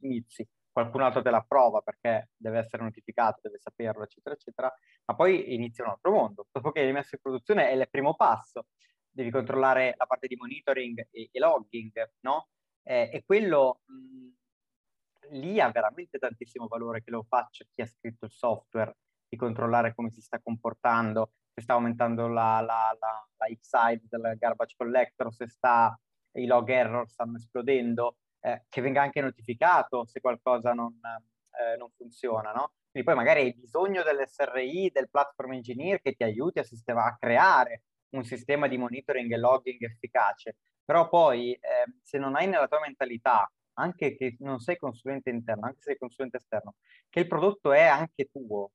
inizi, 0.00 0.48
qualcun 0.72 1.02
altro 1.02 1.22
te 1.22 1.30
la 1.30 1.36
approva 1.38 1.80
perché 1.82 2.30
deve 2.36 2.58
essere 2.58 2.82
notificato, 2.82 3.40
deve 3.42 3.58
saperlo, 3.58 4.02
eccetera, 4.02 4.34
eccetera, 4.34 4.74
ma 5.04 5.14
poi 5.14 5.54
inizia 5.54 5.84
un 5.84 5.90
altro 5.90 6.10
mondo. 6.10 6.46
Dopo 6.50 6.72
che 6.72 6.80
hai 6.80 6.92
messo 6.92 7.14
in 7.14 7.20
produzione 7.20 7.68
è 7.68 7.74
il 7.74 7.88
primo 7.88 8.14
passo, 8.16 8.66
devi 9.08 9.30
controllare 9.30 9.94
la 9.96 10.06
parte 10.06 10.26
di 10.26 10.36
monitoring 10.36 11.06
e, 11.10 11.28
e 11.30 11.38
logging, 11.38 12.14
no? 12.20 12.48
Eh, 12.82 13.10
e 13.12 13.22
quello 13.24 13.82
mh, 13.84 15.36
lì 15.36 15.60
ha 15.60 15.70
veramente 15.70 16.18
tantissimo 16.18 16.66
valore 16.66 17.02
che 17.02 17.10
lo 17.12 17.22
faccia 17.22 17.64
chi 17.70 17.82
ha 17.82 17.86
scritto 17.86 18.24
il 18.24 18.32
software, 18.32 18.96
di 19.28 19.36
controllare 19.36 19.94
come 19.94 20.10
si 20.10 20.20
sta 20.20 20.40
comportando, 20.40 21.32
se 21.54 21.60
sta 21.60 21.74
aumentando 21.74 22.28
la, 22.28 22.60
la, 22.60 22.96
la, 22.98 23.28
la 23.36 23.46
X-side 23.54 24.02
del 24.08 24.36
garbage 24.38 24.74
collector, 24.76 25.32
se 25.32 25.48
sta, 25.48 25.98
i 26.32 26.46
log 26.46 26.68
error 26.70 27.08
stanno 27.08 27.36
esplodendo, 27.36 28.16
eh, 28.40 28.64
che 28.68 28.80
venga 28.80 29.02
anche 29.02 29.20
notificato 29.20 30.06
se 30.06 30.20
qualcosa 30.20 30.72
non, 30.72 30.98
eh, 31.02 31.76
non 31.76 31.90
funziona, 31.96 32.52
no? 32.52 32.72
Quindi 32.90 33.08
poi 33.08 33.18
magari 33.18 33.40
hai 33.40 33.54
bisogno 33.54 34.02
dell'SRI, 34.02 34.90
del 34.92 35.08
platform 35.10 35.52
engineer 35.54 36.00
che 36.00 36.12
ti 36.12 36.24
aiuti 36.24 36.58
a, 36.58 36.64
sistema, 36.64 37.04
a 37.04 37.16
creare 37.18 37.84
un 38.10 38.24
sistema 38.24 38.66
di 38.68 38.76
monitoring 38.76 39.32
e 39.32 39.38
logging 39.38 39.82
efficace. 39.82 40.56
Però 40.84 41.08
poi 41.08 41.52
eh, 41.52 41.60
se 42.02 42.18
non 42.18 42.36
hai 42.36 42.46
nella 42.48 42.68
tua 42.68 42.80
mentalità, 42.80 43.50
anche 43.74 44.14
che 44.16 44.36
non 44.40 44.58
sei 44.58 44.76
consulente 44.76 45.30
interno, 45.30 45.66
anche 45.66 45.78
se 45.78 45.90
sei 45.90 45.98
consulente 45.98 46.36
esterno, 46.36 46.74
che 47.08 47.20
il 47.20 47.26
prodotto 47.26 47.72
è 47.72 47.84
anche 47.84 48.28
tuo, 48.30 48.72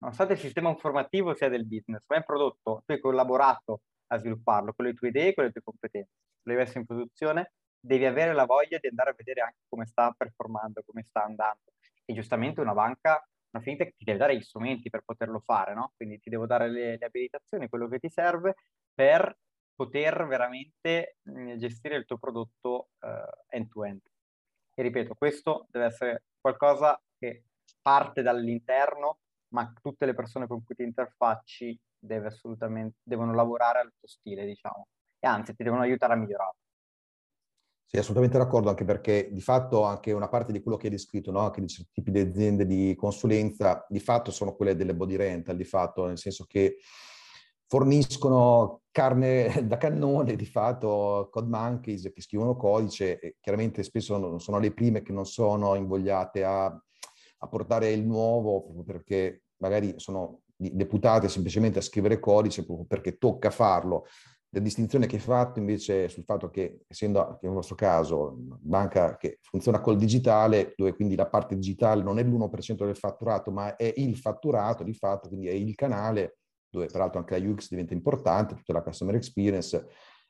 nonostante 0.00 0.34
il 0.34 0.38
sistema 0.38 0.68
informativo 0.68 1.34
sia 1.34 1.48
del 1.48 1.66
business, 1.66 2.02
ma 2.06 2.16
è 2.16 2.18
un 2.18 2.24
prodotto, 2.24 2.82
tu 2.84 2.92
hai 2.92 3.00
collaborato 3.00 3.82
a 4.08 4.18
svilupparlo 4.18 4.72
con 4.72 4.84
le 4.86 4.94
tue 4.94 5.08
idee, 5.08 5.34
con 5.34 5.44
le 5.44 5.52
tue 5.52 5.62
competenze, 5.62 6.10
lo 6.42 6.52
devi 6.52 6.62
essere 6.62 6.80
in 6.80 6.86
produzione, 6.86 7.52
devi 7.78 8.04
avere 8.04 8.34
la 8.34 8.44
voglia 8.44 8.78
di 8.78 8.88
andare 8.88 9.10
a 9.10 9.14
vedere 9.16 9.40
anche 9.40 9.60
come 9.68 9.86
sta 9.86 10.12
performando, 10.16 10.82
come 10.84 11.02
sta 11.04 11.24
andando. 11.24 11.72
E 12.04 12.12
giustamente 12.12 12.60
una 12.60 12.74
banca, 12.74 13.24
una 13.52 13.62
fintech 13.62 13.96
ti 13.96 14.04
deve 14.04 14.18
dare 14.18 14.36
gli 14.36 14.42
strumenti 14.42 14.90
per 14.90 15.02
poterlo 15.04 15.40
fare, 15.40 15.74
no? 15.74 15.92
Quindi 15.96 16.18
ti 16.18 16.28
devo 16.28 16.46
dare 16.46 16.68
le, 16.68 16.98
le 16.98 17.06
abilitazioni, 17.06 17.68
quello 17.68 17.88
che 17.88 17.98
ti 17.98 18.10
serve, 18.10 18.54
per 18.92 19.36
poter 19.74 20.26
veramente 20.26 21.16
mh, 21.22 21.56
gestire 21.56 21.96
il 21.96 22.04
tuo 22.04 22.18
prodotto 22.18 22.90
uh, 23.00 23.08
end-to-end. 23.48 24.00
E 24.74 24.82
ripeto, 24.82 25.14
questo 25.14 25.66
deve 25.70 25.86
essere 25.86 26.24
qualcosa 26.40 27.00
che 27.18 27.44
parte 27.80 28.22
dall'interno, 28.22 29.20
ma 29.50 29.72
tutte 29.80 30.06
le 30.06 30.14
persone 30.14 30.46
con 30.46 30.64
cui 30.64 30.74
ti 30.74 30.82
interfacci 30.82 31.78
devono 31.98 33.34
lavorare 33.34 33.80
al 33.80 33.92
tuo 33.98 34.08
stile, 34.08 34.46
diciamo, 34.46 34.86
e 35.18 35.26
anzi 35.26 35.54
ti 35.54 35.62
devono 35.62 35.82
aiutare 35.82 36.14
a 36.14 36.16
migliorare. 36.16 36.56
Sì, 37.84 37.96
assolutamente 37.96 38.38
d'accordo, 38.38 38.68
anche 38.68 38.84
perché 38.84 39.30
di 39.32 39.40
fatto 39.40 39.82
anche 39.82 40.12
una 40.12 40.28
parte 40.28 40.52
di 40.52 40.62
quello 40.62 40.76
che 40.76 40.86
hai 40.86 40.92
descritto, 40.92 41.32
no? 41.32 41.40
anche 41.40 41.60
di 41.60 41.66
certi 41.66 41.90
tipi 41.94 42.12
di 42.12 42.20
aziende 42.20 42.64
di 42.64 42.94
consulenza, 42.96 43.84
di 43.88 43.98
fatto 43.98 44.30
sono 44.30 44.54
quelle 44.54 44.76
delle 44.76 44.94
body 44.94 45.16
rental, 45.16 45.56
di 45.56 45.64
fatto, 45.64 46.06
nel 46.06 46.16
senso 46.16 46.44
che 46.44 46.76
forniscono 47.66 48.82
carne 48.92 49.62
da 49.66 49.76
cannone, 49.76 50.36
di 50.36 50.46
fatto, 50.46 51.28
code 51.32 51.48
monkeys 51.48 52.10
che 52.14 52.20
scrivono 52.20 52.54
codice 52.54 53.18
e 53.18 53.36
chiaramente 53.40 53.82
spesso 53.82 54.38
sono 54.38 54.58
le 54.60 54.72
prime 54.72 55.02
che 55.02 55.12
non 55.12 55.26
sono 55.26 55.74
invogliate 55.74 56.44
a, 56.44 56.66
a 57.42 57.48
portare 57.48 57.90
il 57.90 58.04
nuovo 58.04 58.62
proprio 58.62 58.84
perché 58.84 59.42
magari 59.58 59.94
sono 59.96 60.40
deputate 60.56 61.28
semplicemente 61.28 61.78
a 61.78 61.82
scrivere 61.82 62.18
codice 62.18 62.64
proprio 62.64 62.86
perché 62.86 63.16
tocca 63.16 63.50
farlo. 63.50 64.06
La 64.52 64.60
distinzione 64.60 65.06
che 65.06 65.16
hai 65.16 65.22
fatto 65.22 65.60
invece 65.60 66.08
sul 66.08 66.24
fatto 66.24 66.50
che, 66.50 66.80
essendo 66.88 67.38
nel 67.40 67.52
nostro 67.52 67.76
caso 67.76 68.34
banca 68.36 69.16
che 69.16 69.38
funziona 69.42 69.80
col 69.80 69.96
digitale, 69.96 70.74
dove 70.76 70.92
quindi 70.94 71.14
la 71.14 71.28
parte 71.28 71.54
digitale 71.54 72.02
non 72.02 72.18
è 72.18 72.24
l'1% 72.24 72.84
del 72.84 72.96
fatturato, 72.96 73.52
ma 73.52 73.76
è 73.76 73.92
il 73.96 74.16
fatturato 74.16 74.82
di 74.82 74.92
fatto, 74.92 75.28
quindi 75.28 75.46
è 75.46 75.52
il 75.52 75.74
canale, 75.76 76.38
dove 76.68 76.86
peraltro 76.86 77.20
anche 77.20 77.38
la 77.38 77.48
UX 77.48 77.68
diventa 77.68 77.94
importante, 77.94 78.56
tutta 78.56 78.72
la 78.72 78.82
customer 78.82 79.14
experience. 79.14 79.86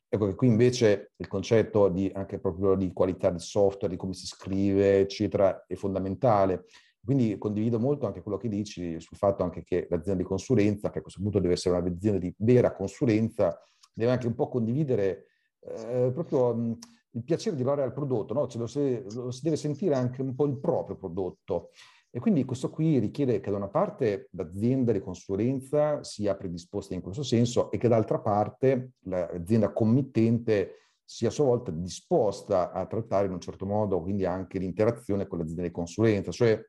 Ecco 0.07 0.27
che 0.27 0.35
qui 0.35 0.49
invece 0.49 1.13
il 1.17 1.27
concetto 1.27 1.89
di, 1.89 2.11
anche 2.15 2.39
proprio 2.39 2.75
di 2.75 2.93
qualità 2.93 3.31
del 3.31 3.41
software, 3.41 3.95
di 3.95 3.99
come 3.99 4.13
si 4.13 4.27
scrive, 4.27 5.01
eccetera, 5.01 5.65
è 5.67 5.75
fondamentale. 5.77 6.67
Quindi 7.05 7.39
condivido 7.39 7.79
molto 7.79 8.07
anche 8.07 8.23
quello 8.23 8.37
che 8.37 8.49
dici 8.49 9.01
sul 9.01 9.17
fatto 9.17 9.43
anche 9.43 9.63
che 9.63 9.87
l'azienda 9.89 10.23
di 10.23 10.29
consulenza, 10.29 10.91
che 10.91 10.99
a 10.99 11.03
questo 11.03 11.23
punto 11.23 11.41
deve 11.41 11.55
essere 11.55 11.77
un'azienda 11.77 12.19
di 12.19 12.33
vera 12.39 12.73
consulenza, 12.73 13.59
deve 13.93 14.13
anche 14.13 14.27
un 14.27 14.35
po' 14.35 14.49
condividere 14.49 15.27
eh, 15.61 16.11
proprio 16.13 16.55
mh, 16.55 16.79
il 17.13 17.25
piacere 17.25 17.57
di 17.57 17.63
lavorare 17.63 17.89
al 17.89 17.95
prodotto, 17.95 18.35
no? 18.35 18.47
cioè 18.47 18.61
lo, 18.61 18.67
si, 18.67 19.03
lo, 19.15 19.31
si, 19.31 19.41
deve 19.43 19.57
sentire 19.57 19.95
anche 19.95 20.23
un 20.23 20.35
po' 20.35 20.47
il 20.47 20.59
proprio 20.59 20.97
prodotto. 20.97 21.71
E 22.13 22.19
quindi 22.19 22.45
questo 22.45 22.71
qui 22.71 22.99
richiede 22.99 23.41
che 23.41 23.51
da 23.51 23.57
una 23.57 23.69
parte 23.69 24.29
l'azienda 24.33 24.91
di 24.93 25.01
consulenza 25.01 26.03
sia 26.03 26.35
predisposta 26.35 26.95
in 26.95 27.01
questo 27.01 27.23
senso 27.23 27.71
e 27.71 27.79
che 27.79 27.87
d'altra 27.87 28.19
parte 28.19 28.93
l'azienda 29.05 29.73
committente 29.73 30.75
sia 31.05 31.29
a 31.29 31.33
sua 31.33 31.45
volta 31.45 31.71
disposta 31.71 32.73
a 32.73 32.85
trattare 32.87 33.27
in 33.27 33.33
un 33.33 33.41
certo 33.41 33.65
modo 33.65 34.01
quindi 34.01 34.25
anche 34.25 34.59
l'interazione 34.59 35.29
con 35.29 35.39
l'azienda 35.39 35.63
di 35.63 35.71
consulenza. 35.71 36.33
Cioè 36.33 36.61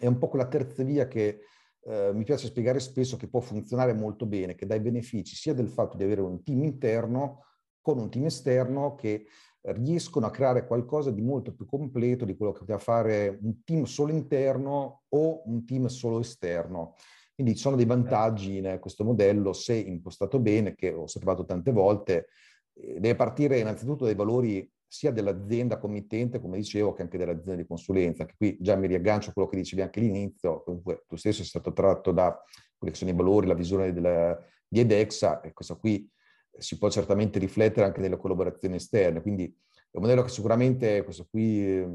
è 0.00 0.06
un 0.06 0.18
po' 0.18 0.28
quella 0.28 0.48
terza 0.48 0.82
via 0.82 1.06
che 1.06 1.42
eh, 1.82 2.10
mi 2.12 2.24
piace 2.24 2.46
spiegare 2.46 2.80
spesso 2.80 3.16
che 3.16 3.28
può 3.28 3.40
funzionare 3.40 3.92
molto 3.92 4.26
bene, 4.26 4.54
che 4.54 4.66
dà 4.66 4.74
i 4.74 4.80
benefici 4.80 5.36
sia 5.36 5.54
del 5.54 5.68
fatto 5.68 5.96
di 5.96 6.04
avere 6.04 6.22
un 6.22 6.42
team 6.42 6.64
interno 6.64 7.44
con 7.80 7.98
un 7.98 8.10
team 8.10 8.24
esterno 8.26 8.94
che 8.94 9.26
riescono 9.62 10.26
a 10.26 10.30
creare 10.30 10.66
qualcosa 10.66 11.10
di 11.10 11.20
molto 11.20 11.54
più 11.54 11.66
completo 11.66 12.24
di 12.24 12.34
quello 12.34 12.52
che 12.52 12.60
poteva 12.60 12.78
fare 12.78 13.38
un 13.42 13.62
team 13.62 13.84
solo 13.84 14.12
interno 14.12 15.02
o 15.08 15.42
un 15.44 15.66
team 15.66 15.86
solo 15.86 16.20
esterno. 16.20 16.94
Quindi 17.34 17.54
ci 17.54 17.62
sono 17.62 17.76
dei 17.76 17.86
vantaggi 17.86 18.58
in 18.58 18.78
questo 18.80 19.04
modello 19.04 19.52
se 19.52 19.74
impostato 19.74 20.38
bene, 20.40 20.74
che 20.74 20.92
ho 20.92 21.02
osservato 21.02 21.44
tante 21.44 21.72
volte, 21.72 22.28
eh, 22.74 23.00
deve 23.00 23.14
partire 23.14 23.58
innanzitutto 23.58 24.04
dai 24.04 24.14
valori 24.14 24.70
sia 24.92 25.12
dell'azienda 25.12 25.78
committente, 25.78 26.40
come 26.40 26.56
dicevo, 26.56 26.92
che 26.92 27.02
anche 27.02 27.16
dell'azienda 27.16 27.62
di 27.62 27.66
consulenza, 27.66 28.26
che 28.26 28.34
qui 28.36 28.56
già 28.60 28.74
mi 28.74 28.88
riaggancio 28.88 29.30
a 29.30 29.32
quello 29.32 29.48
che 29.48 29.56
dicevi 29.56 29.82
anche 29.82 30.00
all'inizio, 30.00 30.64
comunque 30.64 31.04
tu 31.06 31.14
stesso 31.14 31.38
sei 31.38 31.46
stato 31.46 31.72
tratto 31.72 32.10
da 32.10 32.36
quelli 32.76 32.92
che 32.92 32.98
sono 32.98 33.12
i 33.12 33.14
valori, 33.14 33.46
la 33.46 33.54
visione 33.54 33.92
della, 33.92 34.36
di 34.66 34.80
Edexa, 34.80 35.42
e 35.42 35.52
questo 35.52 35.78
qui 35.78 36.10
si 36.58 36.76
può 36.76 36.90
certamente 36.90 37.38
riflettere 37.38 37.86
anche 37.86 38.00
nelle 38.00 38.16
collaborazioni 38.16 38.74
esterne, 38.74 39.22
quindi 39.22 39.44
è 39.44 39.96
un 39.96 40.02
modello 40.02 40.22
che 40.22 40.30
sicuramente 40.30 41.04
questo 41.04 41.24
qui 41.30 41.86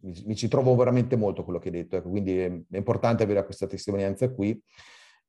mi, 0.00 0.22
mi 0.24 0.36
ci 0.36 0.46
trovo 0.46 0.76
veramente 0.76 1.16
molto 1.16 1.42
quello 1.42 1.58
che 1.58 1.66
hai 1.66 1.74
detto, 1.74 1.96
ecco, 1.96 2.10
quindi 2.10 2.38
è, 2.38 2.46
è 2.46 2.76
importante 2.76 3.24
avere 3.24 3.44
questa 3.44 3.66
testimonianza 3.66 4.30
qui 4.30 4.62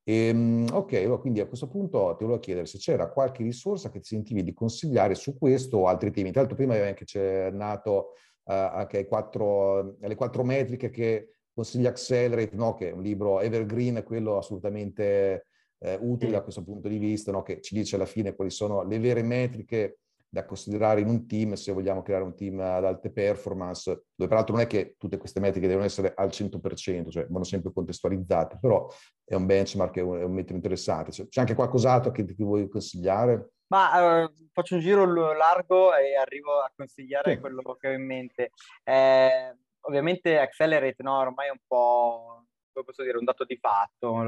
e, 0.09 0.29
ehm, 0.29 0.67
ok, 0.73 1.19
quindi 1.19 1.39
a 1.39 1.45
questo 1.45 1.67
punto 1.67 2.15
ti 2.17 2.23
volevo 2.23 2.39
chiedere 2.39 2.65
se 2.65 2.79
c'era 2.79 3.11
qualche 3.11 3.43
risorsa 3.43 3.91
che 3.91 3.99
ti 3.99 4.07
sentivi 4.07 4.41
di 4.41 4.53
consigliare 4.53 5.13
su 5.13 5.37
questo 5.37 5.77
o 5.77 5.87
altri 5.87 6.09
temi. 6.09 6.31
Tra 6.31 6.39
l'altro 6.39 6.57
prima 6.57 6.73
avevi 6.73 6.87
anche 6.89 7.03
accennato 7.03 8.13
uh, 8.45 8.51
anche 8.51 9.05
quattro, 9.05 9.97
alle 10.01 10.15
quattro 10.15 10.43
metriche 10.43 10.89
che 10.89 11.29
consiglia 11.53 11.89
Accelerate, 11.89 12.55
no? 12.55 12.73
che 12.73 12.89
è 12.89 12.91
un 12.91 13.03
libro 13.03 13.39
evergreen, 13.39 14.01
quello 14.03 14.37
assolutamente 14.37 15.45
eh, 15.77 15.99
utile 16.01 16.31
da 16.31 16.41
questo 16.41 16.63
punto 16.63 16.87
di 16.87 16.97
vista, 16.97 17.31
no? 17.31 17.43
che 17.43 17.61
ci 17.61 17.75
dice 17.75 17.95
alla 17.95 18.07
fine 18.07 18.33
quali 18.33 18.49
sono 18.49 18.83
le 18.83 18.97
vere 18.97 19.21
metriche 19.21 19.99
da 20.29 20.45
considerare 20.45 21.01
in 21.01 21.09
un 21.09 21.25
team 21.27 21.53
se 21.53 21.71
vogliamo 21.71 22.03
creare 22.03 22.23
un 22.23 22.35
team 22.35 22.59
ad 22.59 22.85
alte 22.85 23.11
performance, 23.11 24.05
dove 24.13 24.29
peraltro 24.29 24.55
non 24.55 24.63
è 24.63 24.67
che 24.67 24.95
tutte 24.97 25.17
queste 25.17 25.39
metriche 25.39 25.67
devono 25.67 25.85
essere 25.85 26.13
al 26.15 26.27
100%, 26.27 27.09
cioè 27.09 27.25
vanno 27.27 27.43
sempre 27.43 27.71
contestualizzate, 27.73 28.59
però 28.61 28.87
è 29.25 29.33
un 29.33 29.45
benchmark, 29.45 29.97
è 29.97 30.01
un, 30.01 30.19
è 30.19 30.23
un 30.23 30.33
metro 30.33 30.55
interessante. 30.55 31.11
C'è 31.27 31.39
anche 31.39 31.55
qualcos'altro 31.55 32.11
che 32.11 32.23
ti 32.25 32.43
vuoi 32.43 32.69
consigliare? 32.69 33.53
Ma 33.67 34.23
uh, 34.23 34.31
faccio 34.51 34.75
un 34.75 34.81
giro 34.81 35.05
largo 35.33 35.95
e 35.95 36.15
arrivo 36.15 36.59
a 36.59 36.71
consigliare 36.75 37.33
sì. 37.33 37.39
quello 37.39 37.61
che 37.79 37.87
ho 37.87 37.91
in 37.91 38.05
mente. 38.05 38.51
Eh, 38.83 39.55
ovviamente 39.81 40.39
Accelerate 40.39 41.03
no, 41.03 41.17
ormai 41.17 41.47
è 41.47 41.51
un 41.51 41.61
po', 41.67 42.45
come 42.71 42.85
posso 42.85 43.03
dire, 43.03 43.17
un 43.17 43.25
dato 43.25 43.45
di 43.45 43.57
fatto, 43.57 44.23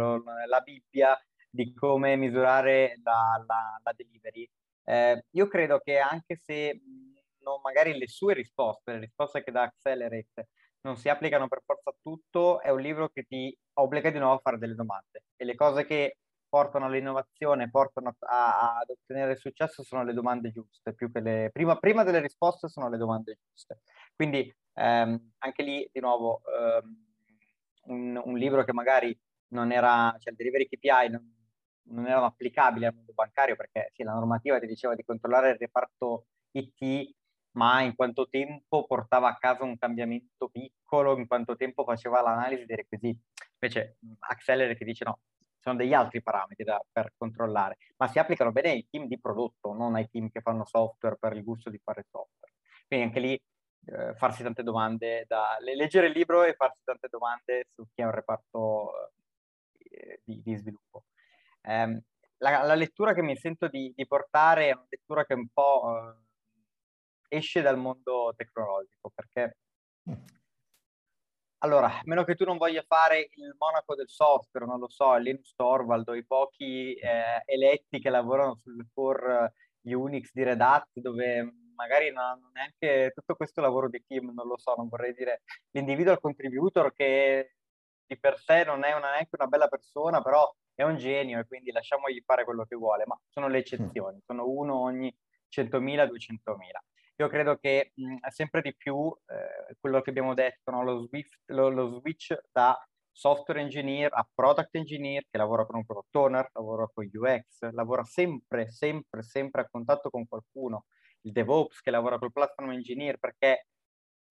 la 0.47 0.59
Bibbia 0.61 1.19
di 1.53 1.73
come 1.73 2.15
misurare 2.15 2.99
la, 3.03 3.43
la, 3.45 3.79
la 3.83 3.93
delivery. 3.95 4.49
Eh, 4.83 5.25
io 5.31 5.47
credo 5.47 5.79
che 5.79 5.97
anche 5.99 6.37
se 6.37 6.81
non, 7.41 7.59
magari 7.61 7.97
le 7.97 8.07
sue 8.07 8.33
risposte, 8.33 8.93
le 8.93 8.99
risposte 8.99 9.43
che 9.43 9.51
dà 9.51 9.63
Accelerate, 9.63 10.49
non 10.81 10.97
si 10.97 11.09
applicano 11.09 11.47
per 11.47 11.61
forza 11.63 11.91
a 11.91 11.95
tutto, 12.01 12.61
è 12.61 12.69
un 12.69 12.81
libro 12.81 13.09
che 13.09 13.23
ti 13.23 13.55
obbliga 13.73 14.09
di 14.09 14.17
nuovo 14.17 14.35
a 14.35 14.39
fare 14.39 14.57
delle 14.57 14.75
domande. 14.75 15.25
E 15.35 15.45
le 15.45 15.55
cose 15.55 15.85
che 15.85 16.17
portano 16.49 16.85
all'innovazione, 16.85 17.69
portano 17.69 18.15
a, 18.19 18.77
ad 18.79 18.89
ottenere 18.89 19.35
successo 19.37 19.83
sono 19.83 20.03
le 20.03 20.13
domande 20.13 20.51
giuste, 20.51 20.93
più 20.93 21.11
che 21.11 21.21
le... 21.21 21.49
Prima, 21.51 21.77
prima 21.77 22.03
delle 22.03 22.19
risposte 22.19 22.67
sono 22.67 22.89
le 22.89 22.97
domande 22.97 23.39
giuste. 23.47 23.81
Quindi 24.15 24.53
ehm, 24.73 25.31
anche 25.37 25.63
lì, 25.63 25.87
di 25.91 25.99
nuovo, 25.99 26.41
ehm, 26.45 27.05
un, 27.85 28.21
un, 28.23 28.37
libro 28.37 28.63
che 28.63 28.73
magari 28.73 29.17
non 29.49 29.71
era, 29.71 30.13
cioè 30.19 30.31
il 30.31 30.35
Delivery 30.35 30.67
KPI 30.67 31.09
non, 31.09 31.40
non 31.91 32.07
erano 32.07 32.25
applicabili 32.25 32.85
al 32.85 32.93
mondo 32.93 33.13
bancario 33.13 33.55
perché 33.55 33.91
sì, 33.93 34.03
la 34.03 34.13
normativa 34.13 34.59
ti 34.59 34.67
diceva 34.67 34.95
di 34.95 35.03
controllare 35.03 35.51
il 35.51 35.57
reparto 35.57 36.25
IT, 36.51 37.15
ma 37.51 37.81
in 37.81 37.95
quanto 37.95 38.27
tempo 38.29 38.85
portava 38.85 39.29
a 39.29 39.37
casa 39.37 39.63
un 39.63 39.77
cambiamento 39.77 40.49
piccolo, 40.49 41.17
in 41.17 41.27
quanto 41.27 41.55
tempo 41.55 41.83
faceva 41.83 42.21
l'analisi 42.21 42.65
dei 42.65 42.77
requisiti. 42.77 43.19
Invece 43.59 43.97
Accelerate 44.19 44.75
ti 44.75 44.85
dice 44.85 45.03
no, 45.05 45.19
sono 45.59 45.75
degli 45.75 45.93
altri 45.93 46.21
parametri 46.21 46.63
da, 46.63 46.83
per 46.91 47.13
controllare, 47.15 47.77
ma 47.97 48.07
si 48.07 48.19
applicano 48.19 48.51
bene 48.51 48.69
ai 48.71 48.87
team 48.89 49.07
di 49.07 49.19
prodotto, 49.19 49.73
non 49.73 49.95
ai 49.95 50.09
team 50.09 50.29
che 50.29 50.41
fanno 50.41 50.65
software 50.65 51.17
per 51.19 51.35
il 51.35 51.43
gusto 51.43 51.69
di 51.69 51.79
fare 51.83 52.05
software. 52.09 52.53
Quindi 52.87 53.05
anche 53.05 53.19
lì 53.19 53.41
eh, 53.85 54.15
farsi 54.15 54.43
tante 54.43 54.63
domande, 54.63 55.25
da, 55.27 55.57
leggere 55.59 56.07
il 56.07 56.13
libro 56.13 56.43
e 56.43 56.53
farsi 56.53 56.81
tante 56.83 57.07
domande 57.09 57.67
su 57.73 57.85
chi 57.93 58.01
è 58.01 58.05
un 58.05 58.11
reparto 58.11 59.11
eh, 59.77 60.21
di, 60.23 60.41
di 60.41 60.55
sviluppo. 60.55 61.03
Eh, 61.61 62.01
la, 62.37 62.63
la, 62.63 62.75
lettura 62.75 63.13
che 63.13 63.21
mi 63.21 63.35
sento 63.37 63.67
di, 63.67 63.93
di, 63.95 64.07
portare 64.07 64.69
è 64.69 64.73
una 64.73 64.87
lettura 64.89 65.25
che 65.25 65.33
un 65.33 65.47
po' 65.53 66.15
eh, 67.29 67.37
esce 67.37 67.61
dal 67.61 67.77
mondo 67.77 68.33
tecnologico, 68.35 69.11
perché 69.13 69.57
allora, 71.63 71.99
a 71.99 72.01
meno 72.05 72.23
che 72.23 72.33
tu 72.33 72.43
non 72.43 72.57
voglia 72.57 72.83
fare 72.87 73.29
il 73.35 73.55
monaco 73.59 73.93
del 73.93 74.09
software, 74.09 74.65
non 74.65 74.79
lo 74.79 74.89
so, 74.89 75.15
Linus 75.17 75.53
Torvald 75.55 76.07
o 76.09 76.15
i 76.15 76.25
pochi 76.25 76.95
eh, 76.95 77.43
eletti 77.45 77.99
che 77.99 78.09
lavorano 78.09 78.55
sul 78.55 78.87
core 78.91 79.53
Unix 79.81 80.31
di 80.33 80.43
Red 80.43 80.59
Hat, 80.59 80.89
dove 80.93 81.53
magari 81.75 82.11
non 82.11 82.23
hanno 82.23 82.49
neanche 82.53 83.11
tutto 83.13 83.35
questo 83.35 83.61
lavoro 83.61 83.89
di 83.89 84.03
team, 84.07 84.31
non 84.33 84.47
lo 84.47 84.57
so, 84.57 84.73
non 84.75 84.87
vorrei 84.87 85.13
dire 85.13 85.43
l'individual 85.71 86.19
contributor 86.19 86.93
che 86.93 87.55
di 88.07 88.17
per 88.17 88.39
sé 88.39 88.63
non 88.63 88.83
è 88.83 88.93
una, 88.93 89.11
neanche 89.11 89.35
una 89.37 89.47
bella 89.47 89.67
persona, 89.67 90.19
però 90.21 90.51
è 90.81 90.83
un 90.83 90.97
genio 90.97 91.39
e 91.39 91.45
quindi 91.45 91.71
lasciamogli 91.71 92.21
fare 92.25 92.43
quello 92.43 92.65
che 92.65 92.75
vuole, 92.75 93.03
ma 93.05 93.19
sono 93.29 93.47
le 93.47 93.59
eccezioni, 93.59 94.19
sono 94.25 94.47
uno 94.47 94.79
ogni 94.79 95.15
100.000, 95.49 96.05
200.000. 96.05 96.55
Io 97.17 97.27
credo 97.27 97.57
che 97.57 97.91
mh, 97.93 98.27
sempre 98.29 98.61
di 98.61 98.75
più 98.75 99.13
eh, 99.27 99.75
quello 99.79 100.01
che 100.01 100.09
abbiamo 100.09 100.33
detto, 100.33 100.71
no? 100.71 100.83
lo, 100.83 101.05
Swift, 101.05 101.39
lo, 101.47 101.69
lo, 101.69 101.99
switch 101.99 102.35
da 102.51 102.75
software 103.11 103.61
engineer 103.61 104.09
a 104.11 104.27
product 104.33 104.73
engineer 104.75 105.25
che 105.29 105.37
lavora 105.37 105.65
con 105.65 105.75
un 105.75 105.85
product 105.85 106.15
owner, 106.15 106.49
lavora 106.53 106.89
con 106.91 107.07
UX, 107.11 107.69
lavora 107.71 108.03
sempre, 108.03 108.71
sempre, 108.71 109.21
sempre 109.21 109.61
a 109.61 109.67
contatto 109.69 110.09
con 110.09 110.27
qualcuno, 110.27 110.85
il 111.21 111.31
DevOps 111.31 111.81
che 111.81 111.91
lavora 111.91 112.17
col 112.17 112.31
platform 112.31 112.71
engineer 112.71 113.19
perché 113.19 113.67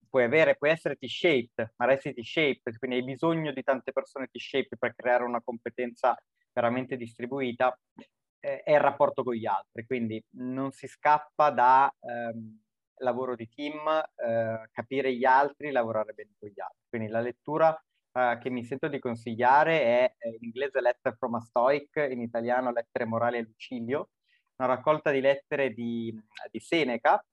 puoi 0.09 0.23
avere, 0.25 0.57
puoi 0.57 0.71
essere 0.71 0.97
T-shaped, 0.97 1.73
ma 1.77 1.85
resti 1.85 2.13
T-shaped, 2.13 2.77
quindi 2.77 2.97
hai 2.97 3.03
bisogno 3.03 3.53
di 3.53 3.63
tante 3.63 3.93
persone 3.93 4.27
T-shaped 4.27 4.77
per 4.77 4.93
creare 4.93 5.23
una 5.23 5.41
competenza 5.41 6.21
veramente 6.53 6.97
distribuita, 6.97 7.77
eh, 8.39 8.63
è 8.63 8.73
il 8.73 8.79
rapporto 8.79 9.23
con 9.23 9.33
gli 9.33 9.45
altri, 9.45 9.85
quindi 9.85 10.23
non 10.35 10.71
si 10.71 10.87
scappa 10.87 11.51
da 11.51 11.93
ehm, 11.99 12.59
lavoro 13.01 13.35
di 13.35 13.49
team, 13.49 13.87
eh, 13.87 14.69
capire 14.71 15.13
gli 15.15 15.25
altri, 15.25 15.71
lavorare 15.71 16.13
bene 16.13 16.31
con 16.39 16.49
gli 16.49 16.59
altri. 16.59 16.83
Quindi 16.89 17.07
la 17.09 17.21
lettura 17.21 17.79
eh, 18.13 18.37
che 18.41 18.49
mi 18.49 18.63
sento 18.63 18.87
di 18.87 18.99
consigliare 18.99 19.81
è, 19.81 20.15
è 20.17 20.27
in 20.27 20.43
inglese 20.43 20.81
Letter 20.81 21.15
from 21.17 21.35
a 21.35 21.41
Stoic, 21.41 21.95
in 22.09 22.21
italiano 22.21 22.71
Lettere 22.71 23.05
morali 23.05 23.37
a 23.37 23.41
Lucilio, 23.41 24.09
una 24.57 24.67
raccolta 24.67 25.11
di 25.11 25.21
lettere 25.21 25.73
di, 25.73 26.15
di 26.51 26.59
Seneca, 26.59 27.23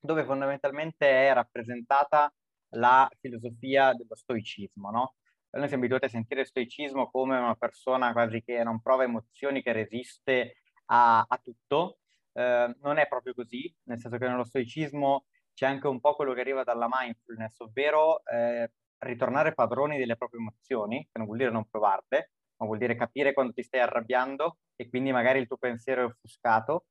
dove 0.00 0.24
fondamentalmente 0.24 1.08
è 1.08 1.32
rappresentata 1.32 2.32
la 2.76 3.08
filosofia 3.20 3.92
dello 3.94 4.14
stoicismo, 4.14 4.90
no? 4.90 5.14
Noi 5.54 5.68
siamo 5.68 5.84
abituati 5.84 6.06
a 6.06 6.08
sentire 6.08 6.44
stoicismo 6.44 7.08
come 7.10 7.38
una 7.38 7.54
persona 7.54 8.12
quasi 8.12 8.42
che 8.42 8.64
non 8.64 8.80
prova 8.80 9.04
emozioni, 9.04 9.62
che 9.62 9.72
resiste 9.72 10.56
a, 10.86 11.20
a 11.20 11.38
tutto. 11.38 11.98
Eh, 12.32 12.74
non 12.80 12.98
è 12.98 13.06
proprio 13.06 13.34
così, 13.34 13.72
nel 13.84 14.00
senso 14.00 14.18
che 14.18 14.26
nello 14.26 14.42
stoicismo 14.42 15.26
c'è 15.54 15.66
anche 15.66 15.86
un 15.86 16.00
po' 16.00 16.16
quello 16.16 16.32
che 16.32 16.40
arriva 16.40 16.64
dalla 16.64 16.88
mindfulness, 16.90 17.60
ovvero 17.60 18.24
eh, 18.24 18.72
ritornare 18.98 19.54
padroni 19.54 19.96
delle 19.96 20.16
proprie 20.16 20.40
emozioni, 20.40 21.04
che 21.04 21.18
non 21.18 21.26
vuol 21.26 21.38
dire 21.38 21.50
non 21.52 21.68
provarle, 21.68 22.32
ma 22.56 22.66
vuol 22.66 22.78
dire 22.78 22.96
capire 22.96 23.32
quando 23.32 23.52
ti 23.52 23.62
stai 23.62 23.80
arrabbiando 23.80 24.58
e 24.74 24.88
quindi 24.88 25.12
magari 25.12 25.38
il 25.38 25.46
tuo 25.46 25.56
pensiero 25.56 26.02
è 26.02 26.04
offuscato 26.06 26.86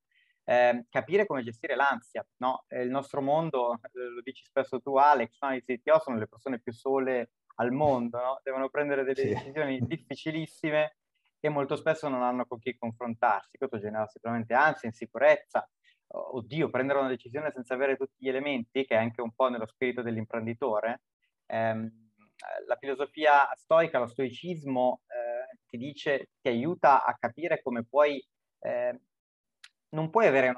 eh, 0.45 0.85
capire 0.89 1.25
come 1.25 1.43
gestire 1.43 1.75
l'ansia. 1.75 2.25
No? 2.37 2.65
Il 2.69 2.89
nostro 2.89 3.21
mondo, 3.21 3.73
eh, 3.73 3.89
lo 3.93 4.21
dici 4.21 4.43
spesso 4.43 4.79
tu 4.81 4.95
Alex, 4.95 5.37
no? 5.41 5.53
i 5.53 5.63
CTO 5.63 5.99
sono 5.99 6.17
le 6.17 6.27
persone 6.27 6.59
più 6.59 6.73
sole 6.73 7.31
al 7.55 7.71
mondo, 7.71 8.19
no? 8.19 8.39
devono 8.43 8.69
prendere 8.69 9.03
delle 9.03 9.21
sì. 9.21 9.33
decisioni 9.33 9.79
difficilissime 9.85 10.97
e 11.39 11.49
molto 11.49 11.75
spesso 11.75 12.07
non 12.07 12.23
hanno 12.23 12.45
con 12.45 12.59
chi 12.59 12.77
confrontarsi. 12.77 13.57
Questo 13.57 13.79
genera 13.79 14.07
sicuramente 14.07 14.53
ansia, 14.53 14.87
insicurezza. 14.87 15.67
Oddio, 16.15 16.69
prendere 16.69 16.99
una 16.99 17.09
decisione 17.09 17.51
senza 17.51 17.73
avere 17.73 17.97
tutti 17.97 18.13
gli 18.17 18.29
elementi, 18.29 18.85
che 18.85 18.95
è 18.95 18.97
anche 18.97 19.21
un 19.21 19.33
po' 19.33 19.49
nello 19.49 19.65
spirito 19.65 20.01
dell'imprenditore. 20.01 21.01
Eh, 21.47 21.91
la 22.67 22.77
filosofia 22.79 23.49
stoica, 23.55 23.99
lo 23.99 24.07
stoicismo, 24.07 25.01
eh, 25.07 25.57
ti 25.67 25.77
dice, 25.77 26.29
ti 26.39 26.49
aiuta 26.49 27.03
a 27.03 27.15
capire 27.17 27.61
come 27.61 27.83
puoi 27.83 28.23
eh, 28.59 28.97
non 29.93 30.09
puoi 30.09 30.27
avere 30.27 30.51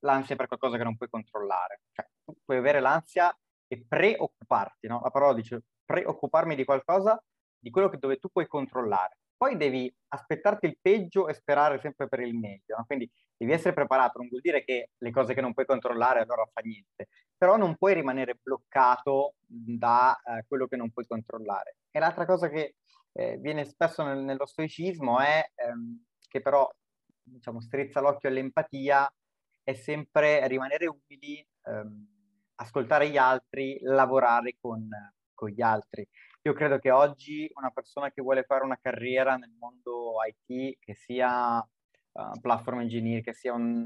l'ansia 0.00 0.36
per 0.36 0.48
qualcosa 0.48 0.76
che 0.76 0.84
non 0.84 0.96
puoi 0.96 1.08
controllare. 1.08 1.82
Cioè, 1.92 2.06
tu 2.24 2.34
puoi 2.44 2.58
avere 2.58 2.80
l'ansia 2.80 3.36
e 3.66 3.84
preoccuparti, 3.86 4.86
no? 4.88 5.00
La 5.02 5.10
parola 5.10 5.34
dice 5.34 5.62
preoccuparmi 5.84 6.54
di 6.54 6.64
qualcosa, 6.64 7.22
di 7.58 7.70
quello 7.70 7.88
che, 7.88 7.98
dove 7.98 8.18
tu 8.18 8.28
puoi 8.28 8.46
controllare. 8.46 9.18
Poi 9.36 9.56
devi 9.56 9.92
aspettarti 10.08 10.66
il 10.66 10.78
peggio 10.80 11.28
e 11.28 11.34
sperare 11.34 11.80
sempre 11.80 12.08
per 12.08 12.20
il 12.20 12.34
meglio. 12.34 12.76
No? 12.76 12.84
Quindi 12.86 13.10
devi 13.36 13.52
essere 13.52 13.74
preparato, 13.74 14.18
non 14.18 14.28
vuol 14.28 14.40
dire 14.40 14.62
che 14.62 14.90
le 14.96 15.10
cose 15.10 15.34
che 15.34 15.40
non 15.40 15.52
puoi 15.52 15.66
controllare 15.66 16.20
allora 16.20 16.48
fa 16.52 16.60
niente, 16.60 17.08
però 17.36 17.56
non 17.56 17.76
puoi 17.76 17.94
rimanere 17.94 18.38
bloccato 18.40 19.34
da 19.44 20.16
eh, 20.24 20.44
quello 20.46 20.66
che 20.66 20.76
non 20.76 20.90
puoi 20.90 21.06
controllare. 21.06 21.76
E 21.90 21.98
l'altra 21.98 22.24
cosa 22.24 22.48
che 22.48 22.76
eh, 23.12 23.36
viene 23.38 23.64
spesso 23.64 24.04
nel, 24.04 24.18
nello 24.18 24.46
stoicismo 24.46 25.18
è 25.18 25.44
ehm, 25.56 26.04
che 26.28 26.40
però 26.40 26.70
diciamo, 27.22 27.60
strizza 27.60 28.00
l'occhio 28.00 28.28
all'empatia 28.28 29.12
è 29.64 29.74
sempre 29.74 30.46
rimanere 30.48 30.86
umili, 30.86 31.46
ehm, 31.64 32.06
ascoltare 32.56 33.08
gli 33.08 33.16
altri, 33.16 33.78
lavorare 33.82 34.56
con, 34.60 34.88
con, 35.42 35.50
gli 35.50 35.60
altri. 35.60 36.06
Io 36.42 36.52
credo 36.52 36.78
che 36.78 36.90
oggi 36.90 37.50
una 37.54 37.70
persona 37.70 38.10
che 38.10 38.22
vuole 38.22 38.44
fare 38.44 38.64
una 38.64 38.78
carriera 38.80 39.36
nel 39.36 39.54
mondo 39.58 40.14
IT, 40.24 40.78
che 40.78 40.94
sia 40.94 41.58
uh, 41.58 42.40
platform 42.40 42.80
engineer, 42.80 43.22
che 43.22 43.32
sia 43.32 43.52
un 43.52 43.84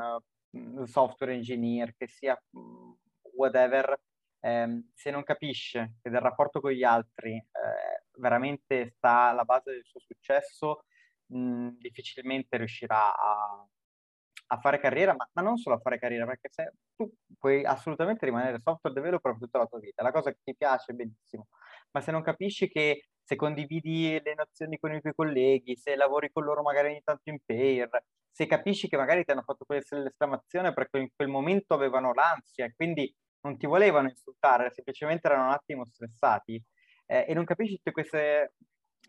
uh, 0.50 0.84
software 0.84 1.34
engineer, 1.34 1.94
che 1.96 2.06
sia 2.06 2.40
uh, 2.50 2.98
whatever, 3.34 3.98
ehm, 4.40 4.90
se 4.94 5.10
non 5.10 5.22
capisce 5.22 5.96
che 6.02 6.10
del 6.10 6.20
rapporto 6.20 6.60
con 6.60 6.70
gli 6.70 6.84
altri 6.84 7.34
eh, 7.34 8.04
veramente 8.18 8.92
sta 8.96 9.28
alla 9.30 9.44
base 9.44 9.72
del 9.72 9.84
suo 9.84 10.00
successo, 10.00 10.84
mh, 11.26 11.70
difficilmente 11.78 12.56
riuscirà 12.56 13.14
a, 13.14 13.66
a 14.48 14.58
fare 14.58 14.78
carriera, 14.78 15.14
ma, 15.14 15.28
ma, 15.32 15.42
non 15.42 15.56
solo 15.56 15.76
a 15.76 15.78
fare 15.78 15.98
carriera, 15.98 16.26
perché 16.26 16.48
se 16.50 16.72
tu 16.94 17.10
puoi 17.38 17.64
assolutamente 17.64 18.24
rimanere 18.24 18.60
software 18.60 18.94
developer 18.94 19.32
per 19.32 19.40
tutta 19.40 19.58
la 19.58 19.66
tua 19.66 19.78
vita, 19.78 20.02
la 20.02 20.12
cosa 20.12 20.30
che 20.30 20.38
ti 20.44 20.54
piace 20.56 20.92
benissimo, 20.92 21.48
ma 21.92 22.00
se 22.00 22.10
non 22.12 22.22
capisci 22.22 22.68
che 22.68 23.08
se 23.22 23.36
condividi 23.36 24.20
le 24.22 24.34
nozioni 24.34 24.78
con 24.78 24.92
i 24.94 25.00
tuoi 25.00 25.14
colleghi, 25.14 25.76
se 25.76 25.96
lavori 25.96 26.30
con 26.32 26.44
loro 26.44 26.62
magari 26.62 26.88
ogni 26.90 27.02
tanto 27.02 27.28
in 27.30 27.38
pair, 27.44 27.88
se 28.30 28.46
capisci 28.46 28.88
che 28.88 28.96
magari 28.96 29.24
ti 29.24 29.32
hanno 29.32 29.42
fatto 29.42 29.64
quell'esclamazione 29.64 30.72
perché 30.72 30.98
in 30.98 31.08
quel 31.14 31.28
momento 31.28 31.74
avevano 31.74 32.12
l'ansia 32.12 32.66
e 32.66 32.74
quindi 32.74 33.12
non 33.40 33.56
ti 33.56 33.66
volevano 33.66 34.08
insultare, 34.08 34.70
semplicemente 34.72 35.26
erano 35.26 35.46
un 35.46 35.52
attimo 35.52 35.84
stressati 35.84 36.62
eh, 37.06 37.24
e 37.28 37.34
non 37.34 37.44
capisci 37.44 37.80
queste 37.90 38.52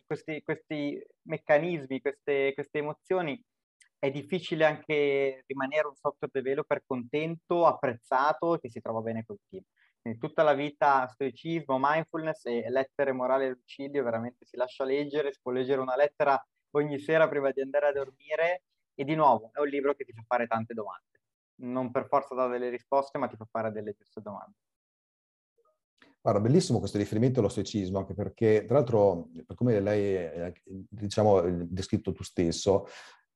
questi, 0.08 0.42
questi 0.42 1.00
meccanismi, 1.24 2.00
queste, 2.00 2.54
queste 2.54 2.80
emozioni, 2.80 3.40
è 4.00 4.12
difficile 4.12 4.66
anche 4.66 5.44
rimanere 5.48 5.88
un 5.88 5.96
software 5.96 6.32
developer 6.32 6.84
contento, 6.86 7.66
apprezzato 7.66 8.56
e 8.56 8.60
che 8.60 8.70
si 8.70 8.80
trova 8.80 9.02
bene 9.02 9.24
col 9.26 9.40
team. 9.50 9.64
Quindi 10.00 10.20
tutta 10.20 10.44
la 10.44 10.54
vita 10.54 11.08
stoicismo, 11.08 11.78
mindfulness 11.80 12.46
e 12.46 12.70
lettere 12.70 13.12
morali 13.12 13.46
e 13.46 13.50
lucidio, 13.50 14.04
veramente 14.04 14.46
si 14.46 14.56
lascia 14.56 14.84
leggere, 14.84 15.34
si 15.34 15.40
può 15.42 15.52
leggere 15.52 15.82
una 15.82 15.96
lettera 15.96 16.42
ogni 16.72 17.00
sera 17.00 17.28
prima 17.28 17.52
di 17.52 17.62
andare 17.62 17.88
a 17.88 17.92
dormire 17.92 18.64
e 18.94 19.04
di 19.04 19.16
nuovo 19.16 19.52
è 19.54 19.60
un 19.60 19.68
libro 19.68 19.94
che 19.94 20.06
ti 20.06 20.14
fa 20.14 20.24
fare 20.26 20.48
tante 20.48 20.74
domande. 20.74 21.22
Non 21.60 21.92
per 21.92 22.08
forza 22.08 22.36
dà 22.36 22.48
delle 22.48 22.70
risposte, 22.70 23.18
ma 23.18 23.28
ti 23.28 23.36
fa 23.36 23.46
fare 23.50 23.72
delle 23.72 23.94
giuste 23.94 24.22
domande. 24.22 24.56
Guarda, 26.22 26.42
bellissimo 26.42 26.80
questo 26.80 26.98
riferimento 26.98 27.40
allo 27.40 27.48
stoicismo, 27.48 28.00
anche 28.00 28.14
perché, 28.14 28.66
tra 28.66 28.76
l'altro, 28.76 29.30
per 29.46 29.56
come 29.56 29.78
eh, 29.78 30.54
diciamo, 30.66 31.42
descritto 31.66 32.12
tu 32.12 32.24
stesso, 32.24 32.88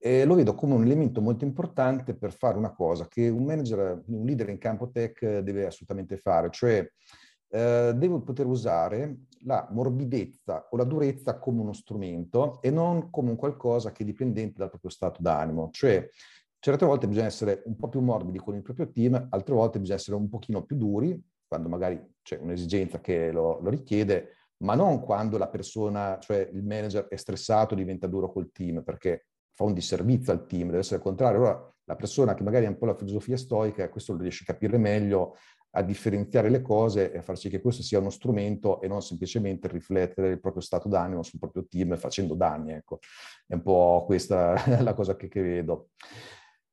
eh, 0.04 0.26
lo 0.26 0.34
vedo 0.34 0.56
come 0.56 0.74
un 0.74 0.84
elemento 0.84 1.22
molto 1.22 1.46
importante 1.46 2.16
per 2.16 2.34
fare 2.34 2.58
una 2.58 2.74
cosa 2.74 3.08
che 3.08 3.30
un 3.30 3.44
manager, 3.44 4.02
un 4.08 4.26
leader 4.26 4.50
in 4.50 4.58
campo 4.58 4.90
tech 4.90 5.40
deve 5.40 5.68
assolutamente 5.68 6.18
fare, 6.18 6.50
cioè 6.50 6.90
eh, 7.50 7.94
deve 7.96 8.22
poter 8.22 8.48
usare 8.48 9.26
la 9.44 9.68
morbidezza 9.70 10.68
o 10.72 10.78
la 10.78 10.86
durezza 10.86 11.38
come 11.38 11.62
uno 11.62 11.74
strumento 11.74 12.62
e 12.64 12.72
non 12.72 13.12
come 13.12 13.30
un 13.30 13.36
qualcosa 13.36 13.92
che 13.92 14.02
è 14.02 14.06
dipendente 14.06 14.56
dal 14.58 14.70
proprio 14.70 14.90
stato 14.90 15.22
d'animo. 15.22 15.70
Cioè, 15.72 16.10
certe 16.58 16.86
volte 16.86 17.08
bisogna 17.08 17.28
essere 17.28 17.62
un 17.66 17.76
po' 17.76 17.88
più 17.88 18.00
morbidi 18.02 18.40
con 18.40 18.56
il 18.56 18.64
proprio 18.64 18.90
team, 18.90 19.28
altre 19.30 19.54
volte 19.54 19.80
bisogna 19.80 20.00
essere 20.00 20.16
un 20.16 20.30
pochino 20.30 20.64
più 20.64 20.78
duri, 20.78 21.22
quando 21.48 21.70
magari 21.70 22.02
c'è 22.24 22.40
un'esigenza 22.42 23.02
che 23.02 23.32
lo, 23.32 23.60
lo 23.62 23.70
richiede, 23.70 24.30
ma 24.64 24.74
non 24.74 25.00
quando 25.00 25.38
la 25.38 25.48
persona, 25.48 26.18
cioè 26.20 26.50
il 26.52 26.64
manager 26.64 27.08
è 27.08 27.16
stressato, 27.18 27.76
diventa 27.76 28.08
duro 28.08 28.32
col 28.32 28.52
team, 28.52 28.82
perché 28.84 29.26
fa 29.54 29.64
un 29.64 29.74
disservizio 29.74 30.32
al 30.32 30.46
team, 30.46 30.68
deve 30.68 30.80
essere 30.80 30.98
il 30.98 31.02
contrario. 31.04 31.38
Allora 31.38 31.74
la 31.86 31.96
persona 31.96 32.34
che 32.34 32.44
magari 32.44 32.66
ha 32.66 32.70
un 32.70 32.78
po' 32.78 32.86
la 32.86 32.96
filosofia 32.96 33.38
stoica, 33.38 33.90
questo 33.90 34.14
lo 34.14 34.22
riesce 34.22 34.44
a 34.48 34.54
capire 34.54 34.78
meglio, 34.78 35.36
a 35.72 35.82
differenziare 35.82 36.50
le 36.50 36.62
cose 36.62 37.12
e 37.12 37.18
a 37.18 37.22
far 37.22 37.38
sì 37.38 37.50
che 37.50 37.62
questo 37.62 37.82
sia 37.82 38.00
uno 38.00 38.10
strumento 38.10 38.82
e 38.82 38.88
non 38.88 39.02
semplicemente 39.02 39.68
riflettere 39.68 40.30
il 40.30 40.40
proprio 40.40 40.62
stato 40.62 40.90
d'animo 40.90 41.24
sul 41.24 41.40
proprio 41.40 41.66
team 41.68 41.96
facendo 41.98 42.36
danni. 42.36 42.74
Ecco, 42.74 43.00
è 43.48 43.54
un 43.54 43.62
po' 43.62 44.04
questa 44.06 44.56
la 44.82 44.94
cosa 44.94 45.16
che, 45.16 45.28
che 45.28 45.42
vedo. 45.42 45.90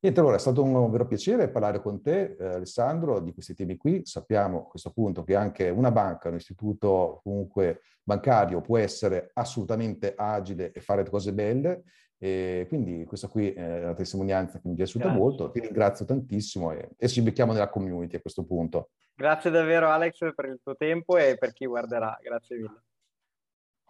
Niente, 0.01 0.21
allora 0.21 0.37
è 0.37 0.39
stato 0.39 0.63
un 0.63 0.91
vero 0.93 1.09
piacere 1.09 1.51
parlare 1.51 1.81
con 1.83 2.01
te, 2.01 2.37
eh, 2.39 2.45
Alessandro, 2.45 3.19
di 3.19 3.33
questi 3.33 3.55
temi 3.55 3.77
qui. 3.77 4.03
Sappiamo 4.05 4.59
a 4.59 4.67
questo 4.69 4.93
punto 4.93 5.25
che 5.25 5.35
anche 5.35 5.71
una 5.71 5.91
banca, 5.91 6.29
un 6.29 6.37
istituto 6.37 7.21
comunque 7.25 7.81
bancario 8.05 8.61
può 8.61 8.79
essere 8.79 9.31
assolutamente 9.35 10.15
agile 10.17 10.71
e 10.71 10.81
fare 10.81 11.09
cose 11.09 11.33
belle. 11.33 11.83
E 12.19 12.67
quindi 12.69 13.05
questa 13.05 13.29
qui 13.29 13.53
è 13.53 13.85
una 13.85 13.95
testimonianza 13.95 14.59
che 14.59 14.67
mi 14.67 14.75
è 14.75 14.77
piaciuta 14.77 15.05
Grazie. 15.05 15.21
molto. 15.21 15.51
Ti 15.51 15.61
ringrazio 15.61 16.05
tantissimo 16.05 16.73
e, 16.73 16.91
e 16.97 17.09
ci 17.09 17.23
becchiamo 17.23 17.53
nella 17.53 17.69
community 17.69 18.17
a 18.17 18.21
questo 18.21 18.45
punto. 18.45 18.91
Grazie 19.15 19.51
davvero 19.51 19.89
Alex 19.89 20.19
per 20.35 20.47
il 20.47 20.61
tuo 20.63 20.77
tempo 20.77 21.17
e 21.17 21.37
per 21.39 21.53
chi 21.53 21.67
guarderà. 21.67 22.19
Grazie 22.21 22.57
mille. 22.57 22.83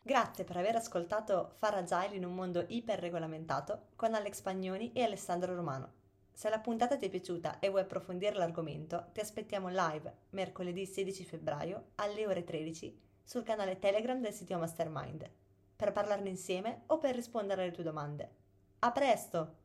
Grazie 0.03 0.45
per 0.45 0.57
aver 0.57 0.77
ascoltato 0.77 1.53
Far 1.59 1.75
Agile 1.75 2.17
in 2.17 2.25
un 2.25 2.35
mondo 2.35 2.65
iperregolamentato 2.67 3.89
con 3.95 4.15
Alex 4.15 4.41
Pagnoni 4.41 4.93
e 4.93 5.03
Alessandro 5.03 5.55
Romano. 5.55 5.93
Se 6.33 6.49
la 6.49 6.61
puntata 6.61 6.97
ti 6.97 7.07
è 7.07 7.11
piaciuta 7.11 7.59
e 7.59 7.69
vuoi 7.69 7.83
approfondire 7.83 8.37
l'argomento, 8.37 9.09
ti 9.13 9.21
aspettiamo 9.21 9.69
live 9.69 10.15
mercoledì 10.31 10.87
16 10.87 11.25
febbraio 11.25 11.89
alle 11.97 12.27
ore 12.27 12.45
13 12.45 12.99
sul 13.23 13.43
canale 13.43 13.79
Telegram 13.79 14.21
del 14.21 14.33
sito 14.33 14.57
Mastermind. 14.57 15.29
Per 15.79 15.93
parlarne 15.93 16.29
insieme 16.29 16.83
o 16.87 16.99
per 16.99 17.15
rispondere 17.15 17.63
alle 17.63 17.71
tue 17.71 17.85
domande. 17.85 18.31
A 18.81 18.91
presto! 18.91 19.58